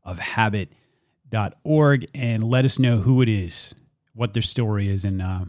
consequenceofhabit.org 0.05 2.07
and 2.13 2.43
let 2.43 2.65
us 2.65 2.79
know 2.79 2.97
who 2.97 3.21
it 3.21 3.29
is, 3.29 3.73
what 4.13 4.33
their 4.33 4.41
story 4.41 4.87
is, 4.87 5.05
and 5.05 5.21
uh, 5.21 5.45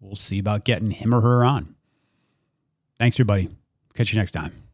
we'll 0.00 0.16
see 0.16 0.38
about 0.38 0.64
getting 0.64 0.90
him 0.90 1.14
or 1.14 1.20
her 1.20 1.44
on. 1.44 1.74
Thanks, 2.98 3.16
everybody. 3.16 3.48
Catch 3.94 4.12
you 4.12 4.18
next 4.18 4.32
time. 4.32 4.69